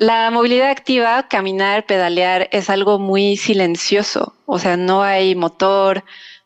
La 0.00 0.30
movilidad 0.30 0.70
activa, 0.70 1.28
caminar, 1.28 1.84
pedalear, 1.84 2.48
es 2.52 2.70
algo 2.70 2.98
muy 2.98 3.36
silencioso. 3.36 4.34
O 4.46 4.58
sea, 4.58 4.78
no 4.78 5.02
hay 5.02 5.34
motor, 5.34 6.04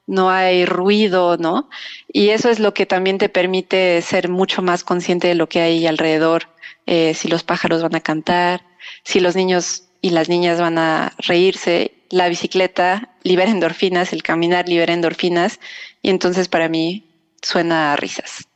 no 0.08 0.28
hay 0.28 0.66
ruido, 0.66 1.36
¿no? 1.36 1.70
Y 2.12 2.30
eso 2.30 2.50
es 2.50 2.58
lo 2.58 2.74
que 2.74 2.84
también 2.84 3.16
te 3.18 3.28
permite 3.28 4.02
ser 4.02 4.28
mucho 4.28 4.60
más 4.60 4.82
consciente 4.82 5.28
de 5.28 5.36
lo 5.36 5.48
que 5.48 5.60
hay 5.60 5.86
alrededor, 5.86 6.48
eh, 6.86 7.14
si 7.14 7.28
los 7.28 7.44
pájaros 7.44 7.80
van 7.80 7.94
a 7.94 8.00
cantar, 8.00 8.64
si 9.04 9.20
los 9.20 9.36
niños 9.36 9.84
y 10.00 10.10
las 10.10 10.28
niñas 10.28 10.60
van 10.60 10.76
a 10.76 11.12
reírse, 11.18 11.92
la 12.10 12.28
bicicleta 12.28 13.10
libera 13.22 13.50
endorfinas, 13.52 14.12
el 14.12 14.24
caminar 14.24 14.68
libera 14.68 14.94
endorfinas, 14.94 15.60
y 16.02 16.10
entonces 16.10 16.48
para 16.48 16.68
mí 16.68 17.04
suena 17.40 17.92
a 17.92 17.96
risas. 17.96 18.48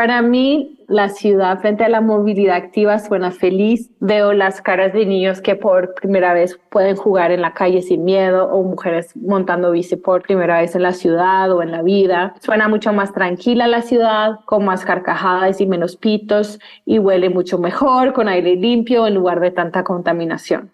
Para 0.00 0.22
mí, 0.22 0.78
la 0.88 1.10
ciudad 1.10 1.60
frente 1.60 1.84
a 1.84 1.90
la 1.90 2.00
movilidad 2.00 2.56
activa 2.56 2.98
suena 2.98 3.32
feliz. 3.32 3.90
Veo 4.00 4.32
las 4.32 4.62
caras 4.62 4.94
de 4.94 5.04
niños 5.04 5.42
que 5.42 5.56
por 5.56 5.92
primera 5.92 6.32
vez 6.32 6.58
pueden 6.70 6.96
jugar 6.96 7.32
en 7.32 7.42
la 7.42 7.52
calle 7.52 7.82
sin 7.82 8.04
miedo 8.04 8.46
o 8.46 8.62
mujeres 8.62 9.14
montando 9.14 9.72
bici 9.72 9.96
por 9.96 10.22
primera 10.22 10.62
vez 10.62 10.74
en 10.74 10.84
la 10.84 10.94
ciudad 10.94 11.52
o 11.52 11.62
en 11.62 11.70
la 11.70 11.82
vida. 11.82 12.34
Suena 12.40 12.66
mucho 12.66 12.94
más 12.94 13.12
tranquila 13.12 13.66
la 13.66 13.82
ciudad, 13.82 14.40
con 14.46 14.64
más 14.64 14.86
carcajadas 14.86 15.60
y 15.60 15.66
menos 15.66 15.98
pitos 15.98 16.60
y 16.86 16.98
huele 16.98 17.28
mucho 17.28 17.58
mejor, 17.58 18.14
con 18.14 18.26
aire 18.26 18.56
limpio 18.56 19.06
en 19.06 19.12
lugar 19.16 19.38
de 19.40 19.50
tanta 19.50 19.84
contaminación. 19.84 20.70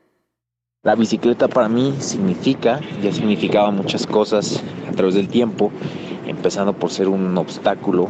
La 0.84 0.94
bicicleta 0.94 1.48
para 1.48 1.68
mí 1.68 1.96
significa, 1.98 2.78
ya 3.02 3.10
significaba 3.10 3.72
muchas 3.72 4.06
cosas 4.06 4.62
a 4.88 4.92
través 4.92 5.16
del 5.16 5.26
tiempo, 5.26 5.72
empezando 6.28 6.72
por 6.74 6.90
ser 6.90 7.08
un 7.08 7.36
obstáculo 7.36 8.06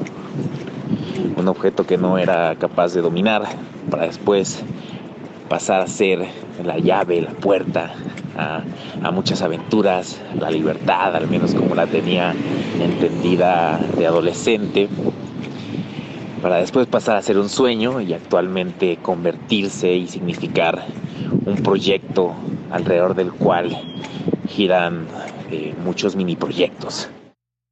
un 1.37 1.49
objeto 1.49 1.87
que 1.87 1.97
no 1.97 2.19
era 2.19 2.55
capaz 2.57 2.95
de 2.95 3.01
dominar, 3.01 3.45
para 3.91 4.07
después 4.07 4.63
pasar 5.49 5.81
a 5.81 5.87
ser 5.87 6.27
la 6.65 6.79
llave, 6.79 7.21
la 7.21 7.31
puerta 7.31 7.93
a, 8.37 9.11
muchas 9.11 9.43
aventuras, 9.43 10.21
la 10.39 10.51
libertad, 10.51 11.15
al 11.17 11.29
menos 11.29 11.55
como 11.55 11.75
la 11.75 11.87
tenía 11.87 12.35
entendida 12.81 13.81
de 13.97 14.07
adolescente, 14.07 14.89
para 16.43 16.57
después 16.57 16.87
pasar 16.87 17.17
a 17.17 17.23
ser 17.23 17.39
un 17.39 17.49
sueño 17.49 18.01
y 18.01 18.13
actualmente 18.13 18.99
convertirse 19.01 19.93
y 19.95 20.07
significar 20.07 20.85
un 21.47 21.57
proyecto 21.57 22.35
alrededor 22.71 23.15
del 23.15 23.33
cual 23.33 23.77
giran 24.49 25.07
eh, 25.51 25.75
muchos 25.83 26.15
mini 26.15 26.37
proyectos. 26.37 27.09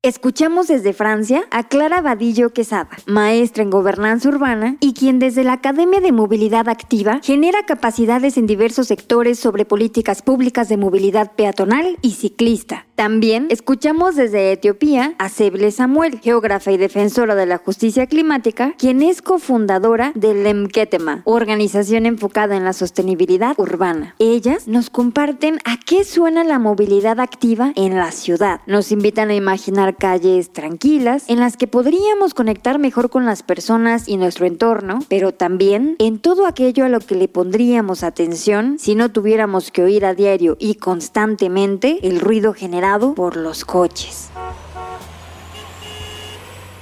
Escuchamos 0.04 0.66
desde 0.66 0.92
Francia 0.92 1.44
a 1.50 1.66
Clara 1.66 2.02
Vadillo 2.02 2.50
Quesada, 2.50 2.90
maestra 3.06 3.62
en 3.62 3.70
gobernanza 3.70 4.28
urbana 4.28 4.76
y 4.78 4.92
quien 4.92 5.18
desde 5.18 5.44
la 5.44 5.54
Academia 5.54 6.02
de 6.02 6.12
Movilidad 6.12 6.68
Activa 6.68 7.20
genera 7.22 7.64
capacidades 7.64 8.36
en 8.36 8.46
diversos 8.46 8.88
sectores 8.88 9.38
sobre 9.38 9.64
políticas 9.64 10.20
públicas 10.20 10.68
de 10.68 10.76
movilidad 10.76 11.32
peatonal 11.32 11.96
y 12.02 12.10
ciclista. 12.10 12.86
También 12.96 13.46
escuchamos 13.48 14.14
desde 14.14 14.52
Etiopía 14.52 15.14
a 15.18 15.30
Seble 15.30 15.70
Samuel, 15.70 16.20
geógrafa 16.20 16.70
y 16.70 16.76
defensora 16.76 17.34
de 17.34 17.46
la 17.46 17.56
justicia 17.56 18.06
climática, 18.06 18.74
quien 18.76 19.00
es 19.00 19.22
cofundadora 19.22 20.12
del 20.14 20.44
Lemketema, 20.44 21.22
organización 21.24 22.04
enfocada 22.04 22.56
en 22.56 22.64
la 22.64 22.74
sostenibilidad 22.74 23.58
urbana. 23.58 24.16
Ellas 24.18 24.68
nos 24.68 24.90
comparten 24.90 25.60
a 25.64 25.78
qué 25.78 26.04
suena 26.04 26.44
la 26.44 26.58
movilidad 26.58 27.20
activa 27.20 27.72
en 27.74 27.96
la 27.96 28.12
ciudad. 28.12 28.60
Nos 28.66 28.92
invitan 28.92 29.30
a 29.30 29.34
imaginar 29.34 29.93
calles 29.94 30.52
tranquilas 30.52 31.24
en 31.28 31.40
las 31.40 31.56
que 31.56 31.66
podríamos 31.66 32.34
conectar 32.34 32.78
mejor 32.78 33.10
con 33.10 33.24
las 33.24 33.42
personas 33.42 34.08
y 34.08 34.16
nuestro 34.16 34.46
entorno, 34.46 35.00
pero 35.08 35.32
también 35.32 35.96
en 35.98 36.18
todo 36.18 36.46
aquello 36.46 36.84
a 36.84 36.88
lo 36.88 37.00
que 37.00 37.14
le 37.14 37.28
pondríamos 37.28 38.02
atención 38.02 38.78
si 38.78 38.94
no 38.94 39.10
tuviéramos 39.10 39.70
que 39.70 39.82
oír 39.82 40.04
a 40.04 40.14
diario 40.14 40.56
y 40.60 40.76
constantemente 40.76 41.98
el 42.02 42.20
ruido 42.20 42.54
generado 42.54 43.14
por 43.14 43.36
los 43.36 43.64
coches. 43.64 44.30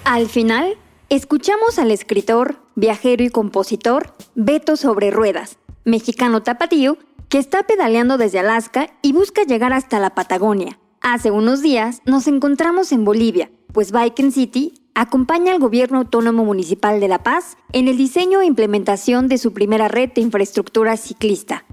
Al 0.05 0.29
final, 0.29 0.77
escuchamos 1.09 1.79
al 1.79 1.91
escritor, 1.91 2.57
viajero 2.75 3.23
y 3.25 3.31
compositor 3.31 4.13
Beto 4.35 4.77
Sobre 4.77 5.11
Ruedas, 5.11 5.59
mexicano 5.85 6.43
tapatío, 6.43 6.99
que 7.29 7.39
está 7.39 7.63
pedaleando 7.63 8.19
desde 8.19 8.41
Alaska 8.41 8.91
y 9.01 9.13
busca 9.13 9.45
llegar 9.45 9.73
hasta 9.73 9.99
la 9.99 10.11
Patagonia 10.11 10.79
Hace 11.03 11.33
unos 11.33 11.63
días 11.63 12.01
nos 12.07 12.29
encontramos 12.29 12.93
en 12.93 13.05
Bolivia, 13.05 13.51
pues 13.73 13.91
Bike 13.91 14.31
City 14.31 14.75
acompaña 14.95 15.53
al 15.53 15.59
Gobierno 15.59 15.99
Autónomo 15.99 16.45
Municipal 16.45 17.01
de 17.01 17.09
La 17.09 17.25
Paz 17.25 17.57
en 17.73 17.89
el 17.89 17.97
diseño 17.97 18.41
e 18.41 18.47
implementación 18.47 19.27
de 19.27 19.39
su 19.39 19.53
primera 19.53 19.89
red 19.89 20.13
de 20.13 20.21
infraestructura 20.21 20.97
ciclista. 20.97 21.65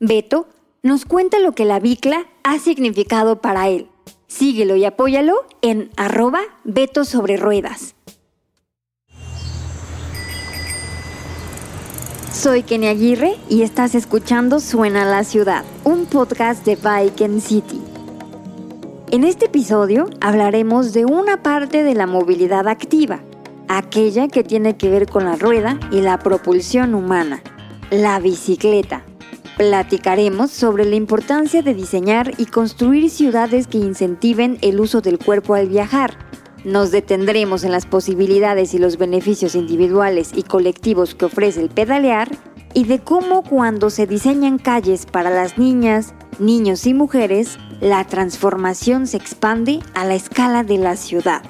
Beto 0.00 0.48
nos 0.82 1.04
cuenta 1.04 1.38
lo 1.38 1.52
que 1.52 1.66
la 1.66 1.80
bicla 1.80 2.28
ha 2.44 2.58
significado 2.58 3.42
para 3.42 3.68
él. 3.68 3.88
Síguelo 4.26 4.74
y 4.74 4.86
apóyalo 4.86 5.44
en 5.60 5.90
arroba 5.98 6.40
Beto 6.64 7.04
sobre 7.04 7.36
ruedas. 7.36 7.94
Soy 12.32 12.62
Kenny 12.62 12.86
Aguirre 12.86 13.36
y 13.50 13.62
estás 13.62 13.94
escuchando 13.94 14.60
Suena 14.60 15.04
la 15.04 15.24
Ciudad, 15.24 15.64
un 15.84 16.06
podcast 16.06 16.64
de 16.64 16.76
Bike 16.76 17.40
City. 17.40 17.82
En 19.10 19.24
este 19.24 19.46
episodio 19.46 20.10
hablaremos 20.20 20.92
de 20.92 21.06
una 21.06 21.42
parte 21.42 21.82
de 21.82 21.94
la 21.94 22.06
movilidad 22.06 22.68
activa, 22.68 23.22
aquella 23.66 24.28
que 24.28 24.44
tiene 24.44 24.76
que 24.76 24.90
ver 24.90 25.08
con 25.08 25.24
la 25.24 25.36
rueda 25.36 25.80
y 25.90 26.02
la 26.02 26.18
propulsión 26.18 26.94
humana, 26.94 27.42
la 27.90 28.20
bicicleta. 28.20 29.06
Platicaremos 29.56 30.50
sobre 30.50 30.84
la 30.84 30.96
importancia 30.96 31.62
de 31.62 31.72
diseñar 31.72 32.34
y 32.36 32.44
construir 32.44 33.08
ciudades 33.08 33.66
que 33.66 33.78
incentiven 33.78 34.58
el 34.60 34.78
uso 34.78 35.00
del 35.00 35.18
cuerpo 35.18 35.54
al 35.54 35.70
viajar. 35.70 36.18
Nos 36.64 36.90
detendremos 36.90 37.64
en 37.64 37.72
las 37.72 37.86
posibilidades 37.86 38.74
y 38.74 38.78
los 38.78 38.98
beneficios 38.98 39.54
individuales 39.54 40.32
y 40.34 40.42
colectivos 40.42 41.14
que 41.14 41.24
ofrece 41.24 41.62
el 41.62 41.70
pedalear 41.70 42.28
y 42.74 42.84
de 42.84 43.00
cómo 43.00 43.42
cuando 43.42 43.90
se 43.90 44.06
diseñan 44.06 44.58
calles 44.58 45.06
para 45.06 45.30
las 45.30 45.58
niñas, 45.58 46.14
niños 46.38 46.86
y 46.86 46.94
mujeres, 46.94 47.58
la 47.80 48.04
transformación 48.04 49.06
se 49.06 49.16
expande 49.16 49.80
a 49.94 50.04
la 50.04 50.14
escala 50.14 50.64
de 50.64 50.78
la 50.78 50.96
ciudad. 50.96 51.42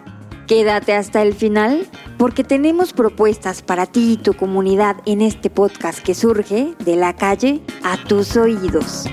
Quédate 0.46 0.94
hasta 0.94 1.20
el 1.22 1.34
final 1.34 1.86
porque 2.16 2.42
tenemos 2.42 2.94
propuestas 2.94 3.60
para 3.60 3.84
ti 3.84 4.12
y 4.12 4.16
tu 4.16 4.34
comunidad 4.34 4.96
en 5.04 5.20
este 5.20 5.50
podcast 5.50 5.98
que 6.00 6.14
surge 6.14 6.74
de 6.78 6.96
la 6.96 7.14
calle 7.14 7.60
a 7.82 7.96
tus 8.04 8.34
oídos. 8.36 9.04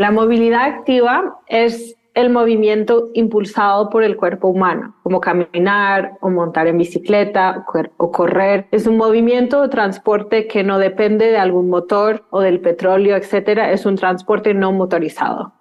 La 0.00 0.10
movilidad 0.10 0.62
activa 0.62 1.40
es 1.46 1.94
el 2.14 2.30
movimiento 2.30 3.10
impulsado 3.12 3.90
por 3.90 4.02
el 4.02 4.16
cuerpo 4.16 4.48
humano, 4.48 4.96
como 5.02 5.20
caminar 5.20 6.12
o 6.22 6.30
montar 6.30 6.68
en 6.68 6.78
bicicleta 6.78 7.66
o 7.98 8.10
correr. 8.10 8.66
Es 8.70 8.86
un 8.86 8.96
movimiento 8.96 9.60
de 9.60 9.68
transporte 9.68 10.46
que 10.46 10.64
no 10.64 10.78
depende 10.78 11.26
de 11.26 11.36
algún 11.36 11.68
motor 11.68 12.24
o 12.30 12.40
del 12.40 12.60
petróleo, 12.60 13.14
etcétera. 13.14 13.72
Es 13.72 13.84
un 13.84 13.96
transporte 13.96 14.54
no 14.54 14.72
motorizado. 14.72 15.52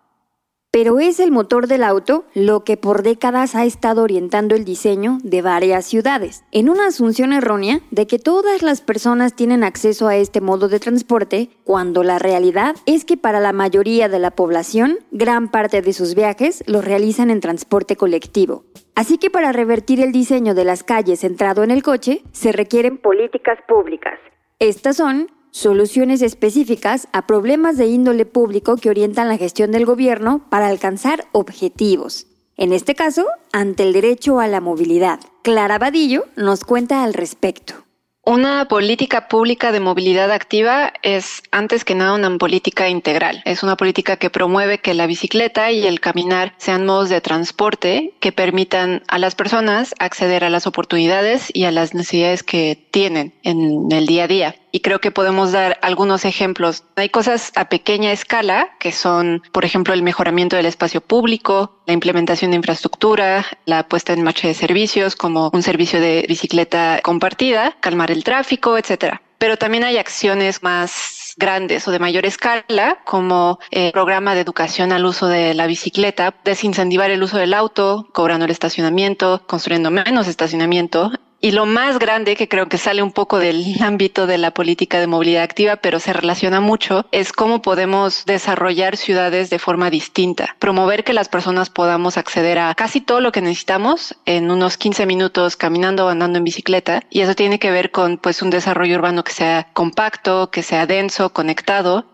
Pero 0.71 0.99
es 0.99 1.19
el 1.19 1.31
motor 1.31 1.65
del 1.65 1.83
auto 1.83 2.25
lo 2.35 2.63
que 2.63 2.77
por 2.77 3.01
décadas 3.01 3.55
ha 3.55 3.65
estado 3.65 4.03
orientando 4.03 4.53
el 4.53 4.65
diseño 4.65 5.17
de 5.23 5.41
varias 5.41 5.85
ciudades, 5.85 6.43
en 6.51 6.69
una 6.69 6.85
asunción 6.85 7.33
errónea 7.33 7.79
de 7.89 8.05
que 8.05 8.19
todas 8.19 8.61
las 8.61 8.81
personas 8.81 9.35
tienen 9.35 9.63
acceso 9.63 10.07
a 10.07 10.15
este 10.15 10.41
modo 10.41 10.69
de 10.69 10.79
transporte, 10.79 11.49
cuando 11.63 12.03
la 12.03 12.19
realidad 12.19 12.75
es 12.85 13.03
que 13.03 13.17
para 13.17 13.39
la 13.39 13.51
mayoría 13.51 14.09
de 14.09 14.19
la 14.19 14.29
población, 14.29 14.99
gran 15.09 15.49
parte 15.49 15.81
de 15.81 15.91
sus 15.91 16.13
viajes 16.13 16.63
los 16.67 16.85
realizan 16.85 17.31
en 17.31 17.39
transporte 17.39 17.95
colectivo. 17.95 18.63
Así 18.93 19.17
que 19.17 19.31
para 19.31 19.51
revertir 19.51 19.99
el 20.01 20.11
diseño 20.11 20.53
de 20.53 20.65
las 20.65 20.83
calles 20.83 21.21
centrado 21.21 21.63
en 21.63 21.71
el 21.71 21.81
coche, 21.81 22.21
se 22.31 22.51
requieren 22.51 22.99
políticas 22.99 23.57
públicas. 23.67 24.19
Estas 24.59 24.97
son 24.97 25.31
soluciones 25.51 26.21
específicas 26.21 27.07
a 27.11 27.27
problemas 27.27 27.77
de 27.77 27.87
índole 27.87 28.25
público 28.25 28.77
que 28.77 28.89
orientan 28.89 29.27
la 29.27 29.37
gestión 29.37 29.71
del 29.71 29.85
gobierno 29.85 30.45
para 30.49 30.67
alcanzar 30.67 31.25
objetivos. 31.31 32.27
En 32.57 32.73
este 32.73 32.93
caso, 32.93 33.25
ante 33.51 33.83
el 33.83 33.93
derecho 33.93 34.39
a 34.39 34.47
la 34.47 34.61
movilidad. 34.61 35.19
Clara 35.43 35.79
Vadillo 35.79 36.25
nos 36.35 36.65
cuenta 36.65 37.03
al 37.03 37.13
respecto. 37.13 37.88
Una 38.29 38.67
política 38.67 39.27
pública 39.27 39.71
de 39.71 39.79
movilidad 39.79 40.31
activa 40.31 40.93
es 41.01 41.41
antes 41.49 41.83
que 41.83 41.95
nada 41.95 42.13
una 42.13 42.37
política 42.37 42.87
integral. 42.87 43.41
Es 43.43 43.63
una 43.63 43.75
política 43.75 44.17
que 44.17 44.29
promueve 44.29 44.77
que 44.77 44.93
la 44.93 45.07
bicicleta 45.07 45.71
y 45.71 45.87
el 45.87 45.99
caminar 45.99 46.53
sean 46.57 46.85
modos 46.85 47.09
de 47.09 47.21
transporte 47.21 48.13
que 48.19 48.31
permitan 48.31 49.01
a 49.07 49.17
las 49.17 49.33
personas 49.33 49.95
acceder 49.97 50.43
a 50.43 50.51
las 50.51 50.67
oportunidades 50.67 51.49
y 51.51 51.63
a 51.63 51.71
las 51.71 51.95
necesidades 51.95 52.43
que 52.43 52.77
tienen 52.91 53.33
en 53.41 53.91
el 53.91 54.05
día 54.05 54.25
a 54.25 54.27
día 54.27 54.55
y 54.71 54.81
creo 54.81 54.99
que 54.99 55.11
podemos 55.11 55.51
dar 55.51 55.79
algunos 55.81 56.25
ejemplos. 56.25 56.83
Hay 56.95 57.09
cosas 57.09 57.51
a 57.55 57.69
pequeña 57.69 58.11
escala 58.11 58.69
que 58.79 58.91
son, 58.91 59.41
por 59.51 59.65
ejemplo, 59.65 59.93
el 59.93 60.03
mejoramiento 60.03 60.55
del 60.55 60.65
espacio 60.65 61.01
público, 61.01 61.79
la 61.85 61.93
implementación 61.93 62.51
de 62.51 62.57
infraestructura, 62.57 63.45
la 63.65 63.87
puesta 63.87 64.13
en 64.13 64.23
marcha 64.23 64.47
de 64.47 64.53
servicios 64.53 65.15
como 65.15 65.49
un 65.53 65.63
servicio 65.63 65.99
de 65.99 66.25
bicicleta 66.27 66.99
compartida, 67.03 67.75
calmar 67.79 68.11
el 68.11 68.18
tráfico, 68.23 68.77
etcétera. 68.77 69.21
Pero 69.37 69.57
también 69.57 69.83
hay 69.83 69.97
acciones 69.97 70.63
más 70.63 71.33
grandes 71.37 71.87
o 71.87 71.91
de 71.91 71.99
mayor 71.99 72.25
escala, 72.25 72.99
como 73.05 73.59
el 73.71 73.91
programa 73.91 74.35
de 74.35 74.41
educación 74.41 74.91
al 74.91 75.05
uso 75.05 75.27
de 75.27 75.53
la 75.53 75.67
bicicleta, 75.67 76.35
desincentivar 76.43 77.09
el 77.09 77.23
uso 77.23 77.37
del 77.37 77.53
auto, 77.53 78.09
cobrando 78.13 78.45
el 78.45 78.51
estacionamiento, 78.51 79.43
construyendo 79.47 79.89
menos 79.91 80.27
estacionamiento, 80.27 81.11
y 81.41 81.51
lo 81.51 81.65
más 81.65 81.99
grande, 81.99 82.35
que 82.35 82.47
creo 82.47 82.67
que 82.67 82.77
sale 82.77 83.01
un 83.01 83.11
poco 83.11 83.39
del 83.39 83.75
ámbito 83.81 84.27
de 84.27 84.37
la 84.37 84.51
política 84.51 84.99
de 84.99 85.07
movilidad 85.07 85.43
activa, 85.43 85.77
pero 85.77 85.99
se 85.99 86.13
relaciona 86.13 86.59
mucho, 86.59 87.05
es 87.11 87.31
cómo 87.31 87.61
podemos 87.61 88.25
desarrollar 88.25 88.97
ciudades 88.97 89.49
de 89.49 89.59
forma 89.59 89.89
distinta. 89.89 90.55
Promover 90.59 91.03
que 91.03 91.13
las 91.13 91.29
personas 91.29 91.69
podamos 91.69 92.17
acceder 92.17 92.59
a 92.59 92.73
casi 92.75 93.01
todo 93.01 93.21
lo 93.21 93.31
que 93.31 93.41
necesitamos 93.41 94.15
en 94.25 94.51
unos 94.51 94.77
15 94.77 95.05
minutos 95.05 95.55
caminando 95.55 96.05
o 96.05 96.09
andando 96.09 96.37
en 96.37 96.43
bicicleta. 96.43 97.03
Y 97.09 97.21
eso 97.21 97.35
tiene 97.35 97.59
que 97.59 97.71
ver 97.71 97.91
con 97.91 98.17
pues 98.17 98.41
un 98.41 98.49
desarrollo 98.49 98.95
urbano 98.95 99.23
que 99.23 99.31
sea 99.31 99.67
compacto, 99.73 100.51
que 100.51 100.63
sea 100.63 100.85
denso, 100.85 101.31
conectado 101.31 102.05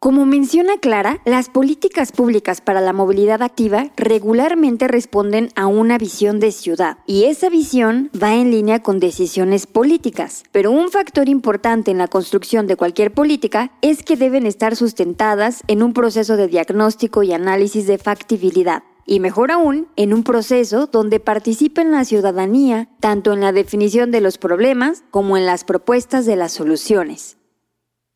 como 0.00 0.26
menciona 0.26 0.78
Clara, 0.78 1.20
las 1.24 1.48
políticas 1.48 2.12
públicas 2.12 2.60
para 2.60 2.80
la 2.80 2.92
movilidad 2.92 3.42
activa 3.42 3.90
regularmente 3.96 4.86
responden 4.86 5.48
a 5.56 5.66
una 5.66 5.98
visión 5.98 6.38
de 6.38 6.52
ciudad 6.52 6.98
y 7.04 7.24
esa 7.24 7.48
visión 7.48 8.08
va 8.20 8.36
en 8.36 8.52
línea 8.52 8.80
con 8.80 9.00
decisiones 9.00 9.66
políticas. 9.66 10.44
Pero 10.52 10.70
un 10.70 10.90
factor 10.90 11.28
importante 11.28 11.90
en 11.90 11.98
la 11.98 12.06
construcción 12.06 12.68
de 12.68 12.76
cualquier 12.76 13.12
política 13.12 13.72
es 13.82 14.04
que 14.04 14.16
deben 14.16 14.46
estar 14.46 14.76
sustentadas 14.76 15.64
en 15.66 15.82
un 15.82 15.92
proceso 15.92 16.36
de 16.36 16.46
diagnóstico 16.46 17.24
y 17.24 17.32
análisis 17.32 17.88
de 17.88 17.98
factibilidad 17.98 18.84
y 19.04 19.18
mejor 19.18 19.50
aún, 19.50 19.88
en 19.96 20.12
un 20.12 20.22
proceso 20.22 20.86
donde 20.86 21.18
participen 21.18 21.90
la 21.90 22.04
ciudadanía 22.04 22.88
tanto 23.00 23.32
en 23.32 23.40
la 23.40 23.52
definición 23.52 24.12
de 24.12 24.20
los 24.20 24.38
problemas 24.38 25.02
como 25.10 25.36
en 25.36 25.46
las 25.46 25.64
propuestas 25.64 26.24
de 26.24 26.36
las 26.36 26.52
soluciones. 26.52 27.37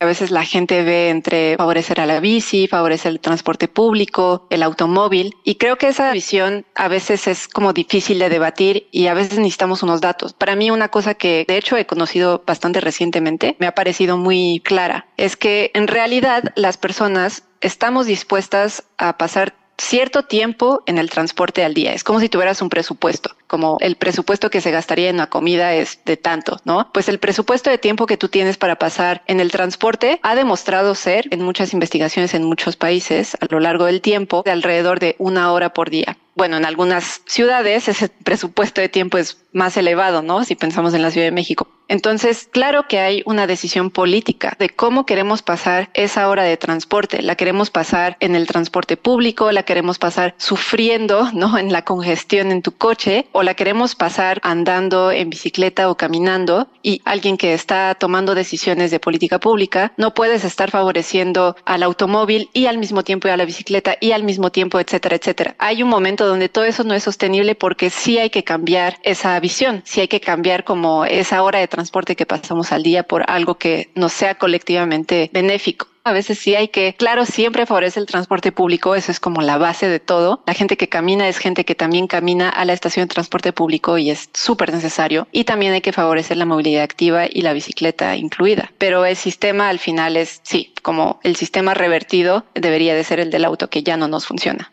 A 0.03 0.05
veces 0.05 0.33
la 0.33 0.45
gente 0.45 0.83
ve 0.83 1.11
entre 1.11 1.57
favorecer 1.57 2.01
a 2.01 2.07
la 2.07 2.19
bici, 2.19 2.67
favorecer 2.67 3.13
el 3.13 3.21
transporte 3.21 3.69
público, 3.69 4.49
el 4.51 4.65
automóvil, 4.65 5.37
y 5.45 5.55
creo 5.55 5.79
que 5.79 5.87
esa 5.87 6.11
visión 6.11 6.67
a 6.75 6.89
veces 6.89 7.29
es 7.29 7.47
como 7.47 7.73
difícil 7.73 8.19
de 8.19 8.29
debatir 8.29 8.89
y 8.91 9.07
a 9.07 9.15
veces 9.15 9.39
necesitamos 9.39 9.85
unos 9.85 10.01
datos. 10.01 10.33
Para 10.33 10.57
mí 10.57 10.73
una 10.73 10.89
cosa 10.89 11.15
que 11.15 11.45
de 11.47 11.57
hecho 11.57 11.77
he 11.77 11.87
conocido 11.87 12.43
bastante 12.45 12.81
recientemente, 12.81 13.55
me 13.61 13.69
ha 13.69 13.77
parecido 13.77 14.17
muy 14.17 14.61
clara, 14.65 15.07
es 15.17 15.37
que 15.37 15.71
en 15.73 15.87
realidad 15.87 16.53
las 16.57 16.79
personas 16.79 17.45
estamos 17.61 18.07
dispuestas 18.07 18.83
a 18.99 19.17
pasar 19.17 19.55
cierto 19.79 20.25
tiempo 20.25 20.83
en 20.87 20.99
el 20.99 21.11
transporte 21.11 21.65
al 21.65 21.75
día. 21.75 21.93
Es 21.93 22.05
como 22.05 22.21
si 22.21 22.29
tuvieras 22.29 22.61
un 22.61 22.69
presupuesto, 22.69 23.37
como 23.53 23.77
el 23.81 23.97
presupuesto 23.97 24.49
que 24.49 24.63
se 24.63 24.71
gastaría 24.71 25.11
en 25.11 25.17
una 25.17 25.27
comida 25.27 25.75
es 25.75 25.99
de 26.07 26.17
tanto, 26.17 26.59
¿no? 26.65 26.91
Pues 26.91 27.11
el 27.11 27.19
presupuesto 27.19 27.69
de 27.69 27.77
tiempo 27.77 28.07
que 28.07 28.17
tú 28.17 28.31
tienes 28.31 28.57
para 28.57 28.77
pasar 28.77 29.21
en 29.27 29.41
el 29.41 29.51
transporte 29.51 30.19
ha 30.23 30.35
demostrado 30.35 30.95
ser, 30.95 31.27
en 31.31 31.43
muchas 31.43 31.75
investigaciones 31.75 32.33
en 32.33 32.45
muchos 32.45 32.77
países, 32.77 33.37
a 33.43 33.47
lo 33.51 33.61
largo 33.61 33.85
del 33.85 34.01
tiempo, 34.01 34.43
de 34.43 34.53
alrededor 34.53 35.01
de 35.01 35.17
una 35.19 35.53
hora 35.53 35.75
por 35.75 35.91
día. 35.91 36.17
Bueno, 36.35 36.57
en 36.57 36.65
algunas 36.65 37.21
ciudades 37.27 37.89
ese 37.89 38.09
presupuesto 38.25 38.81
de 38.81 38.89
tiempo 38.89 39.19
es 39.19 39.37
más 39.53 39.77
elevado, 39.77 40.23
¿no? 40.23 40.45
Si 40.45 40.55
pensamos 40.55 40.95
en 40.95 41.03
la 41.03 41.11
Ciudad 41.11 41.27
de 41.27 41.33
México. 41.33 41.69
Entonces, 41.89 42.49
claro 42.51 42.89
que 42.89 43.01
hay 43.01 43.23
una 43.27 43.47
decisión 43.47 43.91
política 43.91 44.57
de 44.59 44.71
cómo 44.71 45.05
queremos 45.05 45.43
pasar 45.43 45.91
esa 45.93 46.31
hora 46.31 46.43
de 46.43 46.57
transporte. 46.57 47.21
La 47.21 47.35
queremos 47.35 47.69
pasar 47.69 48.17
en 48.21 48.35
el 48.35 48.47
transporte 48.47 48.97
público, 48.97 49.53
la 49.53 49.65
queremos 49.65 49.99
pasar 49.99 50.35
sufriendo, 50.39 51.31
¿no? 51.35 51.59
En 51.59 51.71
la 51.71 51.85
congestión 51.85 52.51
en 52.51 52.63
tu 52.63 52.73
coche, 52.73 53.27
o 53.33 53.42
la 53.43 53.55
queremos 53.55 53.95
pasar 53.95 54.41
andando 54.43 55.11
en 55.11 55.31
bicicleta 55.31 55.91
o 55.91 55.97
caminando. 55.97 56.69
Y 56.83 57.01
alguien 57.05 57.37
que 57.37 57.55
está 57.55 57.95
tomando 57.95 58.35
decisiones 58.35 58.91
de 58.91 59.01
política 59.01 59.39
pública, 59.39 59.93
no 59.97 60.15
puedes 60.15 60.45
estar 60.45 60.71
favoreciendo 60.71 61.57
al 61.65 61.83
automóvil 61.83 62.51
y 62.53 62.67
al 62.67 62.79
mismo 62.79 63.03
tiempo 63.05 63.29
a 63.29 63.37
la 63.37 63.45
bicicleta 63.45 63.97
y 64.01 64.13
al 64.13 64.25
mismo 64.25 64.51
tiempo, 64.51 64.81
etcétera, 64.81 65.17
etcétera. 65.17 65.55
Hay 65.59 65.83
un 65.83 65.89
momento 65.89 66.27
donde 66.27 66.49
todo 66.49 66.65
eso 66.65 66.85
no 66.85 66.95
es 66.95 67.03
sostenible 67.03 67.55
porque 67.55 67.91
sí 67.91 68.19
hay 68.19 68.31
que 68.31 68.45
cambiar 68.45 68.99
esa 69.03 69.39
visión, 69.41 69.83
sí 69.85 70.01
hay 70.01 70.09
que 70.09 70.21
cambiar 70.21 70.65
como 70.65 71.05
esa 71.05 71.43
hora 71.43 71.59
de 71.59 71.69
transporte 71.69 72.17
que 72.17 72.27
pasamos 72.27 72.73
al 72.73 72.83
día 72.83 73.03
por 73.03 73.25
algo 73.31 73.57
que 73.57 73.91
nos 73.95 74.13
sea 74.13 74.37
colectivamente 74.37 75.31
benéfico. 75.33 75.92
A 76.05 76.13
veces 76.13 76.41
sí 76.41 76.57
hay 76.57 76.67
que, 76.67 76.95
claro, 76.95 77.25
siempre 77.27 77.65
favorece 77.65 78.01
el 78.01 78.07
transporte 78.07 78.51
público, 78.51 78.97
eso 78.97 79.13
es 79.13 79.21
como 79.21 79.41
la 79.41 79.57
base 79.57 79.89
de 79.89 80.01
todo. 80.01 80.43
La 80.47 80.55
gente 80.55 80.77
que 80.77 80.89
camina 80.89 81.29
es 81.29 81.39
gente 81.39 81.65
que 81.65 81.77
también 81.77 82.09
camina 82.09 82.49
a 82.49 82.65
la 82.65 82.73
estación 82.73 83.07
de 83.07 83.15
transporte 83.15 83.53
público 83.53 83.99
y 83.99 84.11
es 84.11 84.29
súper 84.33 84.73
necesario. 84.73 85.29
Y 85.31 85.45
también 85.45 85.75
hay 85.75 85.81
que 85.81 85.93
favorecer 85.93 86.37
la 86.37 86.45
movilidad 86.45 86.83
activa 86.83 87.27
y 87.31 87.43
la 87.43 87.53
bicicleta 87.53 88.17
incluida. 88.17 88.73
Pero 88.79 89.05
el 89.05 89.15
sistema 89.15 89.69
al 89.69 89.79
final 89.79 90.17
es, 90.17 90.41
sí, 90.43 90.75
como 90.83 91.21
el 91.23 91.37
sistema 91.37 91.73
revertido 91.73 92.47
debería 92.57 92.97
de 92.97 93.05
ser 93.05 93.21
el 93.21 93.31
del 93.31 93.45
auto 93.45 93.71
que 93.71 93.85
ya 93.85 93.97
no 93.97 94.09
nos 94.09 94.27
funciona. 94.27 94.73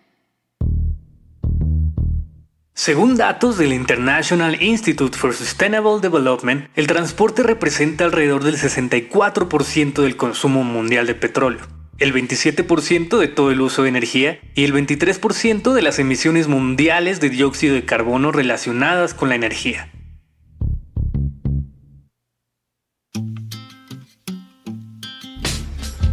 Según 2.80 3.18
datos 3.18 3.58
del 3.58 3.74
International 3.74 4.64
Institute 4.64 5.18
for 5.18 5.34
Sustainable 5.34 6.00
Development, 6.02 6.70
el 6.76 6.88
transporte 6.88 7.44
representa 7.44 8.06
alrededor 8.06 8.46
del 8.46 8.56
64% 8.56 10.02
del 10.02 10.16
consumo 10.16 10.64
mundial 10.64 11.06
de 11.06 11.14
petróleo, 11.14 11.60
el 11.98 12.14
27% 12.14 13.18
de 13.18 13.28
todo 13.28 13.52
el 13.52 13.60
uso 13.60 13.84
de 13.84 13.90
energía 13.90 14.40
y 14.56 14.64
el 14.64 14.74
23% 14.74 15.74
de 15.74 15.81
las 15.81 16.00
emisiones 16.00 16.48
mundiales 16.48 17.20
de 17.20 17.30
dióxido 17.30 17.76
de 17.76 17.84
carbono 17.84 18.31
relacionadas 18.31 19.14
con 19.14 19.28
la 19.28 19.36
energía. 19.36 19.92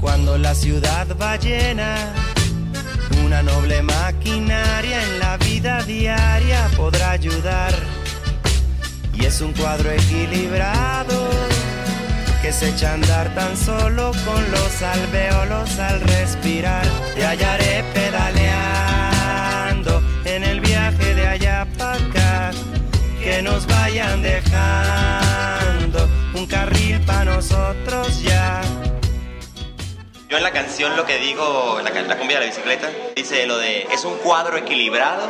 Cuando 0.01 0.37
la 0.37 0.57
ciudad 0.57 1.17
va 1.17 1.37
llena 1.37 2.26
una 3.27 3.43
noble 3.43 3.83
maquinaria 3.83 5.03
en 5.03 5.19
la 5.19 5.37
vida 5.37 5.83
diaria 5.83 6.71
podrá 6.77 7.11
ayudar. 7.11 7.75
Y 9.15 9.25
es 9.25 9.41
un 9.41 9.53
cuadro 9.53 9.91
equilibrado 9.91 11.29
que 12.41 12.53
se 12.53 12.69
echa 12.69 12.93
a 12.93 12.95
andar 12.95 13.35
tan 13.35 13.57
solo 13.57 14.13
con 14.25 14.49
los 14.53 14.81
alveolos 14.81 15.77
al 15.81 16.01
respirar. 16.03 16.87
Te 17.17 17.27
hallaré 17.27 17.83
pedaleando 17.95 18.33
en 20.25 20.45
el 20.45 20.61
viaje 20.61 21.17
de 21.17 21.27
allá 21.27 21.67
para 21.77 21.97
acá. 21.97 22.53
Que 23.21 23.43
nos 23.43 23.67
vayan 23.67 24.23
dejando 24.23 26.09
un 26.35 26.47
carril 26.47 27.01
para 27.01 27.25
nosotros 27.25 28.23
ya. 28.23 28.63
Yo 30.29 30.39
en 30.39 30.43
la 30.43 30.51
canción 30.51 30.97
lo 30.97 31.07
que 31.07 31.19
digo, 31.19 31.81
la, 31.85 31.91
la 31.91 32.19
cumbia 32.19 32.41
de 32.41 32.47
la 32.47 32.51
bicicleta, 32.51 32.91
dice 33.15 33.47
lo 33.47 33.59
de 33.59 33.83
es 33.93 34.05
un 34.05 34.17
cuadro 34.19 34.57
equilibrado 34.57 35.29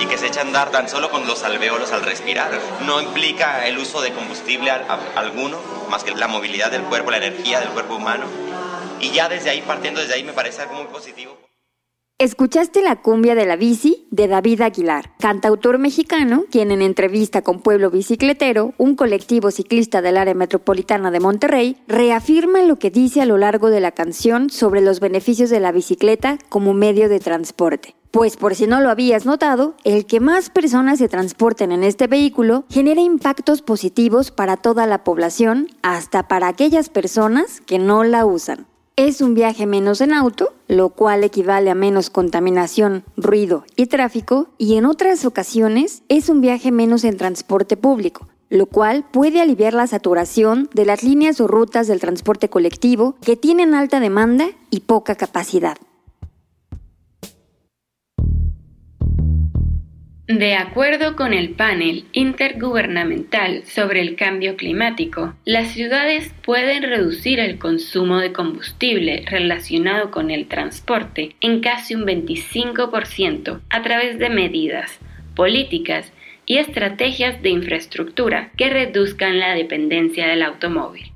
y 0.00 0.06
que 0.06 0.18
se 0.18 0.26
echa 0.26 0.40
a 0.40 0.42
andar 0.42 0.72
tan 0.72 0.88
solo 0.88 1.08
con 1.08 1.24
los 1.28 1.44
alveolos 1.44 1.92
al 1.92 2.02
respirar. 2.02 2.50
No 2.84 3.00
implica 3.00 3.64
el 3.68 3.78
uso 3.78 4.00
de 4.00 4.12
combustible 4.12 4.72
alguno, 5.14 5.60
más 5.88 6.02
que 6.02 6.10
la 6.16 6.26
movilidad 6.26 6.72
del 6.72 6.82
cuerpo, 6.82 7.12
la 7.12 7.18
energía 7.18 7.60
del 7.60 7.68
cuerpo 7.68 7.94
humano. 7.94 8.26
Y 8.98 9.10
ya 9.10 9.28
desde 9.28 9.50
ahí, 9.50 9.62
partiendo 9.62 10.00
desde 10.00 10.14
ahí, 10.14 10.24
me 10.24 10.32
parece 10.32 10.62
algo 10.62 10.74
muy 10.74 10.86
positivo. 10.86 11.38
Escuchaste 12.20 12.80
la 12.80 13.02
cumbia 13.02 13.34
de 13.34 13.44
la 13.44 13.56
bici 13.56 14.06
de 14.12 14.28
David 14.28 14.60
Aguilar, 14.60 15.10
cantautor 15.18 15.80
mexicano, 15.80 16.44
quien 16.48 16.70
en 16.70 16.80
entrevista 16.80 17.42
con 17.42 17.60
Pueblo 17.60 17.90
Bicicletero, 17.90 18.72
un 18.78 18.94
colectivo 18.94 19.50
ciclista 19.50 20.00
del 20.00 20.16
área 20.16 20.32
metropolitana 20.32 21.10
de 21.10 21.18
Monterrey, 21.18 21.76
reafirma 21.88 22.62
lo 22.62 22.76
que 22.78 22.92
dice 22.92 23.20
a 23.20 23.26
lo 23.26 23.36
largo 23.36 23.68
de 23.68 23.80
la 23.80 23.90
canción 23.90 24.48
sobre 24.48 24.80
los 24.80 25.00
beneficios 25.00 25.50
de 25.50 25.58
la 25.58 25.72
bicicleta 25.72 26.38
como 26.48 26.72
medio 26.72 27.08
de 27.08 27.18
transporte. 27.18 27.96
Pues 28.12 28.36
por 28.36 28.54
si 28.54 28.68
no 28.68 28.80
lo 28.80 28.90
habías 28.90 29.26
notado, 29.26 29.74
el 29.82 30.06
que 30.06 30.20
más 30.20 30.50
personas 30.50 31.00
se 31.00 31.08
transporten 31.08 31.72
en 31.72 31.82
este 31.82 32.06
vehículo 32.06 32.64
genera 32.70 33.00
impactos 33.00 33.60
positivos 33.60 34.30
para 34.30 34.56
toda 34.56 34.86
la 34.86 35.02
población, 35.02 35.66
hasta 35.82 36.28
para 36.28 36.46
aquellas 36.46 36.90
personas 36.90 37.60
que 37.60 37.80
no 37.80 38.04
la 38.04 38.24
usan. 38.24 38.68
Es 38.96 39.20
un 39.20 39.34
viaje 39.34 39.66
menos 39.66 40.00
en 40.00 40.12
auto, 40.12 40.54
lo 40.68 40.90
cual 40.90 41.24
equivale 41.24 41.68
a 41.68 41.74
menos 41.74 42.10
contaminación, 42.10 43.02
ruido 43.16 43.64
y 43.74 43.86
tráfico, 43.86 44.50
y 44.56 44.76
en 44.76 44.86
otras 44.86 45.24
ocasiones 45.24 46.04
es 46.08 46.28
un 46.28 46.40
viaje 46.40 46.70
menos 46.70 47.02
en 47.02 47.16
transporte 47.16 47.76
público, 47.76 48.28
lo 48.50 48.66
cual 48.66 49.04
puede 49.10 49.40
aliviar 49.40 49.74
la 49.74 49.88
saturación 49.88 50.70
de 50.74 50.84
las 50.84 51.02
líneas 51.02 51.40
o 51.40 51.48
rutas 51.48 51.88
del 51.88 51.98
transporte 51.98 52.48
colectivo 52.48 53.16
que 53.20 53.34
tienen 53.34 53.74
alta 53.74 53.98
demanda 53.98 54.46
y 54.70 54.80
poca 54.80 55.16
capacidad. 55.16 55.76
De 60.26 60.54
acuerdo 60.54 61.16
con 61.16 61.34
el 61.34 61.50
panel 61.50 62.06
intergubernamental 62.12 63.62
sobre 63.64 64.00
el 64.00 64.16
cambio 64.16 64.56
climático, 64.56 65.34
las 65.44 65.72
ciudades 65.72 66.32
pueden 66.42 66.82
reducir 66.82 67.38
el 67.38 67.58
consumo 67.58 68.16
de 68.20 68.32
combustible 68.32 69.22
relacionado 69.26 70.10
con 70.10 70.30
el 70.30 70.46
transporte 70.46 71.36
en 71.42 71.60
casi 71.60 71.94
un 71.94 72.06
25% 72.06 73.60
a 73.68 73.82
través 73.82 74.18
de 74.18 74.30
medidas, 74.30 74.98
políticas 75.36 76.10
y 76.46 76.56
estrategias 76.56 77.42
de 77.42 77.50
infraestructura 77.50 78.50
que 78.56 78.70
reduzcan 78.70 79.38
la 79.38 79.54
dependencia 79.54 80.26
del 80.26 80.42
automóvil. 80.42 81.13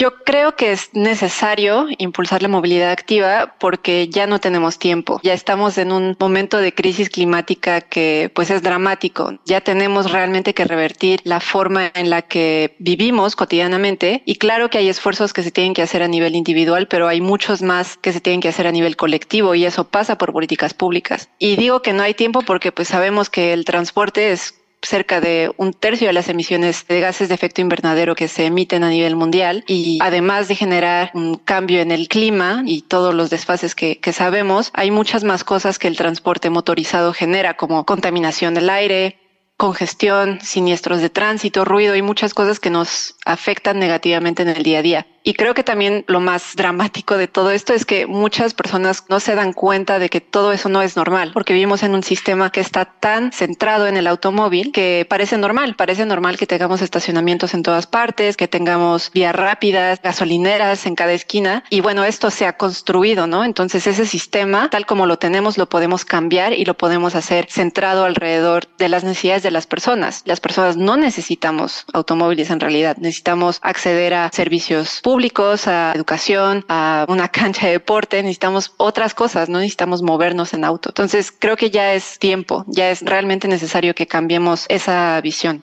Yo 0.00 0.14
creo 0.22 0.54
que 0.54 0.70
es 0.70 0.90
necesario 0.92 1.88
impulsar 1.98 2.40
la 2.40 2.48
movilidad 2.48 2.92
activa 2.92 3.56
porque 3.58 4.08
ya 4.08 4.28
no 4.28 4.38
tenemos 4.38 4.78
tiempo. 4.78 5.20
Ya 5.24 5.34
estamos 5.34 5.76
en 5.76 5.90
un 5.90 6.16
momento 6.20 6.58
de 6.58 6.72
crisis 6.72 7.10
climática 7.10 7.80
que 7.80 8.30
pues 8.32 8.50
es 8.50 8.62
dramático. 8.62 9.40
Ya 9.44 9.60
tenemos 9.60 10.12
realmente 10.12 10.54
que 10.54 10.64
revertir 10.64 11.20
la 11.24 11.40
forma 11.40 11.90
en 11.94 12.10
la 12.10 12.22
que 12.22 12.76
vivimos 12.78 13.34
cotidianamente 13.34 14.22
y 14.24 14.36
claro 14.36 14.70
que 14.70 14.78
hay 14.78 14.88
esfuerzos 14.88 15.32
que 15.32 15.42
se 15.42 15.50
tienen 15.50 15.74
que 15.74 15.82
hacer 15.82 16.04
a 16.04 16.08
nivel 16.08 16.36
individual, 16.36 16.86
pero 16.86 17.08
hay 17.08 17.20
muchos 17.20 17.60
más 17.60 17.96
que 17.96 18.12
se 18.12 18.20
tienen 18.20 18.40
que 18.40 18.50
hacer 18.50 18.68
a 18.68 18.72
nivel 18.72 18.94
colectivo 18.94 19.56
y 19.56 19.64
eso 19.64 19.82
pasa 19.82 20.16
por 20.16 20.32
políticas 20.32 20.74
públicas. 20.74 21.28
Y 21.40 21.56
digo 21.56 21.82
que 21.82 21.92
no 21.92 22.04
hay 22.04 22.14
tiempo 22.14 22.42
porque 22.42 22.70
pues 22.70 22.86
sabemos 22.86 23.30
que 23.30 23.52
el 23.52 23.64
transporte 23.64 24.30
es 24.30 24.54
cerca 24.82 25.20
de 25.20 25.52
un 25.56 25.72
tercio 25.72 26.06
de 26.06 26.12
las 26.12 26.28
emisiones 26.28 26.86
de 26.86 27.00
gases 27.00 27.28
de 27.28 27.34
efecto 27.34 27.60
invernadero 27.60 28.14
que 28.14 28.28
se 28.28 28.46
emiten 28.46 28.84
a 28.84 28.90
nivel 28.90 29.16
mundial 29.16 29.64
y 29.66 29.98
además 30.00 30.48
de 30.48 30.54
generar 30.54 31.10
un 31.14 31.36
cambio 31.36 31.80
en 31.80 31.90
el 31.90 32.08
clima 32.08 32.62
y 32.64 32.82
todos 32.82 33.14
los 33.14 33.30
desfases 33.30 33.74
que, 33.74 33.98
que 33.98 34.12
sabemos, 34.12 34.70
hay 34.74 34.90
muchas 34.90 35.24
más 35.24 35.44
cosas 35.44 35.78
que 35.78 35.88
el 35.88 35.96
transporte 35.96 36.50
motorizado 36.50 37.12
genera 37.12 37.56
como 37.56 37.84
contaminación 37.84 38.54
del 38.54 38.70
aire, 38.70 39.18
congestión, 39.58 40.38
siniestros 40.40 41.00
de 41.00 41.10
tránsito, 41.10 41.64
ruido 41.64 41.96
y 41.96 42.02
muchas 42.02 42.32
cosas 42.32 42.60
que 42.60 42.70
nos 42.70 43.16
afectan 43.24 43.80
negativamente 43.80 44.42
en 44.42 44.48
el 44.48 44.62
día 44.62 44.78
a 44.78 44.82
día. 44.82 45.06
Y 45.28 45.34
creo 45.34 45.52
que 45.52 45.62
también 45.62 46.06
lo 46.08 46.20
más 46.20 46.56
dramático 46.56 47.18
de 47.18 47.28
todo 47.28 47.50
esto 47.50 47.74
es 47.74 47.84
que 47.84 48.06
muchas 48.06 48.54
personas 48.54 49.04
no 49.10 49.20
se 49.20 49.34
dan 49.34 49.52
cuenta 49.52 49.98
de 49.98 50.08
que 50.08 50.22
todo 50.22 50.54
eso 50.54 50.70
no 50.70 50.80
es 50.80 50.96
normal, 50.96 51.32
porque 51.34 51.52
vivimos 51.52 51.82
en 51.82 51.92
un 51.92 52.02
sistema 52.02 52.50
que 52.50 52.60
está 52.60 52.86
tan 52.86 53.30
centrado 53.30 53.86
en 53.86 53.98
el 53.98 54.06
automóvil 54.06 54.72
que 54.72 55.06
parece 55.06 55.36
normal, 55.36 55.74
parece 55.76 56.06
normal 56.06 56.38
que 56.38 56.46
tengamos 56.46 56.80
estacionamientos 56.80 57.52
en 57.52 57.62
todas 57.62 57.86
partes, 57.86 58.38
que 58.38 58.48
tengamos 58.48 59.10
vías 59.12 59.36
rápidas, 59.36 60.00
gasolineras 60.02 60.86
en 60.86 60.94
cada 60.94 61.12
esquina. 61.12 61.62
Y 61.68 61.82
bueno, 61.82 62.04
esto 62.04 62.30
se 62.30 62.46
ha 62.46 62.56
construido, 62.56 63.26
¿no? 63.26 63.44
Entonces 63.44 63.86
ese 63.86 64.06
sistema, 64.06 64.70
tal 64.70 64.86
como 64.86 65.04
lo 65.04 65.18
tenemos, 65.18 65.58
lo 65.58 65.68
podemos 65.68 66.06
cambiar 66.06 66.54
y 66.54 66.64
lo 66.64 66.72
podemos 66.72 67.14
hacer 67.14 67.48
centrado 67.50 68.06
alrededor 68.06 68.66
de 68.78 68.88
las 68.88 69.04
necesidades 69.04 69.42
de 69.42 69.50
las 69.50 69.66
personas. 69.66 70.22
Las 70.24 70.40
personas 70.40 70.78
no 70.78 70.96
necesitamos 70.96 71.84
automóviles 71.92 72.48
en 72.48 72.60
realidad, 72.60 72.96
necesitamos 72.96 73.58
acceder 73.60 74.14
a 74.14 74.30
servicios 74.32 75.00
públicos 75.02 75.17
a 75.66 75.92
educación, 75.94 76.64
a 76.68 77.06
una 77.08 77.28
cancha 77.38 77.66
de 77.66 77.72
deporte, 77.72 78.22
necesitamos 78.22 78.74
otras 78.76 79.14
cosas, 79.14 79.48
no 79.48 79.58
necesitamos 79.58 80.02
movernos 80.02 80.54
en 80.54 80.64
auto. 80.64 80.90
Entonces 80.90 81.32
creo 81.36 81.56
que 81.56 81.70
ya 81.70 81.94
es 81.94 82.18
tiempo, 82.18 82.64
ya 82.68 82.90
es 82.90 83.02
realmente 83.02 83.48
necesario 83.48 83.94
que 83.94 84.06
cambiemos 84.06 84.66
esa 84.68 85.20
visión. 85.20 85.62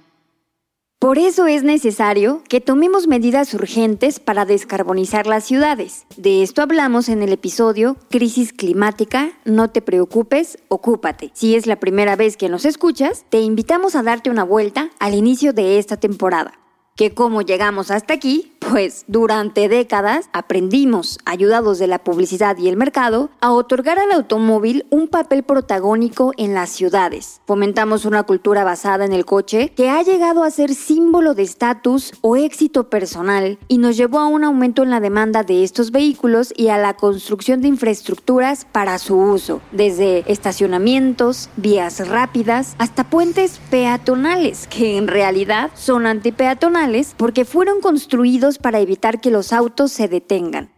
Por 1.00 1.20
eso 1.20 1.46
es 1.46 1.64
necesario 1.64 2.42
que 2.50 2.62
tomemos 2.62 3.06
medidas 3.06 3.54
urgentes 3.54 4.20
para 4.20 4.46
descarbonizar 4.46 5.28
las 5.28 5.44
ciudades. 5.44 6.06
De 6.18 6.42
esto 6.42 6.62
hablamos 6.62 7.10
en 7.10 7.22
el 7.22 7.32
episodio 7.34 7.98
Crisis 8.10 8.54
Climática, 8.54 9.34
no 9.44 9.70
te 9.70 9.82
preocupes, 9.82 10.58
ocúpate. 10.68 11.32
Si 11.34 11.56
es 11.56 11.68
la 11.68 11.76
primera 11.76 12.16
vez 12.16 12.38
que 12.38 12.50
nos 12.50 12.66
escuchas, 12.66 13.26
te 13.30 13.42
invitamos 13.42 13.96
a 13.96 14.04
darte 14.04 14.30
una 14.30 14.44
vuelta 14.44 14.90
al 15.00 15.14
inicio 15.14 15.54
de 15.54 15.78
esta 15.78 15.98
temporada 15.98 16.65
que 16.96 17.14
cómo 17.14 17.42
llegamos 17.42 17.92
hasta 17.92 18.14
aquí, 18.14 18.54
pues 18.60 19.04
durante 19.08 19.68
décadas 19.68 20.30
aprendimos, 20.32 21.20
ayudados 21.26 21.78
de 21.78 21.88
la 21.88 22.00
publicidad 22.00 22.58
y 22.58 22.70
el 22.70 22.78
mercado, 22.78 23.30
a 23.42 23.52
otorgar 23.52 24.00
al 24.00 24.14
automóvil 24.14 24.86
un 24.90 25.10
papel 25.10 25.44
protagónico 25.44 26.32
en 26.38 26.54
las 26.54 26.70
ciudades. 26.70 27.42
Fomentamos 27.46 28.06
una 28.06 28.24
cultura 28.24 28.64
basada 28.64 29.04
en 29.04 29.12
el 29.12 29.26
coche 29.26 29.74
que 29.76 29.90
ha 29.90 30.02
llegado 30.04 30.44
a 30.44 30.52
ser 30.52 30.74
símbolo 30.74 31.34
de 31.34 31.44
estatus 31.44 32.14
o 32.22 32.38
éxito 32.38 32.90
personal 32.90 33.60
y 33.68 33.78
nos 33.78 33.98
llevó 33.98 34.20
a 34.20 34.28
un 34.28 34.46
aumento 34.46 34.82
en 34.82 34.90
la 34.90 35.02
demanda 35.02 35.44
de 35.44 35.66
estos 35.66 35.92
vehículos 35.92 36.54
y 36.56 36.70
a 36.70 36.78
la 36.78 36.96
construcción 36.96 37.62
de 37.62 37.68
infraestructuras 37.68 38.64
para 38.72 39.00
su 39.00 39.18
uso, 39.18 39.60
desde 39.74 40.24
estacionamientos, 40.32 41.50
vías 41.58 42.08
rápidas, 42.08 42.76
hasta 42.78 43.04
puentes 43.10 43.60
peatonales, 43.70 44.68
que 44.68 44.98
en 44.98 45.10
realidad 45.10 45.72
son 45.76 46.08
antipeatonales 46.08 46.85
porque 47.18 47.46
fueron 47.46 47.82
construidos 47.82 48.60
para 48.60 48.80
evitar 48.80 49.20
que 49.20 49.32
los 49.32 49.54
autos 49.54 49.92
se 49.92 50.08
detengan. 50.08 50.70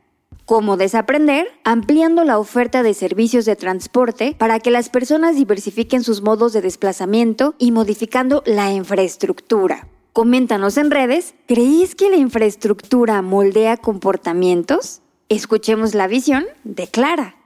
¿Cómo 0.46 0.78
desaprender? 0.78 1.48
Ampliando 1.66 2.24
la 2.24 2.40
oferta 2.40 2.82
de 2.82 2.94
servicios 2.94 3.44
de 3.44 3.58
transporte 3.58 4.34
para 4.38 4.62
que 4.62 4.72
las 4.72 4.88
personas 4.90 5.36
diversifiquen 5.36 6.06
sus 6.06 6.22
modos 6.22 6.54
de 6.54 6.62
desplazamiento 6.62 7.56
y 7.58 7.72
modificando 7.72 8.42
la 8.46 8.72
infraestructura. 8.72 9.90
Coméntanos 10.14 10.78
en 10.78 10.92
redes, 10.92 11.36
¿creéis 11.46 11.94
que 11.94 12.10
la 12.10 12.16
infraestructura 12.16 13.22
moldea 13.22 13.76
comportamientos? 13.76 15.02
Escuchemos 15.28 15.94
la 15.94 16.08
visión 16.08 16.46
de 16.64 16.88
Clara 16.88 17.38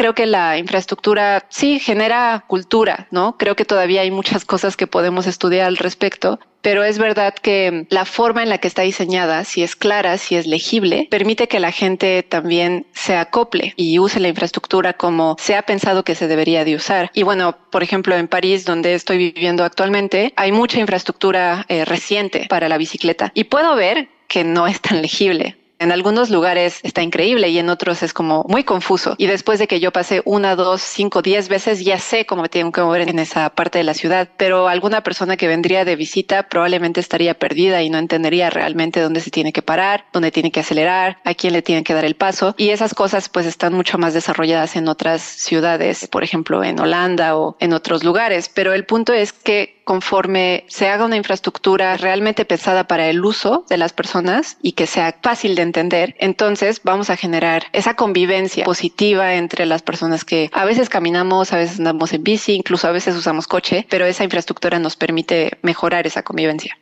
creo 0.00 0.14
que 0.14 0.24
la 0.24 0.56
infraestructura 0.56 1.44
sí 1.50 1.78
genera 1.78 2.42
cultura, 2.46 3.06
¿no? 3.10 3.36
Creo 3.36 3.54
que 3.54 3.66
todavía 3.66 4.00
hay 4.00 4.10
muchas 4.10 4.46
cosas 4.46 4.74
que 4.74 4.86
podemos 4.86 5.26
estudiar 5.26 5.66
al 5.66 5.76
respecto, 5.76 6.40
pero 6.62 6.84
es 6.84 6.98
verdad 6.98 7.34
que 7.34 7.86
la 7.90 8.04
forma 8.04 8.42
en 8.42 8.48
la 8.48 8.58
que 8.58 8.68
está 8.68 8.82
diseñada, 8.82 9.44
si 9.44 9.62
es 9.62 9.76
clara, 9.76 10.18
si 10.18 10.36
es 10.36 10.46
legible, 10.46 11.08
permite 11.10 11.48
que 11.48 11.60
la 11.60 11.72
gente 11.72 12.22
también 12.22 12.86
se 12.92 13.16
acople 13.16 13.74
y 13.76 13.98
use 13.98 14.20
la 14.20 14.28
infraestructura 14.28 14.92
como 14.92 15.36
se 15.38 15.56
ha 15.56 15.62
pensado 15.62 16.04
que 16.04 16.14
se 16.14 16.28
debería 16.28 16.64
de 16.64 16.76
usar. 16.76 17.10
Y 17.14 17.22
bueno, 17.22 17.56
por 17.70 17.82
ejemplo, 17.82 18.16
en 18.16 18.28
París, 18.28 18.64
donde 18.64 18.94
estoy 18.94 19.32
viviendo 19.32 19.64
actualmente, 19.64 20.32
hay 20.36 20.52
mucha 20.52 20.80
infraestructura 20.80 21.64
eh, 21.68 21.84
reciente 21.84 22.46
para 22.48 22.68
la 22.68 22.78
bicicleta 22.78 23.32
y 23.34 23.44
puedo 23.44 23.74
ver 23.76 24.08
que 24.28 24.44
no 24.44 24.66
es 24.66 24.80
tan 24.80 25.02
legible. 25.02 25.59
En 25.80 25.92
algunos 25.92 26.28
lugares 26.28 26.78
está 26.82 27.02
increíble 27.02 27.48
y 27.48 27.58
en 27.58 27.70
otros 27.70 28.02
es 28.02 28.12
como 28.12 28.44
muy 28.46 28.64
confuso. 28.64 29.14
Y 29.16 29.26
después 29.26 29.58
de 29.58 29.66
que 29.66 29.80
yo 29.80 29.92
pasé 29.92 30.20
una, 30.26 30.54
dos, 30.54 30.82
cinco, 30.82 31.22
diez 31.22 31.48
veces, 31.48 31.82
ya 31.82 31.98
sé 31.98 32.26
cómo 32.26 32.42
me 32.42 32.50
tengo 32.50 32.70
que 32.70 32.82
mover 32.82 33.08
en 33.08 33.18
esa 33.18 33.48
parte 33.48 33.78
de 33.78 33.84
la 33.84 33.94
ciudad. 33.94 34.28
Pero 34.36 34.68
alguna 34.68 35.02
persona 35.02 35.38
que 35.38 35.48
vendría 35.48 35.86
de 35.86 35.96
visita 35.96 36.42
probablemente 36.50 37.00
estaría 37.00 37.32
perdida 37.32 37.82
y 37.82 37.88
no 37.88 37.96
entendería 37.96 38.50
realmente 38.50 39.00
dónde 39.00 39.20
se 39.20 39.30
tiene 39.30 39.54
que 39.54 39.62
parar, 39.62 40.04
dónde 40.12 40.30
tiene 40.30 40.52
que 40.52 40.60
acelerar, 40.60 41.16
a 41.24 41.32
quién 41.32 41.54
le 41.54 41.62
tiene 41.62 41.82
que 41.82 41.94
dar 41.94 42.04
el 42.04 42.14
paso. 42.14 42.54
Y 42.58 42.68
esas 42.68 42.92
cosas 42.92 43.30
pues 43.30 43.46
están 43.46 43.72
mucho 43.72 43.96
más 43.96 44.12
desarrolladas 44.12 44.76
en 44.76 44.86
otras 44.86 45.22
ciudades, 45.22 46.06
por 46.08 46.22
ejemplo 46.22 46.62
en 46.62 46.78
Holanda 46.78 47.38
o 47.38 47.56
en 47.58 47.72
otros 47.72 48.04
lugares. 48.04 48.50
Pero 48.52 48.74
el 48.74 48.84
punto 48.84 49.14
es 49.14 49.32
que 49.32 49.79
conforme 49.90 50.62
se 50.68 50.88
haga 50.88 51.04
una 51.04 51.16
infraestructura 51.16 51.96
realmente 51.96 52.44
pensada 52.44 52.84
para 52.84 53.08
el 53.08 53.24
uso 53.24 53.64
de 53.68 53.76
las 53.76 53.92
personas 53.92 54.56
y 54.62 54.70
que 54.70 54.86
sea 54.86 55.16
fácil 55.20 55.56
de 55.56 55.62
entender, 55.62 56.14
entonces 56.20 56.80
vamos 56.84 57.10
a 57.10 57.16
generar 57.16 57.64
esa 57.72 57.94
convivencia 57.94 58.64
positiva 58.64 59.34
entre 59.34 59.66
las 59.66 59.82
personas 59.82 60.24
que 60.24 60.48
a 60.52 60.64
veces 60.64 60.88
caminamos, 60.88 61.52
a 61.52 61.56
veces 61.56 61.80
andamos 61.80 62.12
en 62.12 62.22
bici, 62.22 62.52
incluso 62.54 62.86
a 62.86 62.92
veces 62.92 63.16
usamos 63.16 63.48
coche, 63.48 63.84
pero 63.90 64.06
esa 64.06 64.22
infraestructura 64.22 64.78
nos 64.78 64.94
permite 64.94 65.58
mejorar 65.62 66.06
esa 66.06 66.22
convivencia. 66.22 66.78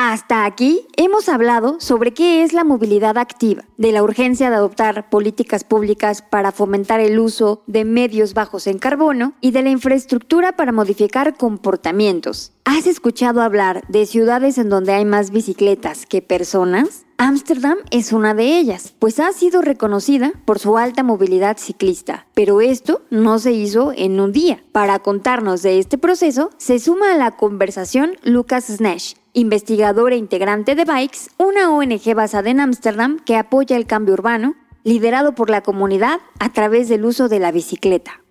Hasta 0.00 0.44
aquí 0.44 0.86
hemos 0.96 1.28
hablado 1.28 1.80
sobre 1.80 2.14
qué 2.14 2.44
es 2.44 2.52
la 2.52 2.62
movilidad 2.62 3.18
activa, 3.18 3.64
de 3.78 3.90
la 3.90 4.04
urgencia 4.04 4.48
de 4.48 4.54
adoptar 4.54 5.10
políticas 5.10 5.64
públicas 5.64 6.22
para 6.22 6.52
fomentar 6.52 7.00
el 7.00 7.18
uso 7.18 7.64
de 7.66 7.84
medios 7.84 8.32
bajos 8.32 8.68
en 8.68 8.78
carbono 8.78 9.32
y 9.40 9.50
de 9.50 9.62
la 9.62 9.70
infraestructura 9.70 10.52
para 10.52 10.70
modificar 10.70 11.36
comportamientos. 11.36 12.52
¿Has 12.64 12.86
escuchado 12.86 13.42
hablar 13.42 13.82
de 13.88 14.06
ciudades 14.06 14.56
en 14.58 14.68
donde 14.68 14.92
hay 14.92 15.04
más 15.04 15.32
bicicletas 15.32 16.06
que 16.06 16.22
personas? 16.22 17.04
Ámsterdam 17.16 17.78
es 17.90 18.12
una 18.12 18.34
de 18.34 18.56
ellas, 18.56 18.94
pues 19.00 19.18
ha 19.18 19.32
sido 19.32 19.62
reconocida 19.62 20.30
por 20.44 20.60
su 20.60 20.78
alta 20.78 21.02
movilidad 21.02 21.56
ciclista. 21.58 22.28
Pero 22.34 22.60
esto 22.60 23.02
no 23.10 23.40
se 23.40 23.50
hizo 23.50 23.92
en 23.96 24.20
un 24.20 24.30
día. 24.30 24.62
Para 24.70 25.00
contarnos 25.00 25.62
de 25.62 25.80
este 25.80 25.98
proceso, 25.98 26.50
se 26.58 26.78
suma 26.78 27.14
a 27.14 27.16
la 27.16 27.32
conversación 27.32 28.12
Lucas 28.22 28.66
Snash, 28.66 29.14
investigador 29.38 30.12
e 30.12 30.16
integrante 30.16 30.74
de 30.74 30.84
Bikes, 30.84 31.30
una 31.38 31.70
ONG 31.70 32.14
basada 32.14 32.50
en 32.50 32.60
Ámsterdam 32.60 33.18
que 33.24 33.36
apoya 33.36 33.76
el 33.76 33.86
cambio 33.86 34.14
urbano, 34.14 34.56
liderado 34.84 35.34
por 35.34 35.50
la 35.50 35.62
comunidad 35.62 36.18
a 36.40 36.52
través 36.52 36.88
del 36.88 37.04
uso 37.04 37.28
de 37.28 37.38
la 37.38 37.52
bicicleta. 37.52 38.22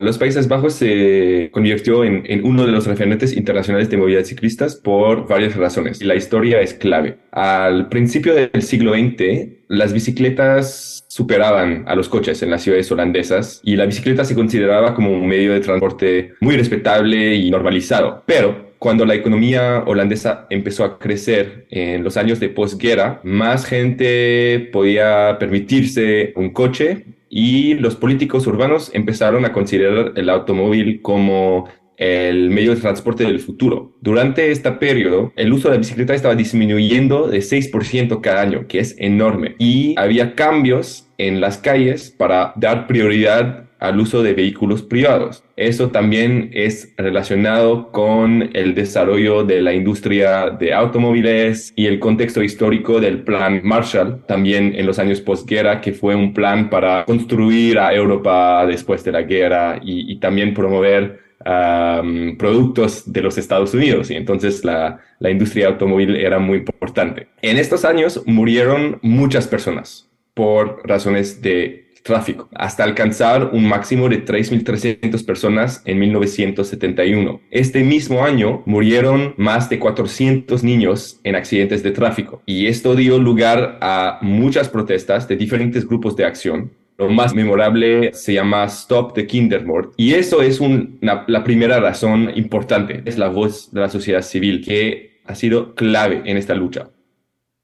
Los 0.00 0.18
Países 0.18 0.48
Bajos 0.48 0.74
se 0.74 1.50
convirtió 1.52 2.04
en, 2.04 2.24
en, 2.26 2.44
uno 2.44 2.66
de 2.66 2.72
los 2.72 2.84
referentes 2.86 3.36
internacionales 3.36 3.88
de 3.88 3.96
movilidad 3.96 4.24
ciclistas 4.24 4.74
por 4.74 5.28
varias 5.28 5.54
razones. 5.54 6.02
La 6.02 6.16
historia 6.16 6.60
es 6.60 6.74
clave. 6.74 7.18
Al 7.30 7.88
principio 7.88 8.34
del 8.34 8.62
siglo 8.62 8.94
XX, 8.94 9.66
las 9.68 9.92
bicicletas 9.92 11.03
superaban 11.14 11.84
a 11.86 11.94
los 11.94 12.08
coches 12.08 12.42
en 12.42 12.50
las 12.50 12.64
ciudades 12.64 12.90
holandesas 12.90 13.60
y 13.62 13.76
la 13.76 13.86
bicicleta 13.86 14.24
se 14.24 14.34
consideraba 14.34 14.96
como 14.96 15.12
un 15.12 15.28
medio 15.28 15.52
de 15.52 15.60
transporte 15.60 16.32
muy 16.40 16.56
respetable 16.56 17.36
y 17.36 17.52
normalizado. 17.52 18.24
Pero 18.26 18.72
cuando 18.80 19.06
la 19.06 19.14
economía 19.14 19.84
holandesa 19.86 20.48
empezó 20.50 20.82
a 20.82 20.98
crecer 20.98 21.68
en 21.70 22.02
los 22.02 22.16
años 22.16 22.40
de 22.40 22.48
posguerra, 22.48 23.20
más 23.22 23.64
gente 23.64 24.68
podía 24.72 25.36
permitirse 25.38 26.32
un 26.34 26.50
coche 26.50 27.04
y 27.30 27.74
los 27.74 27.94
políticos 27.94 28.48
urbanos 28.48 28.90
empezaron 28.92 29.44
a 29.44 29.52
considerar 29.52 30.14
el 30.16 30.28
automóvil 30.28 31.00
como 31.00 31.68
el 31.96 32.50
medio 32.50 32.74
de 32.74 32.80
transporte 32.80 33.24
del 33.24 33.40
futuro. 33.40 33.92
Durante 34.00 34.50
este 34.50 34.70
periodo, 34.72 35.32
el 35.36 35.52
uso 35.52 35.68
de 35.68 35.74
la 35.74 35.78
bicicleta 35.78 36.14
estaba 36.14 36.34
disminuyendo 36.34 37.28
de 37.28 37.38
6% 37.38 38.20
cada 38.20 38.42
año, 38.42 38.66
que 38.66 38.80
es 38.80 38.96
enorme. 38.98 39.54
Y 39.58 39.94
había 39.96 40.34
cambios 40.34 41.03
en 41.18 41.40
las 41.40 41.58
calles 41.58 42.10
para 42.10 42.52
dar 42.56 42.86
prioridad 42.86 43.64
al 43.84 44.00
uso 44.00 44.22
de 44.22 44.32
vehículos 44.32 44.82
privados. 44.82 45.44
Eso 45.56 45.90
también 45.90 46.50
es 46.52 46.94
relacionado 46.96 47.92
con 47.92 48.50
el 48.54 48.74
desarrollo 48.74 49.44
de 49.44 49.60
la 49.60 49.74
industria 49.74 50.50
de 50.50 50.72
automóviles 50.72 51.72
y 51.76 51.86
el 51.86 51.98
contexto 51.98 52.42
histórico 52.42 52.98
del 52.98 53.22
plan 53.22 53.60
Marshall, 53.62 54.24
también 54.26 54.74
en 54.74 54.86
los 54.86 54.98
años 54.98 55.20
postguerra, 55.20 55.80
que 55.80 55.92
fue 55.92 56.14
un 56.14 56.32
plan 56.32 56.70
para 56.70 57.04
construir 57.04 57.78
a 57.78 57.92
Europa 57.94 58.64
después 58.66 59.04
de 59.04 59.12
la 59.12 59.22
guerra 59.22 59.78
y, 59.82 60.14
también 60.16 60.54
promover 60.54 61.20
um, 61.44 62.38
productos 62.38 63.12
de 63.12 63.20
los 63.20 63.36
Estados 63.36 63.74
Unidos. 63.74 64.10
Y 64.10 64.14
entonces 64.14 64.64
la, 64.64 65.00
la 65.18 65.30
industria 65.30 65.68
automóvil 65.68 66.16
era 66.16 66.38
muy 66.38 66.58
importante. 66.58 67.26
En 67.42 67.58
estos 67.58 67.84
años 67.84 68.22
murieron 68.24 68.98
muchas 69.02 69.46
personas 69.46 70.08
por 70.34 70.82
razones 70.84 71.40
de 71.40 71.84
tráfico, 72.04 72.48
hasta 72.54 72.84
alcanzar 72.84 73.50
un 73.52 73.66
máximo 73.66 74.08
de 74.08 74.24
3.300 74.24 75.24
personas 75.24 75.82
en 75.86 75.98
1971. 75.98 77.40
Este 77.50 77.82
mismo 77.82 78.22
año 78.22 78.62
murieron 78.66 79.34
más 79.38 79.70
de 79.70 79.78
400 79.78 80.62
niños 80.62 81.18
en 81.24 81.34
accidentes 81.34 81.82
de 81.82 81.90
tráfico 81.90 82.42
y 82.44 82.66
esto 82.66 82.94
dio 82.94 83.18
lugar 83.18 83.78
a 83.80 84.18
muchas 84.20 84.68
protestas 84.68 85.26
de 85.26 85.36
diferentes 85.36 85.88
grupos 85.88 86.14
de 86.14 86.26
acción. 86.26 86.72
Lo 86.98 87.08
más 87.08 87.34
memorable 87.34 88.12
se 88.12 88.34
llama 88.34 88.64
Stop 88.66 89.14
the 89.14 89.26
Kindermord 89.26 89.92
y 89.96 90.12
eso 90.12 90.42
es 90.42 90.60
la 91.00 91.42
primera 91.42 91.80
razón 91.80 92.30
importante, 92.36 93.02
es 93.06 93.16
la 93.16 93.28
voz 93.28 93.72
de 93.72 93.80
la 93.80 93.88
sociedad 93.88 94.22
civil 94.22 94.62
que 94.64 95.20
ha 95.24 95.34
sido 95.34 95.74
clave 95.74 96.22
en 96.26 96.36
esta 96.36 96.54
lucha. 96.54 96.90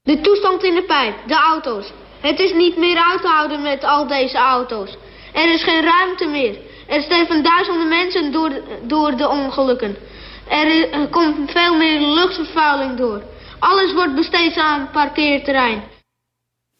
De 0.03 0.17
toestand 0.17 0.65
in 0.65 0.75
de 0.75 0.81
pijp, 0.81 1.27
de 1.27 1.35
auto's. 1.35 1.93
Het 2.21 2.39
is 2.39 2.53
niet 2.53 2.77
meer 2.77 2.97
uit 3.11 3.21
te 3.21 3.27
houden 3.27 3.61
met 3.61 3.83
al 3.83 4.07
deze 4.07 4.37
auto's. 4.37 4.97
Er 5.33 5.53
is 5.53 5.63
geen 5.63 5.83
ruimte 5.83 6.25
meer. 6.25 6.57
Er 6.87 7.01
sterven 7.01 7.43
duizenden 7.43 7.87
mensen 7.87 8.31
door, 8.31 8.51
door 8.83 9.15
de 9.15 9.29
ongelukken. 9.29 9.97
Er 10.47 11.07
komt 11.09 11.51
veel 11.51 11.75
meer 11.75 11.99
luchtvervuiling 11.99 12.97
door. 12.97 13.21
Alles 13.59 13.93
wordt 13.93 14.15
besteed 14.15 14.57
aan 14.57 14.89
parkeerterrein. 14.91 15.83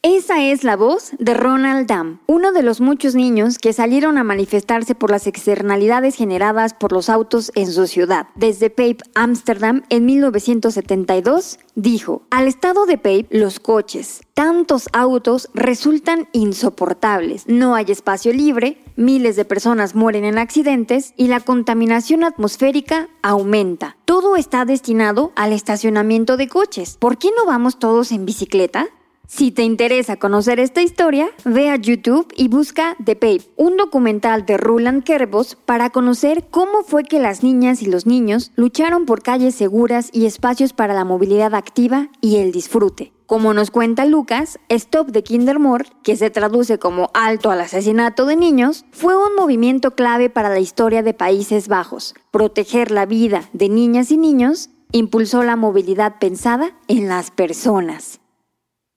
Esa 0.03 0.41
es 0.41 0.63
la 0.63 0.75
voz 0.77 1.11
de 1.19 1.35
Ronald 1.35 1.85
Dam, 1.85 2.21
uno 2.25 2.51
de 2.51 2.63
los 2.63 2.81
muchos 2.81 3.13
niños 3.13 3.59
que 3.59 3.71
salieron 3.71 4.17
a 4.17 4.23
manifestarse 4.23 4.95
por 4.95 5.11
las 5.11 5.27
externalidades 5.27 6.15
generadas 6.15 6.73
por 6.73 6.91
los 6.91 7.07
autos 7.07 7.51
en 7.53 7.71
su 7.71 7.85
ciudad. 7.85 8.25
Desde 8.33 8.71
Pape, 8.71 8.97
Amsterdam, 9.13 9.83
en 9.89 10.07
1972, 10.07 11.59
dijo, 11.75 12.23
al 12.31 12.47
estado 12.47 12.87
de 12.87 12.97
Pape, 12.97 13.27
los 13.29 13.59
coches, 13.59 14.21
tantos 14.33 14.89
autos 14.91 15.51
resultan 15.53 16.27
insoportables, 16.31 17.45
no 17.45 17.75
hay 17.75 17.85
espacio 17.89 18.33
libre, 18.33 18.79
miles 18.95 19.35
de 19.35 19.45
personas 19.45 19.93
mueren 19.93 20.25
en 20.25 20.39
accidentes 20.39 21.13
y 21.15 21.27
la 21.27 21.41
contaminación 21.41 22.23
atmosférica 22.23 23.07
aumenta. 23.21 23.97
Todo 24.05 24.35
está 24.35 24.65
destinado 24.65 25.31
al 25.35 25.53
estacionamiento 25.53 26.37
de 26.37 26.47
coches. 26.47 26.97
¿Por 26.99 27.19
qué 27.19 27.29
no 27.37 27.45
vamos 27.45 27.77
todos 27.77 28.11
en 28.11 28.25
bicicleta? 28.25 28.89
Si 29.33 29.49
te 29.49 29.63
interesa 29.63 30.17
conocer 30.17 30.59
esta 30.59 30.81
historia, 30.81 31.29
ve 31.45 31.69
a 31.69 31.77
YouTube 31.77 32.27
y 32.35 32.49
busca 32.49 32.97
The 33.01 33.15
Pape, 33.15 33.49
un 33.55 33.77
documental 33.77 34.45
de 34.45 34.57
Roland 34.57 35.05
Kerbos 35.05 35.55
para 35.55 35.89
conocer 35.89 36.47
cómo 36.51 36.83
fue 36.85 37.05
que 37.05 37.21
las 37.21 37.41
niñas 37.41 37.81
y 37.81 37.85
los 37.85 38.05
niños 38.05 38.51
lucharon 38.55 39.05
por 39.05 39.23
calles 39.23 39.55
seguras 39.55 40.09
y 40.11 40.25
espacios 40.25 40.73
para 40.73 40.93
la 40.93 41.05
movilidad 41.05 41.55
activa 41.55 42.09
y 42.19 42.35
el 42.35 42.51
disfrute. 42.51 43.13
Como 43.25 43.53
nos 43.53 43.71
cuenta 43.71 44.03
Lucas, 44.03 44.59
Stop 44.67 45.13
the 45.13 45.23
Kindermord, 45.23 45.87
que 46.03 46.17
se 46.17 46.29
traduce 46.29 46.77
como 46.77 47.09
Alto 47.13 47.51
al 47.51 47.61
asesinato 47.61 48.25
de 48.25 48.35
niños, 48.35 48.83
fue 48.91 49.15
un 49.15 49.33
movimiento 49.35 49.91
clave 49.95 50.29
para 50.29 50.49
la 50.49 50.59
historia 50.59 51.03
de 51.03 51.13
Países 51.13 51.69
Bajos. 51.69 52.15
Proteger 52.31 52.91
la 52.91 53.05
vida 53.05 53.49
de 53.53 53.69
niñas 53.69 54.11
y 54.11 54.17
niños 54.17 54.71
impulsó 54.91 55.41
la 55.43 55.55
movilidad 55.55 56.19
pensada 56.19 56.73
en 56.89 57.07
las 57.07 57.31
personas. 57.31 58.20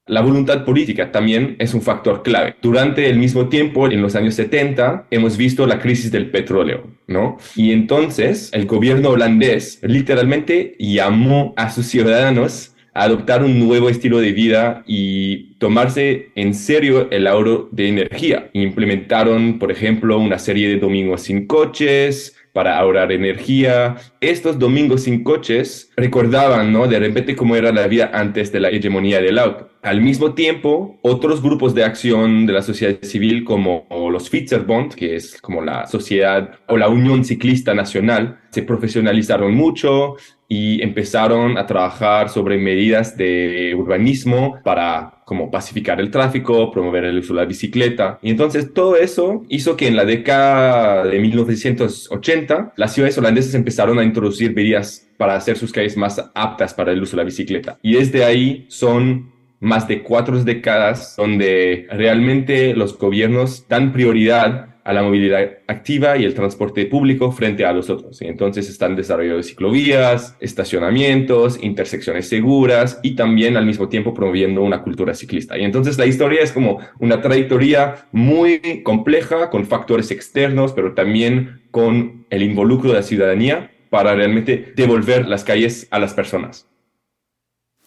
La 0.07 0.21
voluntad 0.21 0.67
política 0.67 1.11
también 1.13 1.57
es 1.59 1.73
un 1.73 1.81
factor 1.81 2.23
clave. 2.23 2.57
Durante 2.61 3.09
el 3.09 3.19
mismo 3.19 3.49
tiempo, 3.49 3.91
en 3.91 4.03
los 4.03 4.15
años 4.15 4.35
70, 4.35 5.07
hemos 5.11 5.39
visto 5.39 5.67
la 5.67 5.79
crisis 5.79 6.13
del 6.13 6.31
petróleo, 6.31 6.91
¿no? 7.07 7.39
Y 7.57 7.73
entonces 7.73 8.51
el 8.53 8.67
gobierno 8.67 9.09
holandés 9.09 9.79
literalmente 9.83 10.77
llamó 10.79 11.55
a 11.57 11.71
sus 11.71 11.87
ciudadanos 11.87 12.75
a 12.93 13.05
adoptar 13.05 13.43
un 13.43 13.59
nuevo 13.59 13.89
estilo 13.89 14.19
de 14.19 14.33
vida 14.33 14.85
y 14.87 15.55
tomarse 15.55 16.29
en 16.35 16.53
serio 16.53 17.09
el 17.11 17.27
ahorro 17.27 17.71
de 17.73 17.89
energía. 17.89 18.51
Implementaron, 18.53 19.59
por 19.59 19.73
ejemplo, 19.73 20.19
una 20.19 20.39
serie 20.39 20.69
de 20.69 20.81
domingos 20.81 21.23
sin 21.23 21.47
coches, 21.47 22.37
para 22.55 22.79
ahorrar 22.79 23.11
energía. 23.11 23.97
Estos 24.21 24.59
domingos 24.59 25.03
sin 25.03 25.25
coches 25.25 25.91
recordaban, 25.97 26.73
¿no? 26.73 26.87
De 26.87 27.01
repente 27.01 27.35
cómo 27.35 27.57
era 27.57 27.73
la 27.73 27.89
vida 27.89 28.13
antes 28.15 28.53
de 28.53 28.61
la 28.61 28.71
hegemonía 28.71 29.21
del 29.21 29.41
auto. 29.41 29.69
Al 29.83 30.01
mismo 30.01 30.35
tiempo, 30.35 30.99
otros 31.03 31.43
grupos 31.43 31.75
de 31.75 31.85
acción 31.85 32.47
de 32.47 32.53
la 32.53 32.63
sociedad 32.63 32.97
civil 33.03 33.45
como 33.45 33.87
los 34.11 34.31
Fitzerбond, 34.31 34.95
que 34.95 35.17
es 35.17 35.41
como 35.43 35.61
la 35.63 35.87
sociedad 35.89 36.53
o 36.69 36.77
la 36.77 36.89
Unión 36.89 37.25
Ciclista 37.25 37.75
Nacional, 37.75 38.41
se 38.51 38.63
profesionalizaron 38.63 39.53
mucho 39.53 40.15
y 40.49 40.81
empezaron 40.81 41.59
a 41.59 41.67
trabajar 41.67 42.29
sobre 42.29 42.57
medidas 42.57 43.17
de 43.17 43.75
urbanismo 43.77 44.61
para 44.63 45.14
como 45.25 45.51
pacificar 45.51 46.01
el 46.01 46.11
tráfico, 46.11 46.71
promover 46.71 47.05
el 47.05 47.19
uso 47.19 47.35
de 47.35 47.41
la 47.41 47.47
bicicleta. 47.47 48.19
Y 48.23 48.31
entonces 48.31 48.73
todo 48.75 48.97
eso 48.97 49.45
hizo 49.49 49.77
que 49.77 49.89
en 49.89 49.97
la 49.97 50.05
década 50.05 51.05
de 51.05 51.19
1980 51.19 52.75
las 52.77 52.93
ciudades 52.93 53.17
holandesas 53.19 53.55
empezaron 53.55 53.99
a 53.99 54.05
introducir 54.05 54.55
medidas 54.55 55.07
para 55.17 55.37
hacer 55.37 55.57
sus 55.57 55.73
calles 55.73 55.97
más 55.97 56.31
aptas 56.35 56.75
para 56.75 56.93
el 56.93 57.03
uso 57.03 57.17
de 57.17 57.23
la 57.23 57.25
bicicleta. 57.25 57.79
Y 57.83 57.95
desde 57.95 58.25
ahí 58.25 58.67
son 58.69 59.33
más 59.61 59.89
de 59.89 60.03
cuatro 60.03 60.43
décadas 60.43 61.15
donde 61.17 61.87
realmente 61.91 62.75
los 62.75 62.99
gobiernos 62.99 63.67
dan 63.69 63.93
prioridad 63.93 64.74
a 64.85 64.93
la 64.93 65.03
movilidad 65.03 65.59
activa 65.67 66.17
y 66.19 66.25
el 66.25 66.35
transporte 66.35 66.85
público 66.87 67.33
frente 67.33 67.65
a 67.65 67.73
los 67.73 67.89
otros. 67.89 68.21
Entonces 68.21 68.69
están 68.69 68.95
desarrollando 68.95 69.43
ciclovías, 69.43 70.37
estacionamientos, 70.41 71.59
intersecciones 71.63 72.29
seguras 72.29 73.01
y 73.03 73.17
también 73.17 73.57
al 73.57 73.65
mismo 73.65 73.89
tiempo 73.89 74.13
promoviendo 74.13 74.63
una 74.63 74.83
cultura 74.83 75.15
ciclista. 75.15 75.57
Y 75.59 75.65
entonces 75.65 75.99
la 75.99 76.07
historia 76.07 76.43
es 76.43 76.53
como 76.53 76.81
una 76.99 77.23
trayectoria 77.23 78.07
muy 78.13 78.83
compleja 78.83 79.49
con 79.49 79.65
factores 79.67 80.11
externos, 80.11 80.73
pero 80.73 80.93
también 80.93 81.63
con 81.71 82.27
el 82.29 82.43
involucro 82.43 82.91
de 82.91 82.97
la 82.97 83.03
ciudadanía 83.03 83.71
para 83.89 84.15
realmente 84.15 84.73
devolver 84.77 85.27
las 85.27 85.45
calles 85.45 85.89
a 85.91 85.99
las 85.99 86.13
personas. 86.13 86.69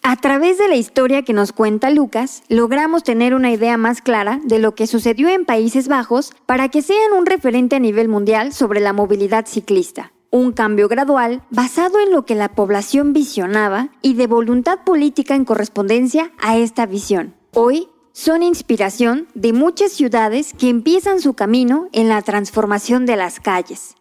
A 0.09 0.15
través 0.15 0.57
de 0.57 0.69
la 0.69 0.77
historia 0.77 1.23
que 1.23 1.33
nos 1.33 1.51
cuenta 1.51 1.89
Lucas, 1.89 2.41
logramos 2.47 3.03
tener 3.03 3.33
una 3.33 3.51
idea 3.51 3.75
más 3.75 4.01
clara 4.01 4.39
de 4.41 4.57
lo 4.57 4.73
que 4.73 4.87
sucedió 4.87 5.27
en 5.27 5.43
Países 5.43 5.89
Bajos 5.89 6.31
para 6.45 6.69
que 6.69 6.81
sean 6.81 7.11
un 7.11 7.25
referente 7.25 7.75
a 7.75 7.79
nivel 7.79 8.07
mundial 8.07 8.53
sobre 8.53 8.79
la 8.79 8.93
movilidad 8.93 9.47
ciclista. 9.47 10.13
Un 10.31 10.53
cambio 10.53 10.87
gradual 10.87 11.41
basado 11.49 11.99
en 11.99 12.11
lo 12.11 12.23
que 12.23 12.35
la 12.35 12.47
población 12.47 13.11
visionaba 13.11 13.89
y 14.01 14.13
de 14.13 14.27
voluntad 14.27 14.85
política 14.85 15.35
en 15.35 15.43
correspondencia 15.43 16.31
a 16.39 16.55
esta 16.55 16.85
visión. 16.85 17.35
Hoy 17.53 17.89
son 18.13 18.43
inspiración 18.43 19.27
de 19.33 19.51
muchas 19.51 19.91
ciudades 19.91 20.53
que 20.53 20.69
empiezan 20.69 21.19
su 21.19 21.33
camino 21.33 21.89
en 21.91 22.07
la 22.07 22.21
transformación 22.21 23.05
de 23.05 23.17
las 23.17 23.41
calles. 23.41 23.97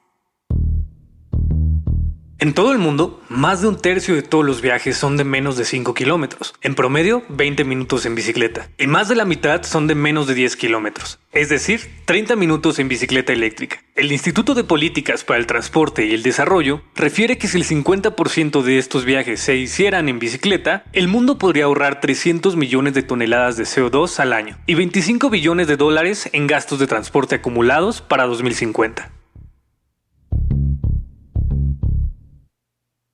En 2.39 2.53
todo 2.53 2.71
el 2.73 2.77
mundo, 2.77 3.23
más 3.31 3.63
de 3.63 3.69
un 3.69 3.81
tercio 3.81 4.15
de 4.15 4.21
todos 4.21 4.45
los 4.45 4.61
viajes 4.61 4.99
son 4.99 5.17
de 5.17 5.25
menos 5.25 5.57
de 5.57 5.65
5 5.65 5.95
kilómetros, 5.95 6.55
en 6.61 6.75
promedio 6.75 7.23
20 7.31 7.65
minutos 7.65 8.05
en 8.05 8.15
bicicleta, 8.15 8.69
y 8.77 8.87
más 8.87 9.09
de 9.09 9.17
la 9.17 9.25
mitad 9.25 9.63
son 9.63 9.87
de 9.87 9.95
menos 9.95 10.27
de 10.27 10.35
10 10.35 10.55
kilómetros, 10.57 11.19
es 11.33 11.49
decir, 11.49 11.81
30 12.05 12.37
minutos 12.37 12.79
en 12.79 12.89
bicicleta 12.89 13.33
eléctrica. 13.33 13.83
El 13.95 14.13
Instituto 14.13 14.53
de 14.53 14.65
Políticas 14.65 15.25
para 15.25 15.39
el 15.39 15.47
Transporte 15.47 16.05
y 16.05 16.13
el 16.13 16.23
Desarrollo 16.23 16.83
refiere 16.95 17.39
que 17.39 17.49
si 17.49 17.57
el 17.57 17.65
50% 17.65 18.61
de 18.61 18.77
estos 18.77 19.07
viajes 19.07 19.41
se 19.41 19.57
hicieran 19.57 20.11
en 20.11 20.19
bicicleta, 20.19 20.85
el 20.93 21.09
mundo 21.09 21.39
podría 21.39 21.65
ahorrar 21.65 22.03
300 22.03 22.55
millones 22.55 22.93
de 22.93 23.03
toneladas 23.03 23.57
de 23.57 23.65
CO2 23.65 24.19
al 24.19 24.35
año 24.35 24.59
y 24.67 24.75
25 24.75 25.31
billones 25.31 25.69
de 25.69 25.79
dólares 25.79 26.29
en 26.35 26.47
gastos 26.47 26.81
de 26.81 26.87
transporte 26.87 27.37
acumulados 27.37 28.03
para 28.03 28.27
2050. 28.27 29.11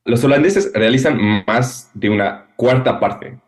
Los 0.05 0.25
holandeses 0.25 0.73
realizan 0.75 1.45
más 1.47 1.91
de 1.95 2.11
una 2.11 2.49
cuarta 2.57 2.99
parte, 2.99 3.38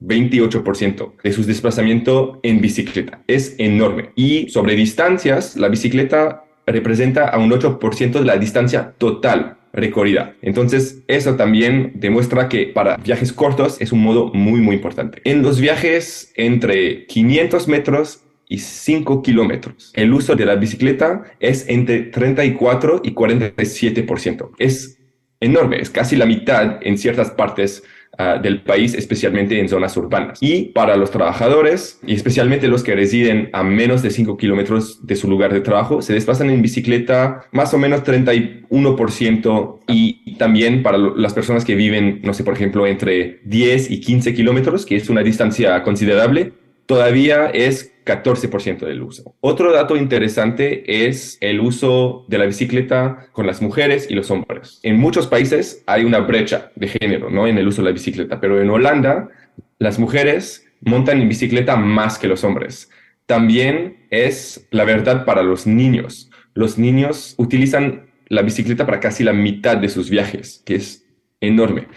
28% 0.00 1.14
de 1.20 1.32
su 1.32 1.42
desplazamiento 1.44 2.38
en 2.44 2.60
bicicleta. 2.60 3.24
Es 3.26 3.56
enorme. 3.58 4.10
Y 4.14 4.48
sobre 4.48 4.76
distancias, 4.76 5.56
la 5.56 5.68
bicicleta 5.68 6.44
representa 6.66 7.28
a 7.28 7.38
un 7.38 7.50
8% 7.50 8.12
de 8.12 8.24
la 8.24 8.36
distancia 8.36 8.94
total 8.96 9.56
recorrida. 9.72 10.36
Entonces, 10.40 11.02
eso 11.08 11.34
también 11.34 11.94
demuestra 11.96 12.48
que 12.48 12.68
para 12.68 12.96
viajes 12.96 13.32
cortos 13.32 13.80
es 13.80 13.90
un 13.90 14.04
modo 14.04 14.30
muy, 14.32 14.60
muy 14.60 14.76
importante. 14.76 15.20
En 15.24 15.42
los 15.42 15.60
viajes 15.60 16.32
entre 16.36 17.06
500 17.06 17.66
metros 17.66 18.22
y 18.48 18.58
5 18.58 19.20
kilómetros, 19.20 19.90
el 19.94 20.14
uso 20.14 20.36
de 20.36 20.46
la 20.46 20.54
bicicleta 20.54 21.24
es 21.40 21.68
entre 21.68 22.02
34 22.02 23.00
y 23.02 23.14
47%. 23.14 24.50
Es 24.58 25.00
enorme, 25.44 25.80
es 25.80 25.90
casi 25.90 26.16
la 26.16 26.26
mitad 26.26 26.78
en 26.82 26.98
ciertas 26.98 27.30
partes 27.30 27.82
ah, 28.18 28.38
del 28.42 28.62
país, 28.62 28.94
especialmente 28.94 29.58
en 29.60 29.68
zonas 29.68 29.96
urbanas. 29.96 30.38
Y 30.40 30.66
para 30.66 30.96
los 30.96 31.10
trabajadores, 31.10 32.00
y 32.06 32.14
especialmente 32.14 32.68
los 32.68 32.82
que 32.82 32.94
residen 32.94 33.50
a 33.52 33.62
menos 33.62 34.02
de 34.02 34.10
5 34.10 34.36
kilómetros 34.36 35.06
de 35.06 35.16
su 35.16 35.28
lugar 35.28 35.52
de 35.52 35.60
trabajo, 35.60 36.02
se 36.02 36.14
desplazan 36.14 36.50
en 36.50 36.62
bicicleta 36.62 37.44
más 37.52 37.74
o 37.74 37.78
menos 37.78 38.02
31%. 38.02 39.80
Y 39.88 40.36
también 40.36 40.82
para 40.82 40.98
las 40.98 41.34
personas 41.34 41.64
que 41.64 41.74
viven, 41.74 42.20
no 42.22 42.34
sé, 42.34 42.44
por 42.44 42.54
ejemplo, 42.54 42.86
entre 42.86 43.40
10 43.44 43.90
y 43.90 44.00
15 44.00 44.34
kilómetros, 44.34 44.86
que 44.86 44.96
es 44.96 45.08
una 45.08 45.22
distancia 45.22 45.82
considerable, 45.82 46.52
todavía 46.86 47.46
es 47.46 47.92
14% 48.04 48.80
del 48.86 49.02
uso. 49.02 49.34
Otro 49.40 49.72
dato 49.72 49.96
interesante 49.96 51.06
es 51.06 51.38
el 51.40 51.60
uso 51.60 52.24
de 52.28 52.38
la 52.38 52.46
bicicleta 52.46 53.28
con 53.32 53.46
las 53.46 53.62
mujeres 53.62 54.06
y 54.10 54.14
los 54.14 54.30
hombres. 54.30 54.80
En 54.82 54.98
muchos 54.98 55.26
países 55.26 55.82
hay 55.86 56.04
una 56.04 56.20
brecha 56.20 56.70
de 56.76 56.88
género, 56.88 57.30
¿no? 57.30 57.46
En 57.46 57.56
el 57.58 57.66
uso 57.66 57.82
de 57.82 57.88
la 57.88 57.94
bicicleta, 57.94 58.40
pero 58.40 58.60
en 58.60 58.70
Holanda 58.70 59.30
las 59.78 59.98
mujeres 59.98 60.66
montan 60.82 61.20
en 61.20 61.28
bicicleta 61.28 61.76
más 61.76 62.18
que 62.18 62.28
los 62.28 62.44
hombres. 62.44 62.90
También 63.26 64.06
es 64.10 64.66
la 64.70 64.84
verdad 64.84 65.24
para 65.24 65.42
los 65.42 65.66
niños. 65.66 66.30
Los 66.52 66.78
niños 66.78 67.34
utilizan 67.38 68.10
la 68.28 68.42
bicicleta 68.42 68.84
para 68.84 69.00
casi 69.00 69.24
la 69.24 69.32
mitad 69.32 69.78
de 69.78 69.88
sus 69.88 70.10
viajes, 70.10 70.62
que 70.66 70.76
es 70.76 71.06
enorme. 71.40 71.88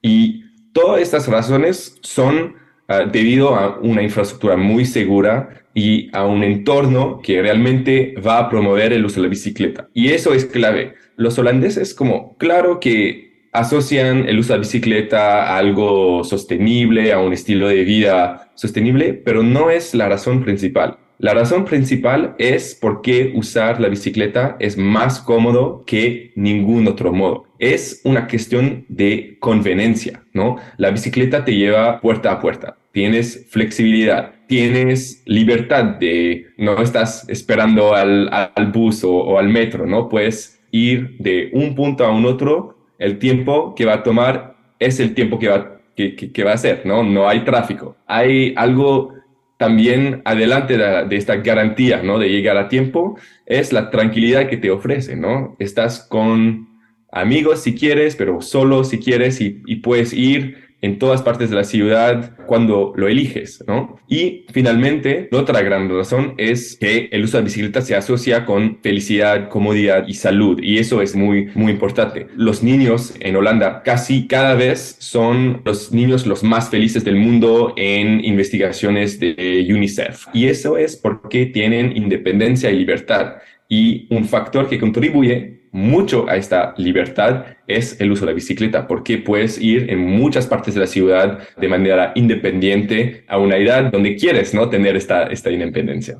Y 0.00 0.44
todas 0.72 1.00
estas 1.00 1.26
razones 1.26 1.96
son 2.02 2.54
Ah, 2.88 3.04
debido 3.04 3.56
a 3.56 3.78
una 3.80 4.00
infraestructura 4.02 4.56
muy 4.56 4.84
segura 4.84 5.64
y 5.74 6.08
a 6.16 6.24
un 6.24 6.44
entorno 6.44 7.20
que 7.20 7.42
realmente 7.42 8.14
va 8.24 8.38
a 8.38 8.48
promover 8.48 8.92
el 8.92 9.04
uso 9.04 9.16
de 9.16 9.22
la 9.22 9.30
bicicleta. 9.30 9.88
Y 9.92 10.10
eso 10.10 10.32
es 10.32 10.44
clave. 10.44 10.94
Los 11.16 11.36
holandeses, 11.38 11.94
como 11.94 12.36
claro 12.36 12.78
que 12.78 13.48
asocian 13.52 14.28
el 14.28 14.38
uso 14.38 14.52
de 14.52 14.58
la 14.58 14.62
bicicleta 14.62 15.46
a 15.48 15.58
algo 15.58 16.22
sostenible, 16.22 17.12
a 17.12 17.18
un 17.18 17.32
estilo 17.32 17.66
de 17.66 17.82
vida 17.82 18.52
sostenible, 18.54 19.14
pero 19.14 19.42
no 19.42 19.70
es 19.70 19.92
la 19.92 20.08
razón 20.08 20.44
principal. 20.44 20.98
La 21.18 21.32
razón 21.32 21.64
principal 21.64 22.34
es 22.38 22.74
por 22.74 23.00
qué 23.00 23.32
usar 23.34 23.80
la 23.80 23.88
bicicleta 23.88 24.56
es 24.60 24.76
más 24.76 25.18
cómodo 25.18 25.82
que 25.86 26.32
ningún 26.34 26.86
otro 26.88 27.10
modo. 27.10 27.46
Es 27.58 28.02
una 28.04 28.28
cuestión 28.28 28.84
de 28.88 29.38
conveniencia, 29.40 30.22
¿no? 30.34 30.56
La 30.76 30.90
bicicleta 30.90 31.42
te 31.42 31.56
lleva 31.56 32.02
puerta 32.02 32.32
a 32.32 32.40
puerta. 32.40 32.76
Tienes 32.92 33.46
flexibilidad, 33.48 34.34
tienes 34.46 35.22
libertad 35.24 35.84
de 35.84 36.48
no 36.58 36.82
estás 36.82 37.26
esperando 37.30 37.94
al, 37.94 38.50
bus 38.72 39.02
o, 39.02 39.38
al 39.38 39.48
metro, 39.48 39.86
¿no? 39.86 40.10
Puedes 40.10 40.60
ir 40.70 41.16
de 41.18 41.48
un 41.54 41.74
punto 41.74 42.04
a 42.04 42.10
un 42.10 42.26
otro. 42.26 42.76
El 42.98 43.18
tiempo 43.18 43.74
que 43.74 43.86
va 43.86 43.94
a 43.94 44.02
tomar 44.02 44.54
es 44.78 45.00
el 45.00 45.14
tiempo 45.14 45.38
que 45.38 45.48
va, 45.48 45.78
que 45.94 46.44
va 46.44 46.52
a 46.52 46.58
ser, 46.58 46.84
¿no? 46.84 47.02
No 47.02 47.26
hay 47.26 47.40
tráfico. 47.40 47.96
Hay 48.06 48.52
algo 48.54 49.15
también 49.56 50.22
adelante 50.24 50.76
de, 50.76 51.16
esta 51.16 51.36
garantía, 51.36 52.02
¿no? 52.02 52.18
De 52.18 52.28
llegar 52.28 52.56
a 52.56 52.68
tiempo, 52.68 53.18
es 53.46 53.72
la 53.72 53.90
tranquilidad 53.90 54.48
que 54.48 54.56
te 54.56 54.70
ofrece, 54.70 55.16
¿no? 55.16 55.56
Estás 55.58 56.00
con 56.00 56.68
amigos 57.10 57.62
si 57.62 57.74
quieres, 57.74 58.16
pero 58.16 58.40
solo 58.40 58.84
si 58.84 58.98
quieres 58.98 59.40
y, 59.40 59.62
y 59.66 59.76
puedes 59.76 60.12
ir 60.12 60.66
en 60.82 60.98
todas 60.98 61.22
partes 61.22 61.50
de 61.50 61.56
la 61.56 61.64
ciudad 61.64 62.36
cuando 62.46 62.92
lo 62.96 63.08
eliges, 63.08 63.64
¿no? 63.66 63.95
Y 64.08 64.44
finalmente, 64.52 65.28
otra 65.32 65.62
gran 65.62 65.88
razón 65.88 66.34
es 66.36 66.76
que 66.76 67.08
el 67.10 67.24
uso 67.24 67.38
de 67.38 67.44
bicicleta 67.44 67.80
se 67.80 67.96
asocia 67.96 68.44
con 68.44 68.78
felicidad, 68.82 69.48
comodidad 69.48 70.06
y 70.06 70.14
salud, 70.14 70.60
y 70.62 70.78
eso 70.78 71.02
es 71.02 71.16
muy, 71.16 71.46
muy 71.54 71.72
importante. 71.72 72.28
Los 72.36 72.62
niños 72.62 73.14
en 73.20 73.34
Holanda 73.34 73.82
casi 73.82 74.26
cada 74.28 74.54
vez 74.54 74.96
son 75.00 75.62
los 75.64 75.92
niños 75.92 76.26
los 76.26 76.44
más 76.44 76.70
felices 76.70 77.04
del 77.04 77.16
mundo 77.16 77.74
en 77.76 78.24
investigaciones 78.24 79.18
de 79.18 79.66
UNICEF, 79.68 80.26
y 80.32 80.46
eso 80.46 80.78
es 80.78 80.96
porque 80.96 81.46
tienen 81.46 81.96
independencia 81.96 82.70
y 82.70 82.78
libertad. 82.78 83.36
Y 83.68 84.06
un 84.14 84.24
factor 84.24 84.68
que 84.68 84.78
contribuye 84.78 85.56
mucho 85.72 86.28
a 86.28 86.36
esta 86.36 86.74
libertad 86.78 87.44
es 87.66 88.00
el 88.00 88.10
uso 88.10 88.24
de 88.24 88.32
la 88.32 88.34
bicicleta, 88.34 88.86
porque 88.86 89.18
puedes 89.18 89.60
ir 89.60 89.90
en 89.90 90.00
muchas 90.00 90.46
partes 90.46 90.74
de 90.74 90.80
la 90.80 90.86
ciudad 90.86 91.40
de 91.56 91.68
manera 91.68 92.12
independiente 92.14 93.24
a 93.28 93.38
una 93.38 93.56
edad 93.56 93.90
donde 93.92 94.16
quieres 94.16 94.54
¿no? 94.54 94.68
tener 94.70 94.96
esta, 94.96 95.24
esta 95.24 95.50
independencia. 95.50 96.16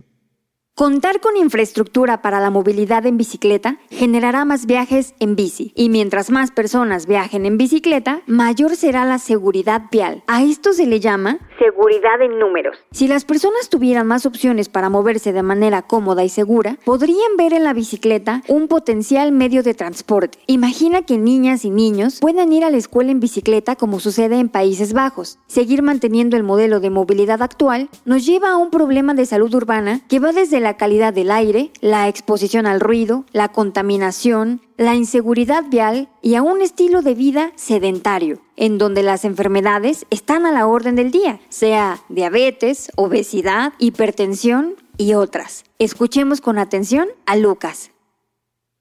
Contar 0.79 1.21
con 1.21 1.39
infraestructura 1.39 2.21
para 2.21 2.39
la 2.39 2.51
movilidad 2.51 3.07
en 3.07 3.17
bicicleta 3.17 3.79
generará 3.89 4.45
más 4.45 4.67
viajes 4.67 5.15
en 5.21 5.35
bici 5.35 5.73
y 5.75 5.89
mientras 5.89 6.29
más 6.29 6.51
personas 6.51 7.07
viajen 7.07 7.47
en 7.47 7.57
bicicleta, 7.57 8.21
mayor 8.27 8.77
será 8.77 9.07
la 9.07 9.19
seguridad 9.19 9.85
vial. 9.91 10.23
A 10.27 10.43
esto 10.43 10.75
se 10.75 10.85
le 10.85 11.01
llama 11.01 11.39
seguridad 11.59 12.21
en 12.21 12.39
números. 12.39 12.77
Si 12.91 13.09
las 13.09 13.25
personas 13.25 13.71
tuvieran 13.71 14.07
más 14.07 14.27
opciones 14.27 14.69
para 14.69 14.91
moverse 14.91 15.33
de 15.33 15.43
manera 15.43 15.81
cómoda 15.81 16.25
y 16.25 16.29
segura, 16.29 16.77
podrían 16.85 17.39
ver 17.39 17.55
en 17.55 17.65
la 17.65 17.73
bicicleta 17.73 18.43
un 18.47 18.69
potencial 18.69 19.33
medio 19.33 19.63
de 19.63 19.73
transporte. 19.73 20.39
Imagina 20.47 21.07
que 21.07 21.17
niñas 21.17 21.65
y 21.65 21.71
niños 21.71 22.19
puedan 22.21 22.53
ir 22.53 22.65
a 22.65 22.71
la 22.71 22.77
escuela 22.77 23.13
en 23.13 23.21
bicicleta 23.21 23.77
como 23.77 23.99
sucede 23.99 24.39
en 24.39 24.51
Países 24.51 24.93
Bajos. 24.93 25.39
Seguir 25.47 25.81
manteniendo 25.81 26.37
el 26.37 26.43
modelo 26.43 26.81
de 26.81 26.91
movilidad 26.91 27.41
actual 27.41 27.89
nos 28.05 28.27
lleva 28.27 28.51
a 28.51 28.57
un 28.59 28.69
problema 28.69 29.15
de 29.15 29.25
salud 29.25 29.55
urbana 29.55 30.03
que 30.09 30.19
va 30.19 30.33
desde 30.33 30.61
la 30.61 30.66
calidad 30.75 31.13
del 31.13 31.31
aire, 31.31 31.71
la 31.81 32.09
exposición 32.09 32.67
al 32.67 32.81
ruido, 32.81 33.25
la 33.33 33.49
contaminación, 33.49 34.61
la 34.77 34.95
inseguridad 34.95 35.65
vial 35.71 36.09
y 36.23 36.35
a 36.35 36.43
un 36.43 36.63
estilo 36.63 37.03
de 37.03 37.15
vida 37.15 37.53
sedentario, 37.57 38.41
en 38.57 38.79
donde 38.79 39.03
las 39.03 39.25
enfermedades 39.25 40.07
están 40.11 40.47
a 40.47 40.53
la 40.53 40.67
orden 40.67 40.97
del 40.97 41.11
día, 41.11 41.41
sea 41.49 42.01
diabetes, 42.09 42.91
obesidad, 42.97 43.73
hipertensión 43.79 44.75
y 44.97 45.15
otras. 45.15 45.65
Escuchemos 45.79 46.41
con 46.41 46.59
atención 46.59 47.09
a 47.27 47.37
Lucas. 47.37 47.91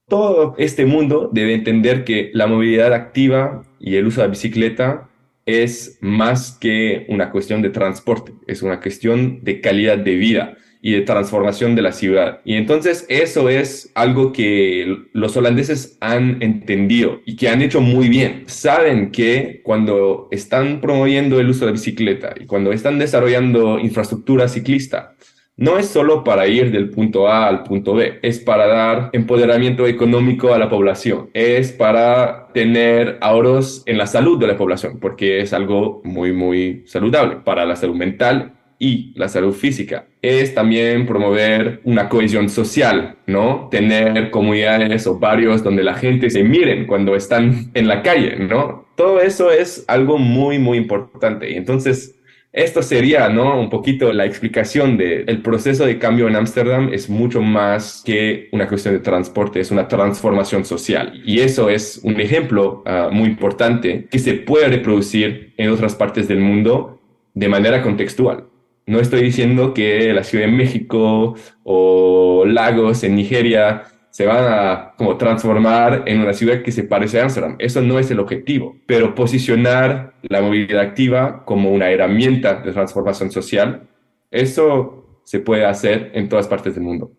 Todo 0.08 0.56
este 0.58 0.86
mundo 0.86 1.30
debe 1.34 1.56
entender 1.56 2.04
que 2.06 2.30
la 2.34 2.48
movilidad 2.48 2.94
activa 2.94 3.64
y 3.80 3.96
el 3.96 4.08
uso 4.08 4.22
de 4.22 4.28
la 4.28 4.32
bicicleta 4.32 5.10
es 5.46 5.98
más 6.02 6.58
que 6.60 7.06
una 7.10 7.32
cuestión 7.32 7.62
de 7.62 7.70
transporte, 7.70 8.34
es 8.48 8.62
una 8.62 8.80
cuestión 8.80 9.44
de 9.44 9.62
calidad 9.62 9.98
de 9.98 10.16
vida 10.16 10.58
y 10.86 10.92
de 10.92 11.02
transformación 11.02 11.74
de 11.74 11.82
la 11.82 11.92
ciudad. 11.92 12.42
Y 12.46 12.54
entonces 12.54 13.08
eso 13.10 13.50
es 13.50 13.92
algo 13.96 14.32
que 14.32 14.96
los 15.14 15.36
holandeses 15.36 15.98
han 16.00 16.44
entendido 16.44 17.22
y 17.26 17.38
que 17.38 17.50
han 17.50 17.64
hecho 17.64 17.82
muy 17.82 18.08
bien. 18.08 18.44
Saben 18.46 19.10
que 19.10 19.62
cuando 19.64 20.28
están 20.30 20.82
promoviendo 20.82 21.40
el 21.40 21.50
uso 21.50 21.62
de 21.62 21.66
la 21.66 21.72
bicicleta 21.72 22.36
y 22.40 22.46
cuando 22.46 22.72
están 22.72 23.00
desarrollando 23.00 23.80
infraestructura 23.80 24.48
ciclista, 24.48 25.16
no 25.58 25.80
es 25.80 25.88
solo 25.88 26.24
para 26.24 26.46
ir 26.46 26.72
del 26.72 26.92
punto 26.92 27.30
A 27.30 27.48
al 27.48 27.64
punto 27.64 27.96
B, 27.96 28.20
es 28.22 28.38
para 28.38 28.68
dar 28.68 29.10
empoderamiento 29.12 29.88
económico 29.88 30.54
a 30.54 30.60
la 30.60 30.70
población, 30.70 31.32
es 31.34 31.72
para 31.72 32.50
tener 32.54 33.18
ahorros 33.22 33.82
en 33.88 33.98
la 33.98 34.06
salud 34.06 34.38
de 34.38 34.46
la 34.46 34.58
población, 34.58 35.00
porque 35.00 35.40
es 35.42 35.52
algo 35.52 36.04
muy, 36.04 36.32
muy 36.32 36.84
saludable 36.86 37.38
para 37.38 37.66
la 37.66 37.76
salud 37.76 37.96
mental 37.96 38.52
y 38.80 39.14
la 39.16 39.28
salud 39.28 39.54
física. 39.54 40.08
Es 40.22 40.54
también 40.54 41.06
promover 41.06 41.82
una 41.84 42.10
cohesión 42.10 42.50
social, 42.50 43.18
¿no? 43.28 43.68
Tener 43.72 44.32
comunidades 44.32 45.08
o 45.08 45.20
barrios 45.20 45.64
donde 45.64 45.84
la 45.84 45.94
gente 45.94 46.30
se 46.30 46.44
miren 46.44 46.88
cuando 46.88 47.16
están 47.16 47.72
en 47.74 47.88
la 47.88 48.02
calle, 48.02 48.36
¿no? 48.38 48.86
Todo 48.96 49.22
eso 49.22 49.52
es 49.52 49.86
algo 49.88 50.18
muy, 50.18 50.60
muy 50.60 50.78
importante. 50.78 51.52
Y 51.52 51.56
entonces, 51.56 52.16
esto 52.56 52.82
sería, 52.82 53.28
¿no? 53.28 53.60
Un 53.60 53.70
poquito 53.70 54.14
la 54.14 54.26
explicación 54.26 54.96
del 54.96 55.26
el 55.28 55.42
proceso 55.42 55.86
de 55.86 56.00
cambio 56.00 56.30
en 56.30 56.38
Ámsterdam 56.38 56.90
es 56.94 57.10
mucho 57.10 57.42
más 57.42 58.02
que 58.06 58.48
una 58.54 58.66
cuestión 58.68 58.94
de 58.94 59.02
transporte, 59.02 59.60
es 59.60 59.72
una 59.72 59.90
transformación 59.90 60.64
social. 60.64 61.22
Y 61.26 61.42
eso 61.42 61.70
es 61.70 62.00
un 62.04 62.20
ejemplo 62.22 62.82
ah, 62.86 63.10
muy 63.12 63.28
importante 63.28 64.08
que 64.10 64.20
se 64.20 64.36
puede 64.36 64.70
reproducir 64.70 65.54
en 65.58 65.70
otras 65.70 65.96
partes 65.96 66.30
del 66.30 66.40
mundo 66.40 67.02
de 67.34 67.50
manera 67.50 67.82
contextual. 67.82 68.46
No 68.88 69.00
estoy 69.00 69.24
diciendo 69.24 69.74
que 69.74 70.14
la 70.14 70.24
Ciudad 70.24 70.46
de 70.46 70.52
México 70.52 71.36
o 71.64 72.44
Lagos 72.46 73.04
en 73.04 73.16
Nigeria 73.16 73.84
se 74.16 74.26
van 74.26 74.46
a 74.48 74.94
como 74.98 75.18
transformar 75.18 76.04
en 76.06 76.22
una 76.22 76.32
ciudad 76.32 76.62
que 76.62 76.72
se 76.72 76.84
parece 76.84 77.20
a 77.20 77.24
Amsterdam. 77.24 77.58
Eso 77.60 77.82
no 77.82 78.00
es 78.00 78.10
el 78.12 78.22
objetivo, 78.22 78.78
pero 78.86 79.14
posicionar 79.14 80.14
la 80.22 80.42
movilidad 80.42 80.80
activa 80.80 81.44
como 81.44 81.70
una 81.70 81.92
herramienta 81.92 82.62
de 82.62 82.72
transformación 82.72 83.30
social, 83.30 83.90
eso 84.32 85.20
se 85.26 85.42
puede 85.42 85.66
hacer 85.66 86.12
en 86.14 86.30
todas 86.30 86.48
partes 86.48 86.76
del 86.76 86.86
mundo. 86.86 87.12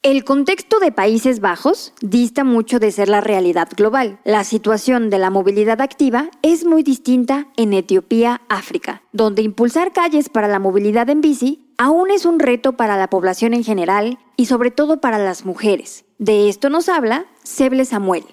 El 0.05 0.23
contexto 0.23 0.79
de 0.79 0.93
Países 0.93 1.41
Bajos 1.41 1.93
dista 2.03 2.45
mucho 2.45 2.79
de 2.79 2.93
ser 2.93 3.09
la 3.09 3.21
realidad 3.21 3.67
global. 3.77 4.21
La 4.25 4.45
situación 4.45 5.11
de 5.11 5.19
la 5.19 5.31
movilidad 5.31 5.81
activa 5.81 6.29
es 6.43 6.65
muy 6.65 6.85
distinta 6.85 7.49
en 7.57 7.73
Etiopía, 7.73 8.43
África, 8.49 9.03
donde 9.11 9.43
impulsar 9.43 9.93
calles 9.93 10.29
para 10.29 10.47
la 10.47 10.61
movilidad 10.61 11.11
en 11.11 11.21
bici 11.21 11.65
aún 11.79 12.13
es 12.13 12.27
un 12.27 12.39
reto 12.39 12.75
para 12.75 12.97
la 12.97 13.11
población 13.11 13.55
en 13.55 13.65
general 13.65 14.19
y 14.37 14.47
sobre 14.47 14.71
todo 14.71 15.01
para 15.01 15.19
las 15.19 15.45
mujeres. 15.45 16.05
De 16.19 16.49
esto 16.49 16.71
nos 16.71 16.89
habla 16.89 17.27
Seble 17.43 17.85
Samuel. 17.85 18.25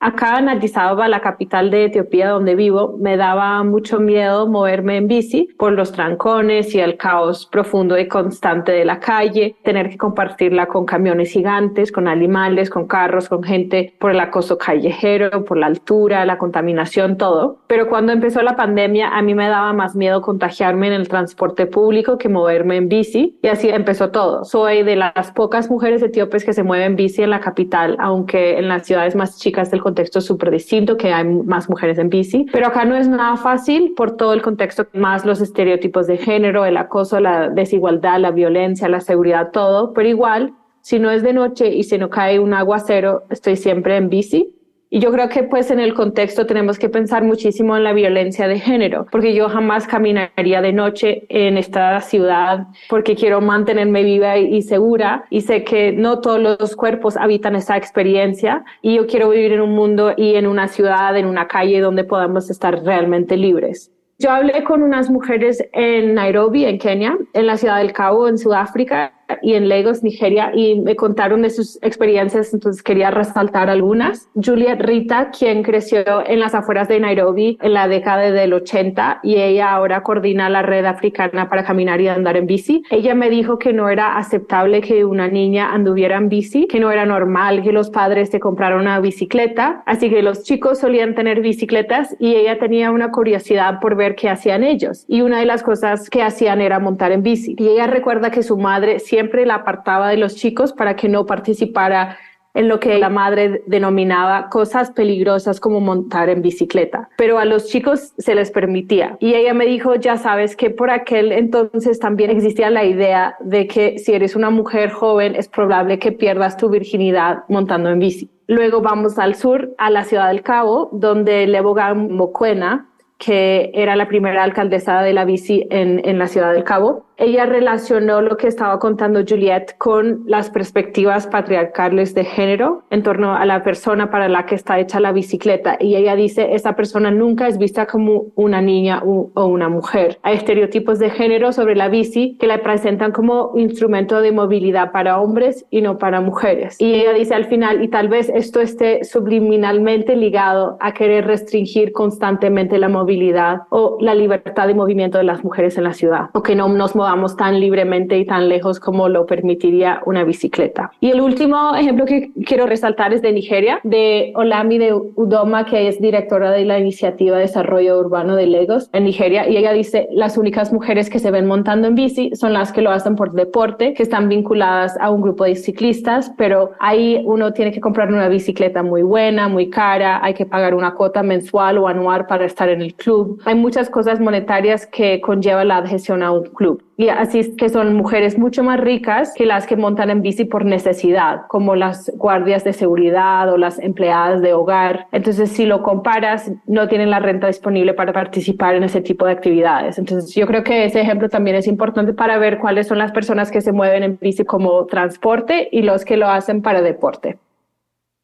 Acá 0.00 0.38
en 0.38 0.48
Addis 0.48 0.76
Ababa, 0.76 1.08
la 1.08 1.20
capital 1.20 1.72
de 1.72 1.86
Etiopía 1.86 2.28
donde 2.28 2.54
vivo, 2.54 2.96
me 3.00 3.16
daba 3.16 3.64
mucho 3.64 3.98
miedo 3.98 4.46
moverme 4.46 4.96
en 4.96 5.08
bici 5.08 5.48
por 5.58 5.72
los 5.72 5.90
trancones 5.90 6.72
y 6.72 6.78
el 6.78 6.96
caos 6.96 7.46
profundo 7.46 7.98
y 7.98 8.06
constante 8.06 8.70
de 8.70 8.84
la 8.84 9.00
calle, 9.00 9.56
tener 9.64 9.90
que 9.90 9.98
compartirla 9.98 10.68
con 10.68 10.86
camiones 10.86 11.32
gigantes, 11.32 11.90
con 11.90 12.06
animales, 12.06 12.70
con 12.70 12.86
carros, 12.86 13.28
con 13.28 13.42
gente, 13.42 13.92
por 13.98 14.12
el 14.12 14.20
acoso 14.20 14.56
callejero, 14.56 15.44
por 15.44 15.56
la 15.56 15.66
altura, 15.66 16.24
la 16.24 16.38
contaminación, 16.38 17.16
todo. 17.16 17.58
Pero 17.66 17.88
cuando 17.88 18.12
empezó 18.12 18.40
la 18.42 18.54
pandemia, 18.54 19.08
a 19.08 19.20
mí 19.22 19.34
me 19.34 19.48
daba 19.48 19.72
más 19.72 19.96
miedo 19.96 20.22
contagiarme 20.22 20.86
en 20.86 20.92
el 20.92 21.08
transporte 21.08 21.66
público 21.66 22.18
que 22.18 22.28
moverme 22.28 22.76
en 22.76 22.88
bici 22.88 23.36
y 23.42 23.48
así 23.48 23.68
empezó 23.68 24.12
todo. 24.12 24.44
Soy 24.44 24.84
de 24.84 24.94
las 24.94 25.32
pocas 25.32 25.68
mujeres 25.68 26.04
etíopes 26.04 26.44
que 26.44 26.52
se 26.52 26.62
mueven 26.62 26.92
en 26.92 26.96
bici 26.96 27.24
en 27.24 27.30
la 27.30 27.40
capital, 27.40 27.96
aunque 27.98 28.58
en 28.60 28.68
las 28.68 28.86
ciudades 28.86 29.16
más 29.16 29.40
chicas 29.40 29.72
del 29.72 29.87
contexto 29.88 30.20
súper 30.20 30.50
distinto, 30.50 30.96
que 30.96 31.12
hay 31.12 31.24
más 31.24 31.68
mujeres 31.68 31.98
en 31.98 32.08
bici, 32.08 32.46
pero 32.52 32.66
acá 32.66 32.84
no 32.84 32.94
es 32.94 33.08
nada 33.08 33.36
fácil 33.36 33.94
por 33.96 34.16
todo 34.16 34.32
el 34.34 34.42
contexto, 34.42 34.86
más 34.92 35.24
los 35.24 35.40
estereotipos 35.40 36.06
de 36.06 36.18
género, 36.18 36.64
el 36.64 36.76
acoso, 36.76 37.20
la 37.20 37.48
desigualdad, 37.48 38.20
la 38.20 38.30
violencia, 38.30 38.88
la 38.88 39.00
seguridad, 39.00 39.50
todo, 39.50 39.92
pero 39.94 40.08
igual, 40.08 40.52
si 40.82 40.98
no 40.98 41.10
es 41.10 41.22
de 41.22 41.32
noche 41.32 41.74
y 41.74 41.84
si 41.84 41.98
no 41.98 42.10
cae 42.10 42.38
un 42.38 42.52
aguacero, 42.54 43.24
estoy 43.30 43.56
siempre 43.56 43.96
en 43.96 44.08
bici 44.08 44.57
y 44.90 45.00
yo 45.00 45.12
creo 45.12 45.28
que 45.28 45.42
pues 45.42 45.70
en 45.70 45.80
el 45.80 45.94
contexto 45.94 46.46
tenemos 46.46 46.78
que 46.78 46.88
pensar 46.88 47.22
muchísimo 47.22 47.76
en 47.76 47.84
la 47.84 47.92
violencia 47.92 48.48
de 48.48 48.58
género, 48.58 49.06
porque 49.10 49.34
yo 49.34 49.48
jamás 49.48 49.86
caminaría 49.86 50.60
de 50.62 50.72
noche 50.72 51.26
en 51.28 51.58
esta 51.58 52.00
ciudad 52.00 52.66
porque 52.88 53.14
quiero 53.14 53.40
mantenerme 53.40 54.02
viva 54.02 54.38
y 54.38 54.62
segura 54.62 55.24
y 55.30 55.42
sé 55.42 55.64
que 55.64 55.92
no 55.92 56.20
todos 56.20 56.40
los 56.40 56.76
cuerpos 56.76 57.16
habitan 57.16 57.54
esa 57.54 57.76
experiencia 57.76 58.64
y 58.82 58.96
yo 58.96 59.06
quiero 59.06 59.30
vivir 59.30 59.52
en 59.52 59.60
un 59.60 59.74
mundo 59.74 60.14
y 60.16 60.36
en 60.36 60.46
una 60.46 60.68
ciudad, 60.68 61.16
en 61.16 61.26
una 61.26 61.48
calle 61.48 61.80
donde 61.80 62.04
podamos 62.04 62.50
estar 62.50 62.82
realmente 62.82 63.36
libres. 63.36 63.92
Yo 64.18 64.30
hablé 64.30 64.64
con 64.64 64.82
unas 64.82 65.10
mujeres 65.10 65.62
en 65.72 66.14
Nairobi, 66.14 66.64
en 66.64 66.78
Kenia, 66.78 67.16
en 67.34 67.46
la 67.46 67.56
ciudad 67.56 67.78
del 67.78 67.92
Cabo, 67.92 68.26
en 68.26 68.36
Sudáfrica, 68.36 69.12
y 69.42 69.54
en 69.54 69.68
Lagos, 69.68 70.02
Nigeria, 70.02 70.52
y 70.54 70.80
me 70.80 70.96
contaron 70.96 71.42
de 71.42 71.50
sus 71.50 71.78
experiencias, 71.82 72.52
entonces 72.54 72.82
quería 72.82 73.10
resaltar 73.10 73.70
algunas. 73.70 74.28
Juliet 74.34 74.80
Rita, 74.80 75.30
quien 75.30 75.62
creció 75.62 76.26
en 76.26 76.40
las 76.40 76.54
afueras 76.54 76.88
de 76.88 77.00
Nairobi 77.00 77.58
en 77.60 77.74
la 77.74 77.88
década 77.88 78.30
del 78.30 78.52
80 78.52 79.20
y 79.22 79.36
ella 79.36 79.72
ahora 79.72 80.02
coordina 80.02 80.48
la 80.48 80.62
red 80.62 80.84
africana 80.84 81.48
para 81.48 81.64
caminar 81.64 82.00
y 82.00 82.08
andar 82.08 82.36
en 82.36 82.46
bici. 82.46 82.82
Ella 82.90 83.14
me 83.14 83.30
dijo 83.30 83.58
que 83.58 83.72
no 83.72 83.88
era 83.88 84.16
aceptable 84.16 84.80
que 84.80 85.04
una 85.04 85.28
niña 85.28 85.72
anduviera 85.72 86.16
en 86.16 86.28
bici, 86.28 86.66
que 86.66 86.80
no 86.80 86.90
era 86.90 87.04
normal 87.04 87.62
que 87.62 87.72
los 87.72 87.90
padres 87.90 88.30
se 88.30 88.40
compraran 88.40 88.80
una 88.80 89.00
bicicleta, 89.00 89.82
así 89.86 90.10
que 90.10 90.22
los 90.22 90.42
chicos 90.42 90.78
solían 90.78 91.14
tener 91.14 91.40
bicicletas 91.40 92.16
y 92.18 92.34
ella 92.34 92.58
tenía 92.58 92.90
una 92.90 93.10
curiosidad 93.10 93.80
por 93.80 93.96
ver 93.96 94.14
qué 94.14 94.28
hacían 94.28 94.64
ellos. 94.64 95.04
Y 95.08 95.20
una 95.22 95.40
de 95.40 95.46
las 95.46 95.62
cosas 95.62 96.08
que 96.08 96.22
hacían 96.22 96.60
era 96.60 96.78
montar 96.78 97.12
en 97.12 97.22
bici. 97.22 97.54
Y 97.58 97.68
ella 97.68 97.86
recuerda 97.86 98.30
que 98.30 98.42
su 98.42 98.56
madre 98.56 98.98
siempre 98.98 99.17
siempre 99.18 99.46
la 99.46 99.56
apartaba 99.56 100.10
de 100.10 100.16
los 100.16 100.36
chicos 100.36 100.72
para 100.72 100.94
que 100.94 101.08
no 101.08 101.26
participara 101.26 102.16
en 102.54 102.68
lo 102.68 102.78
que 102.78 102.96
la 102.98 103.08
madre 103.08 103.64
denominaba 103.66 104.48
cosas 104.48 104.92
peligrosas 104.92 105.58
como 105.58 105.80
montar 105.80 106.28
en 106.28 106.40
bicicleta, 106.40 107.08
pero 107.18 107.40
a 107.40 107.44
los 107.44 107.66
chicos 107.66 108.12
se 108.16 108.36
les 108.36 108.52
permitía. 108.52 109.16
Y 109.18 109.34
ella 109.34 109.54
me 109.54 109.66
dijo, 109.66 109.96
ya 109.96 110.18
sabes 110.18 110.54
que 110.54 110.70
por 110.70 110.92
aquel 110.92 111.32
entonces 111.32 111.98
también 111.98 112.30
existía 112.30 112.70
la 112.70 112.84
idea 112.84 113.34
de 113.40 113.66
que 113.66 113.98
si 113.98 114.12
eres 114.12 114.36
una 114.36 114.50
mujer 114.50 114.90
joven 114.92 115.34
es 115.34 115.48
probable 115.48 115.98
que 115.98 116.12
pierdas 116.12 116.56
tu 116.56 116.68
virginidad 116.68 117.42
montando 117.48 117.90
en 117.90 117.98
bici. 117.98 118.30
Luego 118.46 118.80
vamos 118.82 119.18
al 119.18 119.34
sur, 119.34 119.74
a 119.78 119.90
la 119.90 120.04
ciudad 120.04 120.28
del 120.28 120.42
Cabo, 120.42 120.90
donde 120.92 121.44
Lebogan 121.48 122.12
Mocuena, 122.12 122.88
que 123.18 123.72
era 123.74 123.96
la 123.96 124.06
primera 124.06 124.44
alcaldesa 124.44 125.02
de 125.02 125.12
la 125.12 125.24
bici 125.24 125.66
en, 125.70 126.00
en 126.04 126.20
la 126.20 126.28
ciudad 126.28 126.52
del 126.52 126.62
Cabo, 126.62 127.07
ella 127.18 127.46
relacionó 127.46 128.22
lo 128.22 128.36
que 128.36 128.46
estaba 128.46 128.78
contando 128.78 129.20
Juliet 129.28 129.76
con 129.76 130.22
las 130.26 130.50
perspectivas 130.50 131.26
patriarcales 131.26 132.14
de 132.14 132.24
género 132.24 132.84
en 132.90 133.02
torno 133.02 133.34
a 133.34 133.44
la 133.44 133.64
persona 133.64 134.10
para 134.10 134.28
la 134.28 134.46
que 134.46 134.54
está 134.54 134.78
hecha 134.78 135.00
la 135.00 135.12
bicicleta. 135.12 135.76
Y 135.80 135.96
ella 135.96 136.14
dice, 136.14 136.54
esa 136.54 136.76
persona 136.76 137.10
nunca 137.10 137.48
es 137.48 137.58
vista 137.58 137.86
como 137.86 138.26
una 138.36 138.62
niña 138.62 139.02
o 139.04 139.46
una 139.46 139.68
mujer. 139.68 140.18
Hay 140.22 140.36
estereotipos 140.36 140.98
de 140.98 141.10
género 141.10 141.52
sobre 141.52 141.74
la 141.74 141.88
bici 141.88 142.36
que 142.38 142.46
la 142.46 142.62
presentan 142.62 143.12
como 143.12 143.52
instrumento 143.56 144.20
de 144.20 144.30
movilidad 144.32 144.92
para 144.92 145.20
hombres 145.20 145.66
y 145.70 145.82
no 145.82 145.98
para 145.98 146.20
mujeres. 146.20 146.76
Y 146.78 146.94
ella 146.94 147.12
dice 147.12 147.34
al 147.34 147.46
final, 147.46 147.82
y 147.82 147.88
tal 147.88 148.08
vez 148.08 148.30
esto 148.32 148.60
esté 148.60 149.04
subliminalmente 149.04 150.14
ligado 150.14 150.76
a 150.80 150.94
querer 150.94 151.26
restringir 151.26 151.92
constantemente 151.92 152.78
la 152.78 152.88
movilidad 152.88 153.62
o 153.70 153.98
la 154.00 154.14
libertad 154.14 154.68
de 154.68 154.74
movimiento 154.74 155.18
de 155.18 155.24
las 155.24 155.42
mujeres 155.42 155.76
en 155.76 155.84
la 155.84 155.94
ciudad, 155.94 156.30
o 156.32 156.42
que 156.42 156.54
no 156.54 156.68
nos 156.68 156.94
movamos 157.08 157.36
tan 157.36 157.58
libremente 157.58 158.18
y 158.18 158.26
tan 158.26 158.48
lejos 158.48 158.80
como 158.80 159.08
lo 159.08 159.24
permitiría 159.24 160.02
una 160.04 160.24
bicicleta. 160.24 160.90
Y 161.00 161.10
el 161.10 161.20
último 161.20 161.74
ejemplo 161.74 162.04
que 162.04 162.30
quiero 162.44 162.66
resaltar 162.66 163.14
es 163.14 163.22
de 163.22 163.32
Nigeria, 163.32 163.80
de 163.82 164.32
Olami 164.34 164.78
de 164.78 164.92
Udoma, 164.92 165.64
que 165.64 165.88
es 165.88 166.00
directora 166.00 166.50
de 166.50 166.64
la 166.66 166.78
iniciativa 166.78 167.36
de 167.36 167.42
desarrollo 167.42 167.98
urbano 167.98 168.36
de 168.36 168.46
Lagos 168.46 168.90
en 168.92 169.04
Nigeria. 169.04 169.48
Y 169.48 169.56
ella 169.56 169.72
dice, 169.72 170.06
las 170.12 170.36
únicas 170.36 170.72
mujeres 170.72 171.08
que 171.08 171.18
se 171.18 171.30
ven 171.30 171.46
montando 171.46 171.88
en 171.88 171.94
bici 171.94 172.30
son 172.34 172.52
las 172.52 172.72
que 172.72 172.82
lo 172.82 172.90
hacen 172.90 173.16
por 173.16 173.32
deporte, 173.32 173.94
que 173.94 174.02
están 174.02 174.28
vinculadas 174.28 174.96
a 175.00 175.10
un 175.10 175.22
grupo 175.22 175.44
de 175.44 175.56
ciclistas, 175.56 176.32
pero 176.36 176.72
ahí 176.80 177.22
uno 177.24 177.52
tiene 177.52 177.72
que 177.72 177.80
comprar 177.80 178.08
una 178.08 178.28
bicicleta 178.28 178.82
muy 178.82 179.02
buena, 179.02 179.48
muy 179.48 179.70
cara, 179.70 180.20
hay 180.22 180.34
que 180.34 180.44
pagar 180.44 180.74
una 180.74 180.94
cuota 180.94 181.22
mensual 181.22 181.78
o 181.78 181.88
anual 181.88 182.26
para 182.26 182.44
estar 182.44 182.68
en 182.68 182.82
el 182.82 182.94
club. 182.94 183.40
Hay 183.46 183.54
muchas 183.54 183.88
cosas 183.88 184.20
monetarias 184.20 184.86
que 184.86 185.20
conlleva 185.22 185.64
la 185.64 185.78
adhesión 185.78 186.22
a 186.22 186.32
un 186.32 186.44
club. 186.44 186.82
Y 187.00 187.10
así 187.10 187.38
es 187.38 187.50
que 187.56 187.68
son 187.68 187.94
mujeres 187.94 188.36
mucho 188.40 188.64
más 188.64 188.80
ricas 188.80 189.32
que 189.36 189.46
las 189.46 189.68
que 189.68 189.76
montan 189.76 190.10
en 190.10 190.20
bici 190.20 190.44
por 190.44 190.64
necesidad, 190.64 191.42
como 191.46 191.76
las 191.76 192.10
guardias 192.16 192.64
de 192.64 192.72
seguridad 192.72 193.52
o 193.52 193.56
las 193.56 193.78
empleadas 193.78 194.42
de 194.42 194.52
hogar. 194.52 195.06
Entonces, 195.12 195.52
si 195.52 195.64
lo 195.64 195.84
comparas, 195.84 196.50
no 196.66 196.88
tienen 196.88 197.10
la 197.10 197.20
renta 197.20 197.46
disponible 197.46 197.94
para 197.94 198.12
participar 198.12 198.74
en 198.74 198.82
ese 198.82 199.00
tipo 199.00 199.26
de 199.26 199.32
actividades. 199.32 199.96
Entonces, 199.96 200.34
yo 200.34 200.48
creo 200.48 200.64
que 200.64 200.86
ese 200.86 201.00
ejemplo 201.00 201.28
también 201.28 201.54
es 201.54 201.68
importante 201.68 202.14
para 202.14 202.36
ver 202.36 202.58
cuáles 202.58 202.88
son 202.88 202.98
las 202.98 203.12
personas 203.12 203.52
que 203.52 203.60
se 203.60 203.70
mueven 203.70 204.02
en 204.02 204.18
bici 204.20 204.44
como 204.44 204.84
transporte 204.86 205.68
y 205.70 205.82
los 205.82 206.04
que 206.04 206.16
lo 206.16 206.26
hacen 206.26 206.62
para 206.62 206.82
deporte. 206.82 207.38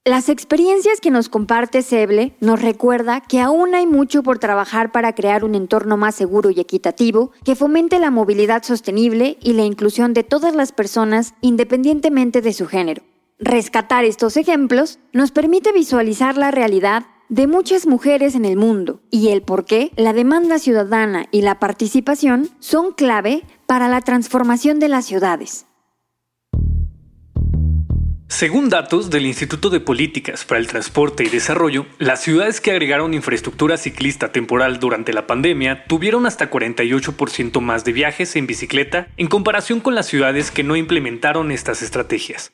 Las 0.07 0.29
experiencias 0.29 1.01
que 1.01 1.11
nos 1.11 1.31
comparte 1.31 1.81
Seble 1.81 2.37
nos 2.39 2.61
recuerda 2.61 3.23
que 3.23 3.41
aún 3.41 3.75
hay 3.75 3.87
mucho 3.87 4.23
por 4.23 4.39
trabajar 4.39 4.93
para 4.93 5.15
crear 5.15 5.45
un 5.45 5.55
entorno 5.55 5.97
más 5.97 6.15
seguro 6.15 6.51
y 6.51 6.61
equitativo 6.61 7.33
que 7.43 7.57
fomente 7.57 7.99
la 7.99 8.11
movilidad 8.11 8.63
sostenible 8.65 9.39
y 9.41 9.55
la 9.55 9.65
inclusión 9.65 10.13
de 10.13 10.23
todas 10.23 10.55
las 10.55 10.73
personas 10.73 11.33
independientemente 11.41 12.43
de 12.43 12.53
su 12.53 12.67
género. 12.67 13.03
Rescatar 13.39 14.05
estos 14.05 14.37
ejemplos 14.37 14.99
nos 15.15 15.31
permite 15.31 15.73
visualizar 15.73 16.37
la 16.37 16.51
realidad 16.51 17.07
de 17.31 17.47
muchas 17.47 17.87
mujeres 17.87 18.35
en 18.35 18.45
el 18.45 18.59
mundo 18.59 19.01
y 19.11 19.29
el 19.29 19.41
por 19.41 19.65
qué 19.65 19.91
la 19.97 20.13
demanda 20.13 20.59
ciudadana 20.59 21.29
y 21.31 21.41
la 21.41 21.59
participación 21.59 22.51
son 22.59 22.93
clave 22.93 23.43
para 23.65 23.89
la 23.89 24.03
transformación 24.03 24.81
de 24.81 24.89
las 24.91 25.07
ciudades. 25.07 25.65
Según 28.35 28.69
datos 28.69 29.11
del 29.11 29.27
Instituto 29.27 29.71
de 29.71 29.79
Políticas 29.79 30.45
para 30.45 30.59
el 30.59 30.67
Transporte 30.67 31.23
y 31.23 31.29
Desarrollo, 31.29 31.87
las 32.01 32.21
ciudades 32.21 32.61
que 32.61 32.73
agregaron 32.73 33.15
infraestructura 33.15 33.77
ciclista 33.77 34.33
temporal 34.33 34.81
durante 34.81 35.13
la 35.13 35.29
pandemia 35.29 35.85
tuvieron 35.87 36.27
hasta 36.27 36.51
48% 36.51 37.61
más 37.61 37.85
de 37.85 37.93
viajes 37.93 38.35
en 38.35 38.49
bicicleta 38.49 39.07
en 39.19 39.29
comparación 39.29 39.79
con 39.79 39.95
las 39.95 40.07
ciudades 40.07 40.51
que 40.51 40.65
no 40.65 40.75
implementaron 40.75 41.53
estas 41.53 41.81
estrategias. 41.81 42.51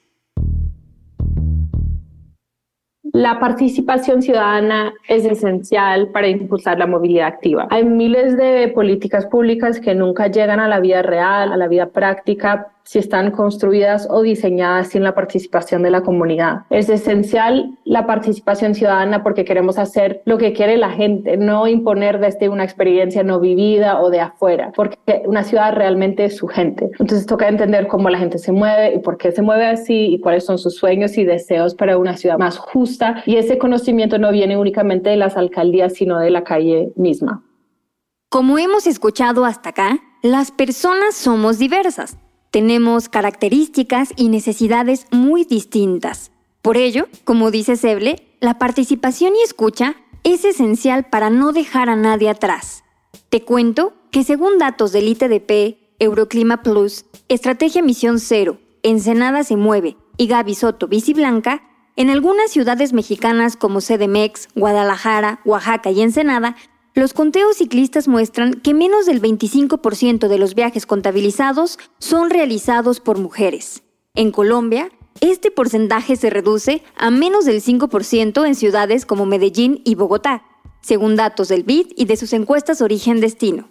La 3.12 3.40
participación 3.40 4.22
ciudadana 4.22 4.92
es 5.08 5.24
esencial 5.24 6.08
para 6.08 6.28
impulsar 6.28 6.78
la 6.78 6.86
movilidad 6.86 7.26
activa. 7.26 7.66
Hay 7.70 7.84
miles 7.84 8.36
de 8.36 8.68
políticas 8.68 9.26
públicas 9.26 9.80
que 9.80 9.94
nunca 9.94 10.28
llegan 10.28 10.60
a 10.60 10.68
la 10.68 10.80
vida 10.80 11.02
real, 11.02 11.52
a 11.52 11.56
la 11.56 11.66
vida 11.66 11.90
práctica, 11.90 12.68
si 12.90 12.98
están 12.98 13.30
construidas 13.30 14.08
o 14.10 14.22
diseñadas 14.22 14.88
sin 14.88 15.04
la 15.04 15.14
participación 15.14 15.84
de 15.84 15.92
la 15.92 16.00
comunidad. 16.00 16.62
Es 16.70 16.88
esencial 16.88 17.78
la 17.84 18.04
participación 18.04 18.74
ciudadana 18.74 19.22
porque 19.22 19.44
queremos 19.44 19.78
hacer 19.78 20.22
lo 20.24 20.38
que 20.38 20.52
quiere 20.52 20.76
la 20.76 20.90
gente, 20.90 21.36
no 21.36 21.68
imponer 21.68 22.18
desde 22.18 22.48
una 22.48 22.64
experiencia 22.64 23.22
no 23.22 23.38
vivida 23.38 24.00
o 24.00 24.10
de 24.10 24.18
afuera, 24.18 24.72
porque 24.74 25.22
una 25.24 25.44
ciudad 25.44 25.72
realmente 25.74 26.24
es 26.24 26.36
su 26.36 26.48
gente. 26.48 26.90
Entonces 26.98 27.26
toca 27.26 27.48
entender 27.48 27.86
cómo 27.86 28.10
la 28.10 28.18
gente 28.18 28.38
se 28.38 28.50
mueve 28.50 28.94
y 28.94 28.98
por 28.98 29.18
qué 29.18 29.30
se 29.30 29.42
mueve 29.42 29.66
así 29.66 30.14
y 30.14 30.18
cuáles 30.18 30.44
son 30.44 30.58
sus 30.58 30.74
sueños 30.74 31.16
y 31.16 31.24
deseos 31.24 31.76
para 31.76 31.96
una 31.96 32.16
ciudad 32.16 32.38
más 32.38 32.58
justa. 32.58 32.99
Y 33.26 33.36
ese 33.36 33.58
conocimiento 33.58 34.18
no 34.18 34.32
viene 34.32 34.56
únicamente 34.56 35.10
de 35.10 35.16
las 35.16 35.36
alcaldías, 35.36 35.94
sino 35.94 36.18
de 36.18 36.30
la 36.30 36.44
calle 36.44 36.92
misma. 36.96 37.42
Como 38.28 38.58
hemos 38.58 38.86
escuchado 38.86 39.44
hasta 39.44 39.70
acá, 39.70 39.98
las 40.22 40.50
personas 40.50 41.14
somos 41.14 41.58
diversas 41.58 42.16
tenemos 42.50 43.08
características 43.08 44.12
y 44.16 44.28
necesidades 44.28 45.06
muy 45.12 45.44
distintas. 45.44 46.32
Por 46.62 46.76
ello, 46.76 47.06
como 47.24 47.50
dice 47.50 47.76
Seble, 47.76 48.26
la 48.40 48.58
participación 48.58 49.34
y 49.36 49.42
escucha 49.42 49.94
es 50.24 50.44
esencial 50.44 51.04
para 51.04 51.30
no 51.30 51.52
dejar 51.52 51.88
a 51.88 51.96
nadie 51.96 52.28
atrás. 52.28 52.82
Te 53.28 53.42
cuento 53.42 53.94
que 54.10 54.24
según 54.24 54.58
datos 54.58 54.92
del 54.92 55.08
ITDP, 55.08 55.78
Euroclima 56.00 56.62
Plus, 56.62 57.04
Estrategia 57.28 57.82
Misión 57.82 58.18
Cero, 58.18 58.58
Ensenada 58.82 59.44
se 59.44 59.56
mueve 59.56 59.96
y 60.16 60.26
Gaby 60.26 60.54
Soto 60.54 60.88
Blanca, 60.88 61.62
en 62.00 62.08
algunas 62.08 62.50
ciudades 62.50 62.94
mexicanas 62.94 63.56
como 63.56 63.80
CDMX, 63.80 64.48
Guadalajara, 64.54 65.40
Oaxaca 65.44 65.90
y 65.90 66.00
Ensenada 66.00 66.56
los 66.94 67.12
conteos 67.12 67.58
ciclistas 67.58 68.08
muestran 68.08 68.54
que 68.54 68.72
menos 68.72 69.04
del 69.04 69.20
25% 69.20 70.26
de 70.26 70.38
los 70.38 70.54
viajes 70.54 70.86
contabilizados 70.86 71.78
son 71.98 72.30
realizados 72.30 73.00
por 73.00 73.18
mujeres. 73.18 73.82
En 74.14 74.32
Colombia, 74.32 74.90
este 75.20 75.50
porcentaje 75.50 76.16
se 76.16 76.30
reduce 76.30 76.82
a 76.96 77.10
menos 77.10 77.44
del 77.44 77.62
5% 77.62 78.46
en 78.46 78.54
ciudades 78.54 79.04
como 79.04 79.26
Medellín 79.26 79.82
y 79.84 79.94
Bogotá, 79.94 80.42
según 80.80 81.16
datos 81.16 81.48
del 81.48 81.64
BID 81.64 81.88
y 81.96 82.06
de 82.06 82.16
sus 82.16 82.32
encuestas 82.32 82.80
origen-destino. 82.80 83.68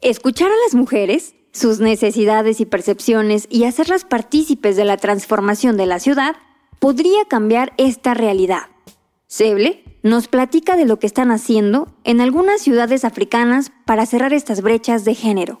Escuchar 0.00 0.48
a 0.50 0.64
las 0.64 0.74
mujeres, 0.74 1.36
sus 1.52 1.78
necesidades 1.78 2.60
y 2.60 2.66
percepciones 2.66 3.46
y 3.48 3.62
hacerlas 3.62 4.04
partícipes 4.04 4.74
de 4.74 4.84
la 4.84 4.96
transformación 4.96 5.76
de 5.76 5.86
la 5.86 6.00
ciudad 6.00 6.34
podría 6.80 7.24
cambiar 7.28 7.72
esta 7.76 8.14
realidad. 8.14 8.62
Seble 9.28 9.84
nos 10.02 10.26
platica 10.26 10.76
de 10.76 10.86
lo 10.86 10.98
que 10.98 11.06
están 11.06 11.30
haciendo 11.30 11.86
en 12.04 12.20
algunas 12.20 12.62
ciudades 12.62 13.04
africanas 13.04 13.70
para 13.84 14.06
cerrar 14.06 14.32
estas 14.32 14.62
brechas 14.62 15.04
de 15.04 15.14
género. 15.14 15.60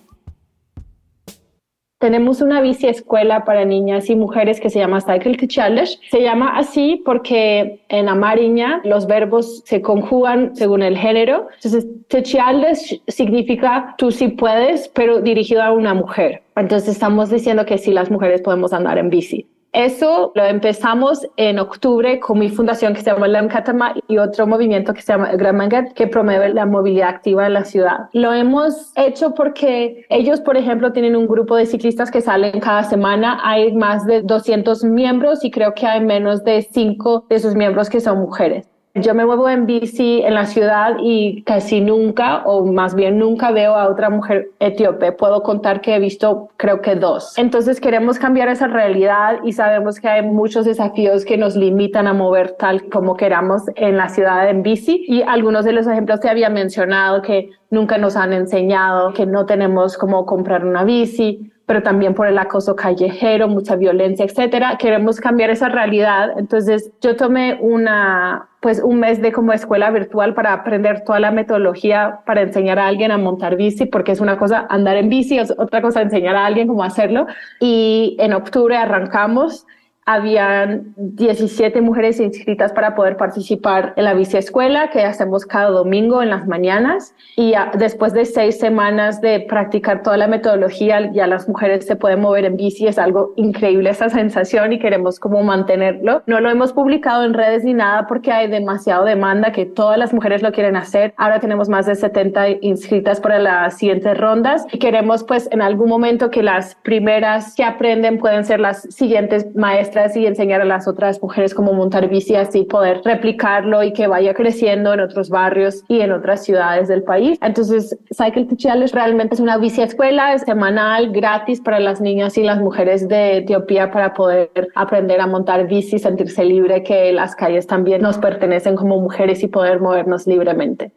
Tenemos 1.98 2.40
una 2.40 2.62
bici 2.62 2.88
escuela 2.88 3.44
para 3.44 3.66
niñas 3.66 4.08
y 4.08 4.16
mujeres 4.16 4.58
que 4.58 4.70
se 4.70 4.78
llama 4.78 5.02
Cycle 5.02 5.36
Challenge. 5.46 5.98
Se 6.10 6.22
llama 6.22 6.56
así 6.56 7.02
porque 7.04 7.84
en 7.90 8.08
Amariña 8.08 8.80
los 8.84 9.06
verbos 9.06 9.62
se 9.66 9.82
conjugan 9.82 10.56
según 10.56 10.82
el 10.82 10.96
género. 10.96 11.48
Entonces, 11.62 11.86
Challenge 12.22 13.02
significa 13.06 13.94
tú 13.98 14.10
sí 14.10 14.28
puedes, 14.28 14.88
pero 14.88 15.20
dirigido 15.20 15.62
a 15.62 15.72
una 15.72 15.92
mujer. 15.92 16.42
Entonces, 16.56 16.88
estamos 16.88 17.28
diciendo 17.28 17.66
que 17.66 17.76
sí 17.76 17.92
las 17.92 18.10
mujeres 18.10 18.40
podemos 18.40 18.72
andar 18.72 18.96
en 18.96 19.10
bici. 19.10 19.46
Eso 19.72 20.32
lo 20.34 20.44
empezamos 20.44 21.24
en 21.36 21.60
octubre 21.60 22.18
con 22.18 22.40
mi 22.40 22.48
fundación 22.48 22.92
que 22.92 23.02
se 23.02 23.10
llama 23.10 23.28
Lam 23.28 23.48
Katama 23.48 23.94
y 24.08 24.18
otro 24.18 24.46
movimiento 24.46 24.92
que 24.92 25.00
se 25.00 25.12
llama 25.12 25.30
Gramangat 25.32 25.92
que 25.92 26.08
promueve 26.08 26.52
la 26.52 26.66
movilidad 26.66 27.10
activa 27.10 27.46
en 27.46 27.54
la 27.54 27.64
ciudad. 27.64 28.08
Lo 28.12 28.32
hemos 28.32 28.92
hecho 28.96 29.32
porque 29.34 30.06
ellos, 30.08 30.40
por 30.40 30.56
ejemplo, 30.56 30.92
tienen 30.92 31.14
un 31.14 31.28
grupo 31.28 31.54
de 31.54 31.66
ciclistas 31.66 32.10
que 32.10 32.20
salen 32.20 32.58
cada 32.58 32.82
semana. 32.82 33.38
Hay 33.44 33.72
más 33.72 34.06
de 34.06 34.22
200 34.22 34.82
miembros 34.82 35.44
y 35.44 35.52
creo 35.52 35.72
que 35.74 35.86
hay 35.86 36.00
menos 36.00 36.42
de 36.42 36.62
5 36.62 37.26
de 37.28 37.38
sus 37.38 37.54
miembros 37.54 37.88
que 37.88 38.00
son 38.00 38.18
mujeres. 38.18 38.68
Yo 38.94 39.14
me 39.14 39.24
muevo 39.24 39.48
en 39.48 39.66
bici 39.66 40.20
en 40.22 40.34
la 40.34 40.46
ciudad 40.46 40.96
y 41.00 41.42
casi 41.42 41.80
nunca, 41.80 42.42
o 42.44 42.66
más 42.66 42.96
bien 42.96 43.18
nunca 43.18 43.52
veo 43.52 43.76
a 43.76 43.88
otra 43.88 44.10
mujer 44.10 44.50
etíope. 44.58 45.12
Puedo 45.12 45.44
contar 45.44 45.80
que 45.80 45.94
he 45.94 46.00
visto 46.00 46.48
creo 46.56 46.80
que 46.80 46.96
dos. 46.96 47.38
Entonces 47.38 47.80
queremos 47.80 48.18
cambiar 48.18 48.48
esa 48.48 48.66
realidad 48.66 49.38
y 49.44 49.52
sabemos 49.52 50.00
que 50.00 50.08
hay 50.08 50.22
muchos 50.22 50.64
desafíos 50.64 51.24
que 51.24 51.36
nos 51.36 51.54
limitan 51.54 52.08
a 52.08 52.12
mover 52.12 52.56
tal 52.58 52.88
como 52.88 53.16
queramos 53.16 53.62
en 53.76 53.96
la 53.96 54.08
ciudad 54.08 54.50
en 54.50 54.64
bici. 54.64 55.04
Y 55.06 55.22
algunos 55.22 55.64
de 55.64 55.72
los 55.72 55.86
ejemplos 55.86 56.18
que 56.18 56.28
había 56.28 56.50
mencionado 56.50 57.22
que 57.22 57.50
nunca 57.70 57.96
nos 57.96 58.16
han 58.16 58.32
enseñado, 58.32 59.12
que 59.12 59.24
no 59.24 59.46
tenemos 59.46 59.96
cómo 59.96 60.26
comprar 60.26 60.64
una 60.64 60.82
bici, 60.82 61.52
pero 61.70 61.84
también 61.84 62.14
por 62.14 62.26
el 62.26 62.36
acoso 62.36 62.74
callejero, 62.74 63.46
mucha 63.46 63.76
violencia, 63.76 64.24
etcétera. 64.24 64.76
Queremos 64.76 65.20
cambiar 65.20 65.50
esa 65.50 65.68
realidad. 65.68 66.36
Entonces, 66.36 66.90
yo 67.00 67.14
tomé 67.14 67.58
una, 67.60 68.48
pues 68.58 68.82
un 68.82 68.98
mes 68.98 69.22
de 69.22 69.30
como 69.30 69.52
escuela 69.52 69.88
virtual 69.92 70.34
para 70.34 70.52
aprender 70.52 71.04
toda 71.04 71.20
la 71.20 71.30
metodología 71.30 72.22
para 72.26 72.42
enseñar 72.42 72.80
a 72.80 72.88
alguien 72.88 73.12
a 73.12 73.18
montar 73.18 73.54
bici, 73.54 73.86
porque 73.86 74.10
es 74.10 74.20
una 74.20 74.36
cosa 74.36 74.66
andar 74.68 74.96
en 74.96 75.10
bici, 75.10 75.38
es 75.38 75.54
otra 75.56 75.80
cosa 75.80 76.02
enseñar 76.02 76.34
a 76.34 76.44
alguien 76.44 76.66
cómo 76.66 76.82
hacerlo. 76.82 77.28
Y 77.60 78.16
en 78.18 78.32
octubre 78.32 78.76
arrancamos 78.76 79.64
habían 80.06 80.94
17 80.96 81.80
mujeres 81.82 82.20
inscritas 82.20 82.72
para 82.72 82.94
poder 82.94 83.16
participar 83.16 83.92
en 83.96 84.04
la 84.04 84.14
biciescuela 84.14 84.90
que 84.90 85.04
hacemos 85.04 85.44
cada 85.44 85.70
domingo 85.70 86.22
en 86.22 86.30
las 86.30 86.46
mañanas. 86.46 87.14
Y 87.36 87.54
después 87.78 88.12
de 88.12 88.24
seis 88.24 88.58
semanas 88.58 89.20
de 89.20 89.40
practicar 89.40 90.02
toda 90.02 90.16
la 90.16 90.26
metodología 90.26 91.12
ya 91.12 91.26
las 91.26 91.48
mujeres 91.48 91.86
se 91.86 91.96
pueden 91.96 92.20
mover 92.20 92.44
en 92.46 92.56
bici. 92.56 92.86
Es 92.86 92.98
algo 92.98 93.34
increíble 93.36 93.90
esa 93.90 94.08
sensación 94.08 94.72
y 94.72 94.78
queremos 94.78 95.20
como 95.20 95.42
mantenerlo. 95.42 96.22
No 96.26 96.40
lo 96.40 96.50
hemos 96.50 96.72
publicado 96.72 97.24
en 97.24 97.34
redes 97.34 97.64
ni 97.64 97.74
nada 97.74 98.06
porque 98.06 98.32
hay 98.32 98.48
demasiado 98.48 99.04
demanda 99.04 99.52
que 99.52 99.66
todas 99.66 99.98
las 99.98 100.12
mujeres 100.12 100.42
lo 100.42 100.50
quieren 100.50 100.76
hacer. 100.76 101.14
Ahora 101.18 101.40
tenemos 101.40 101.68
más 101.68 101.86
de 101.86 101.94
70 101.94 102.48
inscritas 102.62 103.20
para 103.20 103.38
las 103.38 103.76
siguientes 103.76 104.16
rondas 104.18 104.66
y 104.72 104.78
queremos 104.78 105.24
pues 105.24 105.48
en 105.52 105.62
algún 105.62 105.88
momento 105.88 106.30
que 106.30 106.42
las 106.42 106.74
primeras 106.76 107.54
que 107.54 107.64
aprenden 107.64 108.18
pueden 108.18 108.44
ser 108.44 108.60
las 108.60 108.82
siguientes 108.82 109.46
maestras 109.54 109.89
y 110.14 110.26
enseñar 110.26 110.60
a 110.60 110.64
las 110.64 110.86
otras 110.86 111.20
mujeres 111.20 111.54
cómo 111.54 111.72
montar 111.72 112.08
bici 112.08 112.34
así 112.34 112.62
poder 112.64 113.00
replicarlo 113.04 113.82
y 113.82 113.92
que 113.92 114.06
vaya 114.06 114.34
creciendo 114.34 114.94
en 114.94 115.00
otros 115.00 115.30
barrios 115.30 115.82
y 115.88 116.00
en 116.00 116.12
otras 116.12 116.44
ciudades 116.44 116.88
del 116.88 117.02
país. 117.02 117.38
Entonces, 117.42 117.98
Cycle 118.16 118.44
to 118.46 118.56
Challenge 118.56 118.92
realmente 118.94 119.34
es 119.34 119.40
una 119.40 119.58
bici 119.58 119.82
escuela 119.82 120.38
semanal 120.38 121.10
gratis 121.10 121.60
para 121.60 121.80
las 121.80 122.00
niñas 122.00 122.38
y 122.38 122.42
las 122.42 122.60
mujeres 122.60 123.08
de 123.08 123.38
Etiopía 123.38 123.90
para 123.90 124.14
poder 124.14 124.50
aprender 124.74 125.20
a 125.20 125.26
montar 125.26 125.66
bici, 125.66 125.98
sentirse 125.98 126.44
libre, 126.44 126.82
que 126.82 127.12
las 127.12 127.34
calles 127.34 127.66
también 127.66 128.02
nos 128.02 128.18
pertenecen 128.18 128.76
como 128.76 129.00
mujeres 129.00 129.42
y 129.42 129.48
poder 129.48 129.80
movernos 129.80 130.26
libremente. 130.26 130.92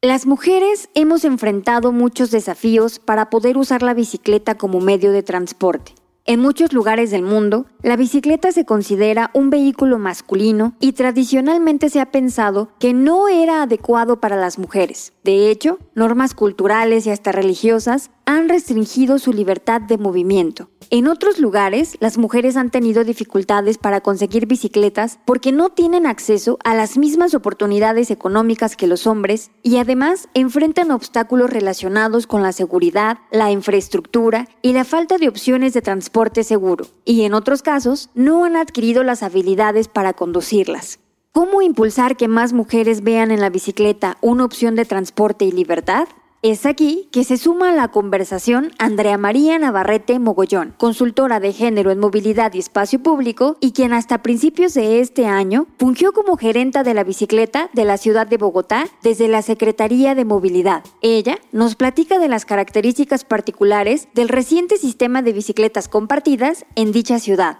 Las 0.00 0.26
mujeres 0.26 0.88
hemos 0.94 1.24
enfrentado 1.24 1.92
muchos 1.92 2.30
desafíos 2.30 2.98
para 2.98 3.30
poder 3.30 3.56
usar 3.56 3.82
la 3.82 3.94
bicicleta 3.94 4.56
como 4.56 4.80
medio 4.80 5.12
de 5.12 5.22
transporte. 5.22 5.92
En 6.24 6.38
muchos 6.38 6.72
lugares 6.72 7.10
del 7.10 7.24
mundo, 7.24 7.66
la 7.82 7.96
bicicleta 7.96 8.52
se 8.52 8.64
considera 8.64 9.32
un 9.34 9.50
vehículo 9.50 9.98
masculino 9.98 10.76
y 10.78 10.92
tradicionalmente 10.92 11.88
se 11.88 11.98
ha 11.98 12.12
pensado 12.12 12.70
que 12.78 12.94
no 12.94 13.26
era 13.26 13.62
adecuado 13.62 14.20
para 14.20 14.36
las 14.36 14.56
mujeres. 14.56 15.14
De 15.24 15.50
hecho, 15.50 15.80
normas 15.96 16.34
culturales 16.34 17.06
y 17.06 17.10
hasta 17.10 17.32
religiosas 17.32 18.12
han 18.24 18.48
restringido 18.48 19.18
su 19.18 19.32
libertad 19.32 19.80
de 19.80 19.98
movimiento. 19.98 20.68
En 20.94 21.08
otros 21.08 21.38
lugares, 21.38 21.96
las 22.00 22.18
mujeres 22.18 22.54
han 22.58 22.68
tenido 22.68 23.02
dificultades 23.02 23.78
para 23.78 24.02
conseguir 24.02 24.44
bicicletas 24.44 25.18
porque 25.24 25.50
no 25.50 25.70
tienen 25.70 26.04
acceso 26.04 26.58
a 26.64 26.74
las 26.74 26.98
mismas 26.98 27.32
oportunidades 27.32 28.10
económicas 28.10 28.76
que 28.76 28.86
los 28.86 29.06
hombres 29.06 29.50
y 29.62 29.78
además 29.78 30.28
enfrentan 30.34 30.90
obstáculos 30.90 31.48
relacionados 31.48 32.26
con 32.26 32.42
la 32.42 32.52
seguridad, 32.52 33.20
la 33.30 33.50
infraestructura 33.50 34.48
y 34.60 34.74
la 34.74 34.84
falta 34.84 35.16
de 35.16 35.30
opciones 35.30 35.72
de 35.72 35.80
transporte 35.80 36.44
seguro. 36.44 36.84
Y 37.06 37.22
en 37.22 37.32
otros 37.32 37.62
casos, 37.62 38.10
no 38.14 38.44
han 38.44 38.56
adquirido 38.56 39.02
las 39.02 39.22
habilidades 39.22 39.88
para 39.88 40.12
conducirlas. 40.12 40.98
¿Cómo 41.32 41.62
impulsar 41.62 42.18
que 42.18 42.28
más 42.28 42.52
mujeres 42.52 43.02
vean 43.02 43.30
en 43.30 43.40
la 43.40 43.48
bicicleta 43.48 44.18
una 44.20 44.44
opción 44.44 44.74
de 44.74 44.84
transporte 44.84 45.46
y 45.46 45.52
libertad? 45.52 46.06
Es 46.42 46.66
aquí 46.66 47.08
que 47.12 47.22
se 47.22 47.36
suma 47.36 47.70
a 47.70 47.72
la 47.72 47.92
conversación 47.92 48.72
Andrea 48.80 49.16
María 49.16 49.60
Navarrete 49.60 50.18
Mogollón, 50.18 50.74
consultora 50.76 51.38
de 51.38 51.52
género 51.52 51.92
en 51.92 52.00
movilidad 52.00 52.52
y 52.52 52.58
espacio 52.58 53.00
público 53.00 53.56
y 53.60 53.70
quien 53.70 53.92
hasta 53.92 54.22
principios 54.22 54.74
de 54.74 54.98
este 54.98 55.26
año 55.26 55.68
fungió 55.78 56.12
como 56.12 56.36
gerenta 56.36 56.82
de 56.82 56.94
la 56.94 57.04
bicicleta 57.04 57.70
de 57.74 57.84
la 57.84 57.96
ciudad 57.96 58.26
de 58.26 58.38
Bogotá 58.38 58.88
desde 59.04 59.28
la 59.28 59.42
Secretaría 59.42 60.16
de 60.16 60.24
Movilidad. 60.24 60.82
Ella 61.00 61.38
nos 61.52 61.76
platica 61.76 62.18
de 62.18 62.26
las 62.26 62.44
características 62.44 63.24
particulares 63.24 64.08
del 64.12 64.28
reciente 64.28 64.78
sistema 64.78 65.22
de 65.22 65.34
bicicletas 65.34 65.86
compartidas 65.86 66.66
en 66.74 66.90
dicha 66.90 67.20
ciudad. 67.20 67.58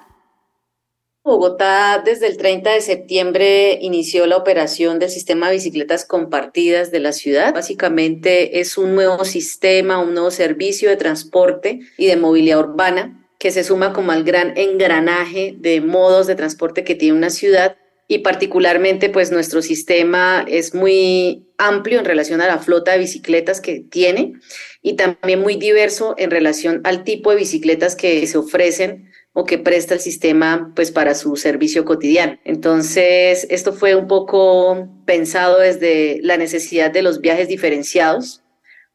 Bogotá 1.25 2.03
desde 2.05 2.27
el 2.27 2.37
30 2.37 2.73
de 2.73 2.81
septiembre 2.81 3.79
inició 3.81 4.27
la 4.27 4.37
operación 4.37 4.99
del 4.99 5.09
sistema 5.09 5.47
de 5.47 5.55
bicicletas 5.55 6.05
compartidas 6.05 6.91
de 6.91 6.99
la 6.99 7.13
ciudad. 7.13 7.55
Básicamente 7.55 8.59
es 8.59 8.77
un 8.77 8.97
nuevo 8.97 9.25
sistema, 9.25 10.01
un 10.01 10.15
nuevo 10.15 10.33
servicio 10.33 10.91
de 10.91 10.97
transporte 10.97 11.79
y 11.97 12.07
de 12.07 12.17
movilidad 12.17 12.59
urbana 12.59 13.29
que 13.39 13.53
se 13.53 13.63
suma 13.63 13.93
como 13.93 14.11
al 14.11 14.25
gran 14.25 14.57
engranaje 14.57 15.55
de 15.57 15.81
modos 15.81 16.27
de 16.27 16.35
transporte 16.35 16.83
que 16.83 16.97
tiene 16.97 17.17
una 17.17 17.31
ciudad 17.31 17.77
y 18.09 18.19
particularmente 18.19 19.09
pues 19.09 19.31
nuestro 19.31 19.63
sistema 19.63 20.45
es 20.49 20.75
muy 20.75 21.47
amplio 21.57 22.01
en 22.01 22.05
relación 22.05 22.41
a 22.41 22.49
la 22.49 22.59
flota 22.59 22.93
de 22.93 22.99
bicicletas 22.99 23.61
que 23.61 23.79
tiene 23.79 24.35
y 24.83 24.97
también 24.97 25.41
muy 25.41 25.55
diverso 25.55 26.17
en 26.19 26.33
relación 26.33 26.81
al 26.83 27.05
tipo 27.05 27.31
de 27.31 27.37
bicicletas 27.37 27.95
que 27.95 28.27
se 28.27 28.39
ofrecen 28.39 29.12
o 29.33 29.45
que 29.45 29.59
presta 29.59 29.95
el 29.95 30.01
sistema 30.01 30.73
pues 30.75 30.91
para 30.91 31.15
su 31.15 31.37
servicio 31.37 31.85
cotidiano. 31.85 32.39
Entonces, 32.45 33.47
esto 33.51 33.73
fue 33.73 33.95
un 33.95 34.07
poco 34.07 34.89
pensado 35.07 35.59
desde 35.59 36.21
la 36.23 36.37
necesidad 36.37 36.91
de 36.91 37.03
los 37.03 37.21
viajes 37.21 37.49
diferenciados 37.49 38.43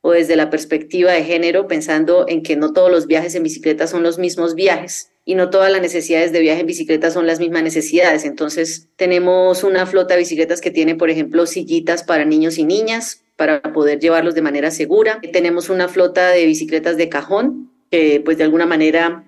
o 0.02 0.12
desde 0.12 0.36
la 0.36 0.50
perspectiva 0.50 1.12
de 1.12 1.24
género, 1.24 1.68
pensando 1.68 2.26
en 2.28 2.44
que 2.44 2.56
no 2.56 2.72
todos 2.72 2.92
los 2.92 3.08
viajes 3.08 3.34
en 3.36 3.44
bicicleta 3.44 3.88
son 3.88 4.04
los 4.04 4.20
mismos 4.20 4.54
viajes 4.54 5.12
y 5.26 5.36
no 5.36 5.50
todas 5.50 5.72
las 5.72 5.82
necesidades 5.82 6.32
de 6.32 6.40
viaje 6.40 6.62
en 6.62 6.68
bicicleta 6.68 7.12
son 7.12 7.28
las 7.28 7.40
mismas 7.40 7.64
necesidades. 7.64 8.24
Entonces, 8.24 8.88
tenemos 8.96 9.64
una 9.66 9.86
flota 9.86 10.14
de 10.14 10.20
bicicletas 10.20 10.62
que 10.62 10.72
tiene, 10.72 10.96
por 10.96 11.10
ejemplo, 11.10 11.46
sillitas 11.46 12.04
para 12.04 12.24
niños 12.24 12.58
y 12.58 12.64
niñas 12.64 13.24
para 13.36 13.62
poder 13.62 14.00
llevarlos 14.00 14.36
de 14.36 14.42
manera 14.42 14.72
segura. 14.72 15.20
Tenemos 15.34 15.70
una 15.70 15.90
flota 15.90 16.30
de 16.30 16.46
bicicletas 16.46 16.96
de 16.96 17.10
cajón 17.10 17.72
que 17.92 18.22
pues 18.24 18.38
de 18.38 18.46
alguna 18.46 18.66
manera 18.66 19.27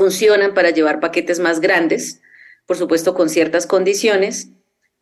funcionan 0.00 0.54
para 0.54 0.70
llevar 0.70 0.98
paquetes 0.98 1.40
más 1.40 1.60
grandes, 1.60 2.22
por 2.64 2.78
supuesto 2.78 3.12
con 3.12 3.28
ciertas 3.28 3.66
condiciones. 3.66 4.48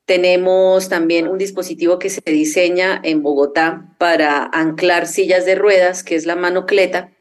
Tenemos 0.07 0.89
también 0.89 1.29
un 1.29 1.39
dispositivo 1.39 2.01
que 2.01 2.11
se 2.11 2.21
diseña 2.27 3.01
en 3.05 3.23
Bogotá 3.23 3.95
para 3.99 4.43
anclar 4.53 5.07
sillas 5.07 5.47
de 5.47 5.55
ruedas, 5.55 6.03
que 6.03 6.17
es 6.17 6.27
la 6.27 6.35
manocleta, 6.35 7.13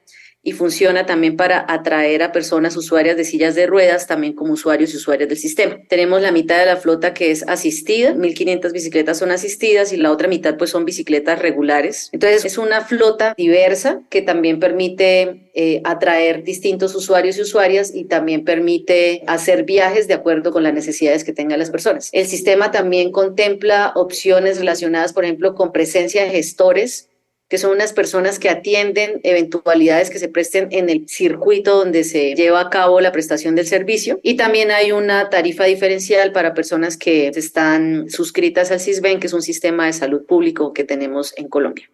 y 0.48 0.54
funciona 0.54 1.06
también 1.06 1.36
para 1.36 1.66
atraer 1.68 2.24
a 2.24 2.32
personas 2.32 2.78
usuarias 2.78 3.18
de 3.18 3.26
sillas 3.26 3.54
de 3.54 3.68
ruedas, 3.68 4.08
también 4.08 4.32
como 4.32 4.54
usuarios 4.54 4.94
y 4.94 4.96
usuarias 4.96 5.28
del 5.28 5.38
sistema. 5.38 5.78
Tenemos 5.90 6.22
la 6.22 6.32
mitad 6.32 6.58
de 6.58 6.66
la 6.66 6.78
flota 6.78 7.14
que 7.14 7.32
es 7.32 7.46
asistida, 7.50 8.14
1.500 8.14 8.72
bicicletas 8.72 9.18
son 9.18 9.32
asistidas 9.32 9.92
y 9.92 9.98
la 9.98 10.10
otra 10.10 10.30
mitad 10.30 10.56
pues 10.56 10.70
son 10.70 10.86
bicicletas 10.86 11.40
regulares. 11.40 12.08
Entonces 12.14 12.46
es 12.46 12.58
una 12.58 12.80
flota 12.80 13.34
diversa 13.36 14.00
que 14.10 14.22
también 14.22 14.62
permite 14.62 15.50
eh, 15.54 15.82
atraer 15.84 16.46
distintos 16.46 16.96
usuarios 16.96 17.38
y 17.38 17.42
usuarias 17.42 17.94
y 17.94 18.06
también 18.06 18.46
permite 18.46 19.24
hacer 19.28 19.66
viajes 19.66 20.08
de 20.08 20.14
acuerdo 20.14 20.54
con 20.54 20.64
las 20.64 20.74
necesidades 20.74 21.26
que 21.26 21.34
tengan 21.34 21.60
las 21.60 21.72
personas. 21.72 22.08
El 22.14 22.26
sistema 22.26 22.72
también 22.72 23.12
contempla 23.12 23.92
opciones 23.96 24.60
relacionadas, 24.60 25.12
por 25.12 25.26
ejemplo, 25.26 25.56
con 25.56 25.74
presencia 25.74 26.24
de 26.24 26.30
gestores 26.30 27.10
que 27.50 27.58
son 27.58 27.72
unas 27.72 27.94
personas 27.94 28.40
que 28.40 28.50
atienden 28.50 29.20
eventualidades 29.24 30.10
que 30.10 30.20
se 30.20 30.30
presten 30.30 30.68
en 30.72 30.90
el 30.90 31.08
circuito 31.08 31.78
donde 31.78 32.04
se 32.04 32.36
lleva 32.36 32.62
a 32.62 32.70
cabo 32.70 33.00
la 33.00 33.12
prestación 33.12 33.56
del 33.56 33.68
servicio. 33.68 34.20
Y 34.24 34.36
también 34.36 34.72
hay 34.72 34.92
una 34.92 35.30
tarifa 35.30 35.64
diferencial 35.66 36.32
para 36.32 36.54
personas 36.54 36.98
que 36.98 37.28
están 37.30 38.10
suscritas 38.10 38.72
al 38.72 38.80
CISBEN, 38.80 39.20
que 39.20 39.28
es 39.28 39.34
un 39.34 39.42
sistema 39.42 39.86
de 39.86 39.94
salud 39.94 40.26
público 40.26 40.74
que 40.74 40.84
tenemos 40.84 41.34
en 41.38 41.48
Colombia. 41.48 41.90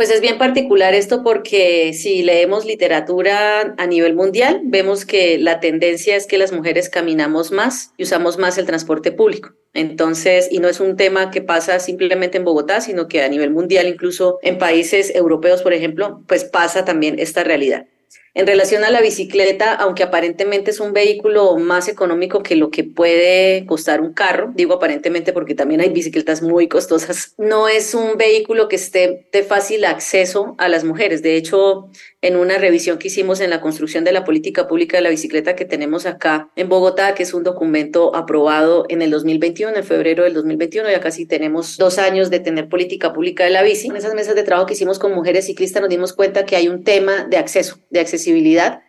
Pues 0.00 0.08
es 0.08 0.22
bien 0.22 0.38
particular 0.38 0.94
esto 0.94 1.22
porque 1.22 1.92
si 1.92 2.22
leemos 2.22 2.64
literatura 2.64 3.74
a 3.76 3.86
nivel 3.86 4.14
mundial, 4.14 4.62
vemos 4.64 5.04
que 5.04 5.36
la 5.36 5.60
tendencia 5.60 6.16
es 6.16 6.26
que 6.26 6.38
las 6.38 6.52
mujeres 6.52 6.88
caminamos 6.88 7.52
más 7.52 7.92
y 7.98 8.04
usamos 8.04 8.38
más 8.38 8.56
el 8.56 8.64
transporte 8.64 9.12
público. 9.12 9.50
Entonces, 9.74 10.48
y 10.50 10.58
no 10.58 10.68
es 10.68 10.80
un 10.80 10.96
tema 10.96 11.30
que 11.30 11.42
pasa 11.42 11.78
simplemente 11.80 12.38
en 12.38 12.44
Bogotá, 12.44 12.80
sino 12.80 13.08
que 13.08 13.22
a 13.22 13.28
nivel 13.28 13.50
mundial, 13.50 13.88
incluso 13.88 14.38
en 14.40 14.56
países 14.56 15.14
europeos, 15.14 15.60
por 15.60 15.74
ejemplo, 15.74 16.24
pues 16.26 16.44
pasa 16.44 16.86
también 16.86 17.18
esta 17.18 17.44
realidad. 17.44 17.84
En 18.32 18.46
relación 18.46 18.84
a 18.84 18.90
la 18.90 19.00
bicicleta, 19.00 19.74
aunque 19.74 20.04
aparentemente 20.04 20.70
es 20.70 20.78
un 20.78 20.92
vehículo 20.92 21.56
más 21.56 21.88
económico 21.88 22.44
que 22.44 22.54
lo 22.54 22.70
que 22.70 22.84
puede 22.84 23.66
costar 23.66 24.00
un 24.00 24.12
carro, 24.12 24.52
digo 24.54 24.74
aparentemente 24.74 25.32
porque 25.32 25.56
también 25.56 25.80
hay 25.80 25.88
bicicletas 25.88 26.40
muy 26.40 26.68
costosas, 26.68 27.34
no 27.38 27.66
es 27.66 27.92
un 27.92 28.16
vehículo 28.16 28.68
que 28.68 28.76
esté 28.76 29.26
de 29.32 29.42
fácil 29.42 29.84
acceso 29.84 30.54
a 30.58 30.68
las 30.68 30.84
mujeres. 30.84 31.22
De 31.22 31.34
hecho, 31.34 31.90
en 32.22 32.36
una 32.36 32.56
revisión 32.58 32.98
que 32.98 33.08
hicimos 33.08 33.40
en 33.40 33.50
la 33.50 33.60
construcción 33.60 34.04
de 34.04 34.12
la 34.12 34.24
política 34.24 34.68
pública 34.68 34.96
de 34.96 35.02
la 35.02 35.10
bicicleta 35.10 35.56
que 35.56 35.64
tenemos 35.64 36.06
acá 36.06 36.50
en 36.54 36.68
Bogotá, 36.68 37.14
que 37.16 37.24
es 37.24 37.34
un 37.34 37.42
documento 37.42 38.14
aprobado 38.14 38.86
en 38.90 39.02
el 39.02 39.10
2021, 39.10 39.74
en 39.74 39.84
febrero 39.84 40.22
del 40.22 40.34
2021, 40.34 40.88
ya 40.88 41.00
casi 41.00 41.26
tenemos 41.26 41.78
dos 41.78 41.98
años 41.98 42.30
de 42.30 42.38
tener 42.38 42.68
política 42.68 43.12
pública 43.12 43.42
de 43.42 43.50
la 43.50 43.64
bici. 43.64 43.88
En 43.88 43.96
esas 43.96 44.14
mesas 44.14 44.36
de 44.36 44.44
trabajo 44.44 44.66
que 44.66 44.74
hicimos 44.74 45.00
con 45.00 45.12
mujeres 45.12 45.46
ciclistas 45.46 45.82
nos 45.82 45.90
dimos 45.90 46.12
cuenta 46.12 46.44
que 46.44 46.54
hay 46.54 46.68
un 46.68 46.84
tema 46.84 47.24
de 47.24 47.36
acceso, 47.36 47.80
de 47.90 47.98
acceso 47.98 48.19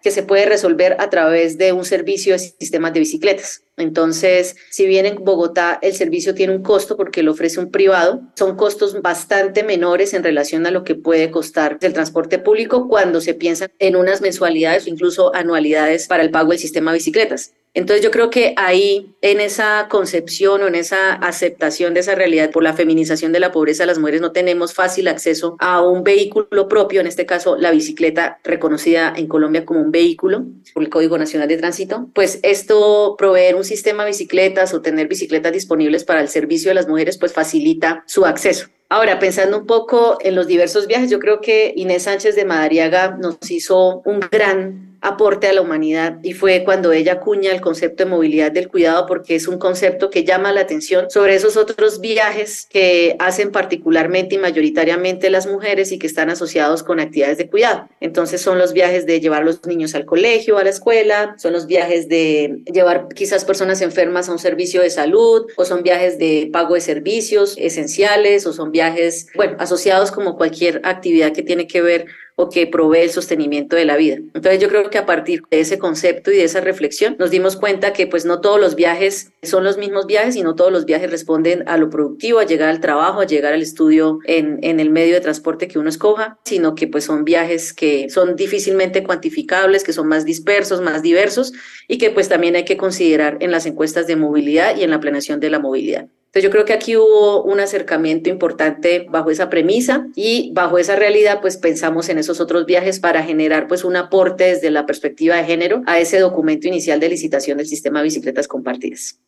que 0.01 0.11
se 0.11 0.23
puede 0.23 0.45
resolver 0.45 0.95
a 0.99 1.09
través 1.09 1.57
de 1.57 1.73
un 1.73 1.85
servicio 1.85 2.33
de 2.33 2.39
sistemas 2.39 2.93
de 2.93 2.99
bicicletas. 2.99 3.63
Entonces, 3.77 4.55
si 4.69 4.85
bien 4.85 5.05
en 5.05 5.15
Bogotá 5.23 5.79
el 5.81 5.93
servicio 5.93 6.35
tiene 6.35 6.55
un 6.55 6.61
costo 6.61 6.97
porque 6.97 7.23
lo 7.23 7.31
ofrece 7.31 7.59
un 7.59 7.71
privado, 7.71 8.21
son 8.35 8.55
costos 8.55 9.01
bastante 9.01 9.63
menores 9.63 10.13
en 10.13 10.23
relación 10.23 10.65
a 10.65 10.71
lo 10.71 10.83
que 10.83 10.95
puede 10.95 11.31
costar 11.31 11.77
el 11.81 11.93
transporte 11.93 12.37
público 12.37 12.87
cuando 12.87 13.21
se 13.21 13.33
piensa 13.33 13.69
en 13.79 13.95
unas 13.95 14.21
mensualidades 14.21 14.85
o 14.85 14.89
incluso 14.89 15.33
anualidades 15.33 16.07
para 16.07 16.23
el 16.23 16.31
pago 16.31 16.51
del 16.51 16.59
sistema 16.59 16.91
de 16.91 16.97
bicicletas. 16.97 17.53
Entonces 17.73 18.03
yo 18.03 18.11
creo 18.11 18.29
que 18.29 18.53
ahí, 18.57 19.13
en 19.21 19.39
esa 19.39 19.87
concepción 19.89 20.61
o 20.61 20.67
en 20.67 20.75
esa 20.75 21.13
aceptación 21.13 21.93
de 21.93 22.01
esa 22.01 22.15
realidad 22.15 22.51
por 22.51 22.63
la 22.63 22.73
feminización 22.73 23.31
de 23.31 23.39
la 23.39 23.53
pobreza, 23.53 23.85
las 23.85 23.97
mujeres 23.97 24.19
no 24.19 24.33
tenemos 24.33 24.73
fácil 24.73 25.07
acceso 25.07 25.55
a 25.59 25.81
un 25.81 26.03
vehículo 26.03 26.67
propio, 26.67 26.99
en 26.99 27.07
este 27.07 27.25
caso 27.25 27.55
la 27.55 27.71
bicicleta 27.71 28.39
reconocida 28.43 29.13
en 29.15 29.27
Colombia 29.27 29.65
como 29.65 29.79
un 29.79 29.91
vehículo 29.91 30.45
por 30.73 30.83
el 30.83 30.89
Código 30.89 31.17
Nacional 31.17 31.47
de 31.47 31.57
Tránsito, 31.57 32.09
pues 32.13 32.39
esto, 32.43 33.15
proveer 33.17 33.55
un 33.55 33.63
sistema 33.63 34.03
de 34.03 34.11
bicicletas 34.11 34.73
o 34.73 34.81
tener 34.81 35.07
bicicletas 35.07 35.53
disponibles 35.53 36.03
para 36.03 36.19
el 36.19 36.27
servicio 36.27 36.71
de 36.71 36.75
las 36.75 36.89
mujeres, 36.89 37.17
pues 37.17 37.31
facilita 37.31 38.03
su 38.05 38.25
acceso. 38.25 38.67
Ahora, 38.89 39.19
pensando 39.19 39.57
un 39.57 39.65
poco 39.65 40.17
en 40.19 40.35
los 40.35 40.47
diversos 40.47 40.87
viajes, 40.87 41.09
yo 41.09 41.19
creo 41.19 41.39
que 41.39 41.71
Inés 41.77 42.03
Sánchez 42.03 42.35
de 42.35 42.43
Madariaga 42.43 43.15
nos 43.17 43.37
hizo 43.49 44.01
un 44.03 44.19
gran 44.19 44.90
aporte 45.01 45.47
a 45.47 45.53
la 45.53 45.61
humanidad 45.61 46.19
y 46.21 46.33
fue 46.33 46.63
cuando 46.63 46.91
ella 46.91 47.13
acuña 47.13 47.51
el 47.51 47.59
concepto 47.59 48.03
de 48.03 48.09
movilidad 48.09 48.51
del 48.51 48.69
cuidado 48.69 49.07
porque 49.07 49.35
es 49.35 49.47
un 49.47 49.57
concepto 49.57 50.11
que 50.11 50.23
llama 50.23 50.51
la 50.51 50.61
atención 50.61 51.09
sobre 51.09 51.35
esos 51.35 51.57
otros 51.57 51.99
viajes 51.99 52.67
que 52.69 53.15
hacen 53.17 53.51
particularmente 53.51 54.35
y 54.35 54.37
mayoritariamente 54.37 55.31
las 55.31 55.47
mujeres 55.47 55.91
y 55.91 55.97
que 55.97 56.05
están 56.05 56.29
asociados 56.29 56.83
con 56.83 56.99
actividades 56.99 57.39
de 57.39 57.49
cuidado. 57.49 57.89
Entonces 57.99 58.41
son 58.41 58.59
los 58.59 58.73
viajes 58.73 59.07
de 59.07 59.19
llevar 59.19 59.43
los 59.43 59.65
niños 59.65 59.95
al 59.95 60.05
colegio, 60.05 60.59
a 60.59 60.63
la 60.63 60.69
escuela, 60.69 61.35
son 61.37 61.53
los 61.53 61.65
viajes 61.65 62.07
de 62.07 62.61
llevar 62.71 63.07
quizás 63.15 63.43
personas 63.43 63.81
enfermas 63.81 64.29
a 64.29 64.33
un 64.33 64.39
servicio 64.39 64.83
de 64.83 64.91
salud 64.91 65.47
o 65.57 65.65
son 65.65 65.81
viajes 65.81 66.19
de 66.19 66.49
pago 66.53 66.75
de 66.75 66.81
servicios 66.81 67.55
esenciales 67.57 68.45
o 68.45 68.53
son 68.53 68.71
viajes, 68.71 69.27
bueno, 69.35 69.55
asociados 69.59 70.11
como 70.11 70.37
cualquier 70.37 70.81
actividad 70.83 71.33
que 71.33 71.41
tiene 71.41 71.65
que 71.65 71.81
ver 71.81 72.05
o 72.41 72.49
que 72.49 72.65
provee 72.65 73.01
el 73.01 73.11
sostenimiento 73.11 73.75
de 73.75 73.85
la 73.85 73.97
vida. 73.97 74.15
Entonces 74.15 74.59
yo 74.59 74.67
creo 74.67 74.89
que 74.89 74.97
a 74.97 75.05
partir 75.05 75.43
de 75.51 75.59
ese 75.59 75.77
concepto 75.77 76.31
y 76.31 76.37
de 76.37 76.43
esa 76.43 76.59
reflexión 76.59 77.15
nos 77.19 77.29
dimos 77.29 77.55
cuenta 77.55 77.93
que 77.93 78.07
pues 78.07 78.25
no 78.25 78.41
todos 78.41 78.59
los 78.59 78.73
viajes 78.73 79.31
son 79.43 79.63
los 79.63 79.77
mismos 79.77 80.07
viajes 80.07 80.35
y 80.35 80.41
no 80.41 80.55
todos 80.55 80.71
los 80.71 80.85
viajes 80.85 81.11
responden 81.11 81.63
a 81.67 81.77
lo 81.77 81.91
productivo, 81.91 82.39
a 82.39 82.45
llegar 82.45 82.69
al 82.69 82.79
trabajo, 82.79 83.21
a 83.21 83.25
llegar 83.25 83.53
al 83.53 83.61
estudio 83.61 84.17
en, 84.25 84.57
en 84.63 84.79
el 84.79 84.89
medio 84.89 85.13
de 85.13 85.21
transporte 85.21 85.67
que 85.67 85.77
uno 85.77 85.89
escoja, 85.89 86.39
sino 86.43 86.73
que 86.73 86.87
pues 86.87 87.03
son 87.03 87.25
viajes 87.25 87.73
que 87.73 88.09
son 88.09 88.35
difícilmente 88.35 89.03
cuantificables, 89.03 89.83
que 89.83 89.93
son 89.93 90.07
más 90.07 90.25
dispersos, 90.25 90.81
más 90.81 91.03
diversos 91.03 91.53
y 91.87 91.99
que 91.99 92.09
pues 92.09 92.27
también 92.27 92.55
hay 92.55 92.65
que 92.65 92.77
considerar 92.77 93.37
en 93.39 93.51
las 93.51 93.67
encuestas 93.67 94.07
de 94.07 94.15
movilidad 94.15 94.75
y 94.75 94.83
en 94.83 94.89
la 94.89 94.99
planeación 94.99 95.39
de 95.39 95.51
la 95.51 95.59
movilidad. 95.59 96.07
Entonces 96.31 96.47
yo 96.47 96.49
creo 96.49 96.63
que 96.63 96.71
aquí 96.71 96.95
hubo 96.95 97.43
un 97.43 97.59
acercamiento 97.59 98.29
importante 98.29 99.05
bajo 99.09 99.31
esa 99.31 99.49
premisa 99.49 100.07
y 100.15 100.53
bajo 100.53 100.77
esa 100.77 100.95
realidad 100.95 101.41
pues 101.41 101.57
pensamos 101.57 102.07
en 102.07 102.17
esos 102.17 102.39
otros 102.39 102.65
viajes 102.65 103.01
para 103.01 103.21
generar 103.21 103.67
pues 103.67 103.83
un 103.83 103.97
aporte 103.97 104.45
desde 104.45 104.71
la 104.71 104.85
perspectiva 104.85 105.35
de 105.35 105.43
género 105.43 105.81
a 105.87 105.99
ese 105.99 106.19
documento 106.19 106.69
inicial 106.69 107.01
de 107.01 107.09
licitación 107.09 107.57
del 107.57 107.67
sistema 107.67 107.99
de 107.99 108.05
bicicletas 108.05 108.47
compartidas. 108.47 109.19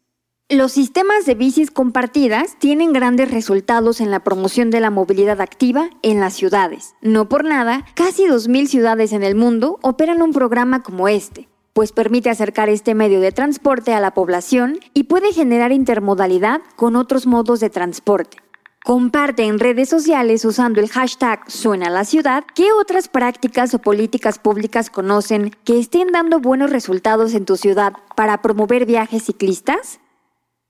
Los 0.47 0.71
sistemas 0.71 1.25
de 1.25 1.35
bicis 1.35 1.71
compartidas 1.71 2.57
tienen 2.57 2.93
grandes 2.93 3.29
resultados 3.31 3.99
en 3.99 4.09
la 4.09 4.23
promoción 4.23 4.69
de 4.69 4.79
la 4.79 4.89
movilidad 4.89 5.41
activa 5.41 5.89
en 6.03 6.21
las 6.21 6.35
ciudades. 6.35 6.93
No 7.01 7.27
por 7.27 7.43
nada, 7.43 7.85
casi 7.95 8.27
2.000 8.27 8.67
ciudades 8.67 9.11
en 9.11 9.23
el 9.23 9.35
mundo 9.35 9.77
operan 9.81 10.21
un 10.21 10.31
programa 10.31 10.83
como 10.83 11.09
este 11.09 11.49
pues 11.73 11.91
permite 11.91 12.29
acercar 12.29 12.69
este 12.69 12.95
medio 12.95 13.19
de 13.19 13.31
transporte 13.31 13.93
a 13.93 13.99
la 13.99 14.13
población 14.13 14.79
y 14.93 15.03
puede 15.03 15.33
generar 15.33 15.71
intermodalidad 15.71 16.61
con 16.75 16.95
otros 16.95 17.25
modos 17.27 17.59
de 17.59 17.69
transporte. 17.69 18.37
Comparte 18.83 19.43
en 19.43 19.59
redes 19.59 19.87
sociales 19.87 20.43
usando 20.43 20.81
el 20.81 20.89
hashtag 20.89 21.39
Suena 21.49 21.89
la 21.89 22.03
ciudad 22.03 22.43
qué 22.53 22.73
otras 22.73 23.07
prácticas 23.07 23.73
o 23.73 23.79
políticas 23.79 24.39
públicas 24.39 24.89
conocen 24.89 25.55
que 25.63 25.79
estén 25.79 26.11
dando 26.11 26.41
buenos 26.41 26.69
resultados 26.69 27.33
en 27.33 27.45
tu 27.45 27.55
ciudad 27.55 27.93
para 28.17 28.41
promover 28.41 28.85
viajes 28.85 29.23
ciclistas. 29.23 29.99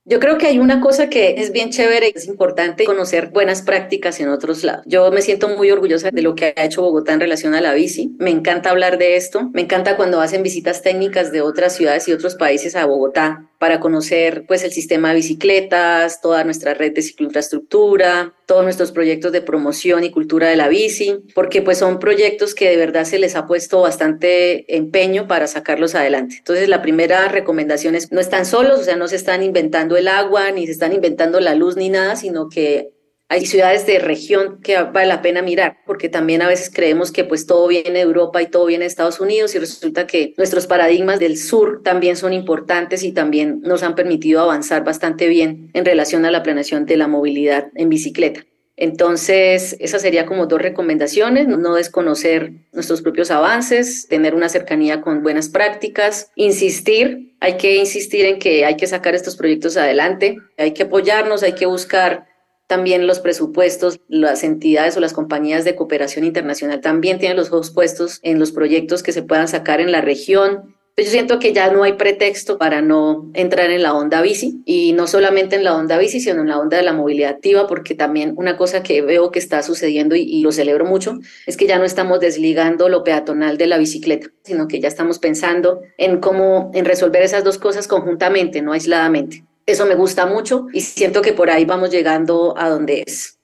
Yo 0.06 0.20
creo 0.20 0.38
que 0.38 0.48
hay 0.48 0.60
una 0.60 0.82
cosa 0.82 1.10
que 1.10 1.36
es 1.38 1.54
bien 1.54 1.70
chévere, 1.70 2.12
es 2.14 2.28
importante 2.28 2.84
conocer 2.84 3.30
buenas 3.30 3.62
prácticas 3.62 4.20
en 4.20 4.28
otros 4.28 4.66
lados. 4.66 4.84
Yo 4.86 5.10
me 5.12 5.22
siento 5.22 5.48
muy 5.48 5.72
orgullosa 5.72 6.12
de 6.12 6.22
lo 6.22 6.36
que 6.36 6.54
ha 6.58 6.66
hecho 6.66 6.82
Bogotá 6.82 7.14
en 7.14 7.22
relación 7.22 7.54
a 7.54 7.62
la 7.62 7.74
bici. 7.74 8.14
Me 8.20 8.30
encanta 8.30 8.72
hablar 8.72 8.98
de 8.98 9.16
esto. 9.16 9.50
Me 9.54 9.62
encanta 9.62 9.96
cuando 9.96 10.20
hacen 10.20 10.44
visitas 10.44 10.82
técnicas 10.82 11.32
de 11.32 11.40
otras 11.40 11.78
ciudades 11.78 12.06
y 12.10 12.12
otros 12.12 12.36
países 12.36 12.76
a 12.76 12.86
Bogotá 12.86 13.50
para 13.64 13.80
conocer 13.80 14.44
pues 14.46 14.62
el 14.66 14.74
sistema 14.74 15.08
de 15.08 15.16
bicicletas, 15.16 16.20
toda 16.20 16.44
nuestra 16.44 16.74
red 16.74 16.92
de 16.92 17.02
cicloinfraestructura, 17.02 18.34
todos 18.46 18.62
nuestros 18.66 18.92
proyectos 18.92 19.32
de 19.32 19.42
promoción 19.42 20.04
y 20.04 20.12
cultura 20.12 20.50
de 20.50 20.58
la 20.58 20.68
bici, 20.68 21.20
porque 21.34 21.62
pues 21.62 21.78
son 21.78 21.98
proyectos 21.98 22.56
que 22.56 22.70
de 22.70 22.76
verdad 22.76 23.06
se 23.06 23.20
les 23.20 23.38
ha 23.38 23.48
puesto 23.48 23.80
bastante 23.80 24.76
empeño 24.76 25.30
para 25.30 25.48
sacarlos 25.48 25.96
adelante. 25.96 26.36
Entonces 26.40 26.68
la 26.68 26.82
primera 26.82 27.30
recomendación 27.30 27.96
es 27.96 28.12
no 28.12 28.20
están 28.20 28.46
solos, 28.46 28.82
o 28.82 28.84
sea, 28.84 28.98
no 28.98 29.08
se 29.08 29.16
están 29.16 29.42
inventando 29.42 29.96
el 29.96 30.10
agua, 30.10 30.52
ni 30.52 30.66
se 30.66 30.74
están 30.74 30.92
inventando 30.92 31.40
la 31.40 31.56
luz 31.56 31.78
ni 31.78 31.88
nada, 31.88 32.18
sino 32.18 32.50
que 32.50 32.92
hay 33.30 33.46
ciudades 33.46 33.86
de 33.88 34.00
región 34.00 34.62
que 34.62 34.80
vale 34.82 35.08
la 35.08 35.22
pena 35.22 35.42
mirar, 35.42 35.78
porque 35.86 36.08
también 36.08 36.42
a 36.42 36.48
veces 36.48 36.70
creemos 36.74 37.12
que 37.12 37.24
pues 37.24 37.48
todo 37.48 37.68
viene 37.68 37.94
de 37.94 38.02
Europa 38.02 38.42
y 38.42 38.48
todo 38.48 38.68
viene 38.68 38.84
de 38.84 38.90
Estados 38.90 39.20
Unidos 39.20 39.56
y 39.56 39.60
resulta 39.60 40.06
que 40.06 40.34
nuestros 40.38 40.68
paradigmas 40.68 41.20
del 41.20 41.38
sur 41.38 41.82
también 41.84 42.16
son 42.16 42.34
importantes 42.34 43.02
y 43.04 43.12
también 43.12 43.62
nos 43.62 43.82
han 43.82 43.96
permitido 43.96 44.42
avanzar 44.42 44.84
bastante 44.84 45.28
bien 45.28 45.72
en 45.74 45.86
relación 45.86 46.26
a 46.26 46.32
la 46.32 46.44
planeación 46.44 46.86
de 46.86 46.98
la 46.98 47.08
movilidad 47.08 47.72
en 47.76 47.90
bicicleta. 47.90 48.46
Entonces, 48.76 49.76
esas 49.80 50.02
serían 50.02 50.26
como 50.26 50.48
dos 50.48 50.62
recomendaciones, 50.62 51.48
no 51.48 51.76
desconocer 51.76 52.54
nuestros 52.72 53.02
propios 53.04 53.30
avances, 53.30 54.08
tener 54.08 54.34
una 54.34 54.50
cercanía 54.50 55.02
con 55.02 55.22
buenas 55.22 55.50
prácticas, 55.50 56.32
insistir, 56.36 57.36
hay 57.40 57.58
que 57.58 57.76
insistir 57.78 58.26
en 58.26 58.40
que 58.40 58.66
hay 58.66 58.76
que 58.76 58.88
sacar 58.88 59.14
estos 59.14 59.36
proyectos 59.36 59.78
adelante, 59.78 60.38
hay 60.58 60.72
que 60.72 60.84
apoyarnos, 60.84 61.44
hay 61.44 61.54
que 61.54 61.68
buscar 61.68 62.33
también 62.74 63.06
los 63.06 63.20
presupuestos, 63.20 64.00
las 64.08 64.44
entidades 64.44 64.98
o 64.98 65.00
las 65.00 65.14
compañías 65.14 65.64
de 65.64 65.76
cooperación 65.76 66.26
internacional 66.26 66.82
también 66.82 67.20
tienen 67.20 67.38
los 67.38 67.50
ojos 67.50 67.70
puestos 67.70 68.20
en 68.24 68.40
los 68.40 68.52
proyectos 68.52 69.04
que 69.04 69.12
se 69.12 69.22
puedan 69.22 69.48
sacar 69.48 69.80
en 69.80 69.92
la 69.92 70.02
región. 70.02 70.74
Yo 70.98 71.06
siento 71.06 71.38
que 71.38 71.54
ya 71.54 71.72
no 71.72 71.84
hay 71.84 71.94
pretexto 71.94 72.58
para 72.58 72.82
no 72.82 73.30
entrar 73.36 73.70
en 73.70 73.84
la 73.84 73.94
onda 73.94 74.24
bici 74.24 74.64
y 74.66 74.94
no 74.94 75.06
solamente 75.06 75.56
en 75.56 75.64
la 75.64 75.76
onda 75.76 76.00
bici, 76.00 76.20
sino 76.20 76.42
en 76.42 76.48
la 76.48 76.58
onda 76.58 76.78
de 76.78 76.84
la 76.84 76.94
movilidad 76.94 77.30
activa, 77.30 77.68
porque 77.68 77.94
también 77.94 78.34
una 78.38 78.58
cosa 78.58 78.82
que 78.82 79.04
veo 79.04 79.30
que 79.30 79.38
está 79.38 79.62
sucediendo 79.62 80.16
y, 80.16 80.22
y 80.22 80.42
lo 80.42 80.52
celebro 80.52 80.84
mucho 80.84 81.20
es 81.46 81.58
que 81.58 81.68
ya 81.68 81.78
no 81.78 81.86
estamos 81.86 82.22
desligando 82.22 82.90
lo 82.90 83.04
peatonal 83.04 83.60
de 83.60 83.68
la 83.68 83.78
bicicleta, 83.78 84.32
sino 84.44 84.68
que 84.68 84.80
ya 84.80 84.88
estamos 84.88 85.20
pensando 85.20 85.82
en 86.00 86.20
cómo 86.20 86.72
en 86.74 86.86
resolver 86.86 87.22
esas 87.22 87.44
dos 87.44 87.60
cosas 87.60 87.88
conjuntamente, 87.88 88.64
no 88.64 88.74
aisladamente. 88.74 89.44
Eso 89.66 89.86
me 89.86 89.96
gusta 89.96 90.26
mucho 90.26 90.68
y 90.74 90.82
siento 90.82 91.22
que 91.22 91.34
por 91.34 91.50
ahí 91.50 91.66
vamos 91.66 91.90
llegando 91.90 92.54
a 92.58 92.70
donde 92.70 93.04
es. 93.06 93.40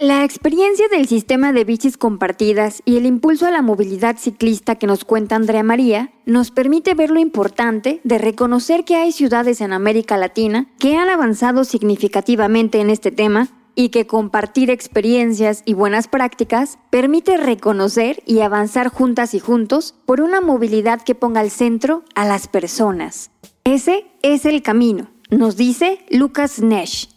La 0.00 0.24
experiencia 0.24 0.88
del 0.88 1.06
sistema 1.06 1.52
de 1.52 1.62
bicis 1.62 1.96
compartidas 1.96 2.82
y 2.84 2.96
el 2.96 3.06
impulso 3.06 3.46
a 3.46 3.52
la 3.52 3.62
movilidad 3.62 4.16
ciclista 4.18 4.74
que 4.74 4.88
nos 4.88 5.04
cuenta 5.04 5.36
Andrea 5.36 5.62
María 5.62 6.12
nos 6.26 6.50
permite 6.50 6.94
ver 6.94 7.10
lo 7.10 7.20
importante 7.20 8.00
de 8.02 8.18
reconocer 8.18 8.84
que 8.84 8.96
hay 8.96 9.12
ciudades 9.12 9.60
en 9.60 9.72
América 9.72 10.16
Latina 10.16 10.66
que 10.80 10.96
han 10.96 11.08
avanzado 11.08 11.62
significativamente 11.62 12.80
en 12.80 12.90
este 12.90 13.12
tema 13.12 13.48
y 13.76 13.90
que 13.90 14.06
compartir 14.06 14.68
experiencias 14.68 15.62
y 15.64 15.74
buenas 15.74 16.08
prácticas 16.08 16.76
permite 16.90 17.36
reconocer 17.36 18.20
y 18.26 18.40
avanzar 18.40 18.88
juntas 18.88 19.32
y 19.32 19.38
juntos 19.38 19.94
por 20.06 20.20
una 20.20 20.40
movilidad 20.40 21.02
que 21.02 21.14
ponga 21.14 21.40
al 21.40 21.50
centro 21.50 22.02
a 22.16 22.26
las 22.26 22.48
personas. 22.48 23.30
Ese 23.62 24.06
es 24.22 24.44
el 24.44 24.62
camino 24.62 25.13
nos 25.38 25.56
dice 25.56 25.98
Lucas 26.10 26.60
Nesh. 26.62 27.08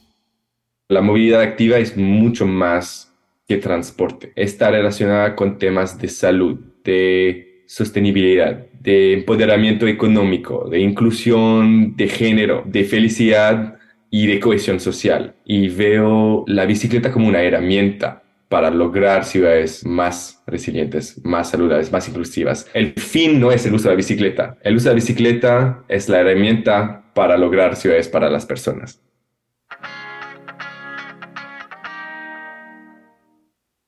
La 0.90 1.02
movilidad 1.02 1.42
activa 1.42 1.78
es 1.78 1.98
mucho 1.98 2.46
más 2.46 3.14
que 3.48 3.58
transporte. 3.58 4.32
Está 4.36 4.72
relacionada 4.72 5.36
con 5.36 5.58
temas 5.58 6.00
de 6.00 6.08
salud, 6.08 6.60
de 6.84 7.64
sostenibilidad, 7.68 8.66
de 8.80 9.14
empoderamiento 9.14 9.88
económico, 9.88 10.70
de 10.70 10.80
inclusión 10.80 11.96
de 11.96 12.08
género, 12.08 12.64
de 12.66 12.84
felicidad 12.86 13.78
y 14.10 14.28
de 14.28 14.40
cohesión 14.40 14.80
social. 14.80 15.36
Y 15.46 15.70
veo 15.70 16.46
la 16.48 16.66
bicicleta 16.66 17.12
como 17.12 17.28
una 17.28 17.44
herramienta 17.44 18.24
para 18.50 18.72
lograr 18.72 19.26
ciudades 19.26 19.86
más 19.86 20.42
resilientes, 20.48 21.20
más 21.26 21.50
saludables, 21.50 21.92
más 21.92 22.08
inclusivas. 22.08 22.70
El 22.74 22.94
fin 22.94 23.42
no 23.42 23.52
es 23.52 23.66
el 23.66 23.74
uso 23.74 23.90
de 23.90 23.96
la 23.96 23.98
bicicleta. 23.98 24.58
El 24.62 24.78
uso 24.78 24.86
de 24.86 24.92
la 24.92 25.02
bicicleta 25.02 25.84
es 25.90 26.08
la 26.08 26.22
herramienta 26.22 27.04
para 27.18 27.36
lograr 27.36 27.76
ciudades 27.76 28.10
para 28.10 28.30
las 28.30 28.46
personas. 28.46 29.02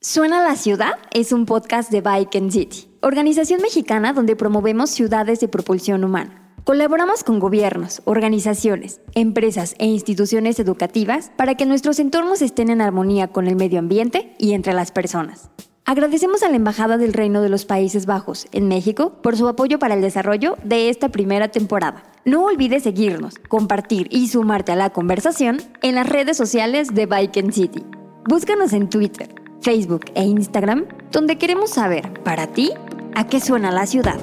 Suena 0.02 0.42
la 0.42 0.56
ciudad 0.56 0.94
es 1.14 1.32
un 1.32 1.46
podcast 1.46 1.92
de 1.92 2.02
Bike 2.02 2.50
City, 2.50 2.90
organización 3.02 3.62
mexicana 3.62 4.14
donde 4.14 4.36
promovemos 4.36 4.90
ciudades 4.90 5.40
de 5.42 5.48
propulsión 5.48 6.04
humana. 6.04 6.56
Colaboramos 6.64 7.24
con 7.24 7.38
gobiernos, 7.38 8.02
organizaciones, 8.06 9.00
empresas 9.14 9.76
e 9.78 9.86
instituciones 9.86 10.60
educativas 10.60 11.32
para 11.38 11.54
que 11.54 11.68
nuestros 11.68 12.00
entornos 12.00 12.42
estén 12.42 12.72
en 12.72 12.82
armonía 12.82 13.28
con 13.28 13.48
el 13.48 13.56
medio 13.56 13.78
ambiente 13.78 14.34
y 14.40 14.54
entre 14.54 14.74
las 14.74 14.92
personas. 14.92 15.52
Agradecemos 15.90 16.44
a 16.44 16.50
la 16.50 16.56
Embajada 16.56 17.00
del 17.00 17.14
Reino 17.14 17.42
de 17.42 17.50
los 17.50 17.66
Países 17.66 18.06
Bajos 18.06 18.46
en 18.52 18.68
México 18.68 19.12
por 19.24 19.36
su 19.36 19.48
apoyo 19.48 19.80
para 19.80 19.96
el 19.96 20.04
desarrollo 20.04 20.56
de 20.64 20.92
esta 20.92 21.10
primera 21.10 21.48
temporada. 21.48 22.04
No 22.26 22.46
olvides 22.46 22.84
seguirnos, 22.84 23.40
compartir 23.48 24.08
y 24.12 24.28
sumarte 24.28 24.72
a 24.72 24.76
la 24.76 24.92
conversación 24.92 25.58
en 25.82 25.96
las 25.96 26.08
redes 26.08 26.38
sociales 26.38 26.94
de 26.94 27.08
Bike 27.08 27.52
City. 27.52 27.84
Búscanos 28.26 28.74
en 28.74 28.88
Twitter, 28.88 29.34
Facebook 29.64 30.06
e 30.14 30.26
Instagram, 30.26 30.86
donde 31.12 31.40
queremos 31.40 31.72
saber, 31.72 32.22
para 32.22 32.46
ti, 32.46 32.72
a 33.16 33.26
qué 33.26 33.40
suena 33.40 33.72
la 33.72 33.88
ciudad. 33.88 34.20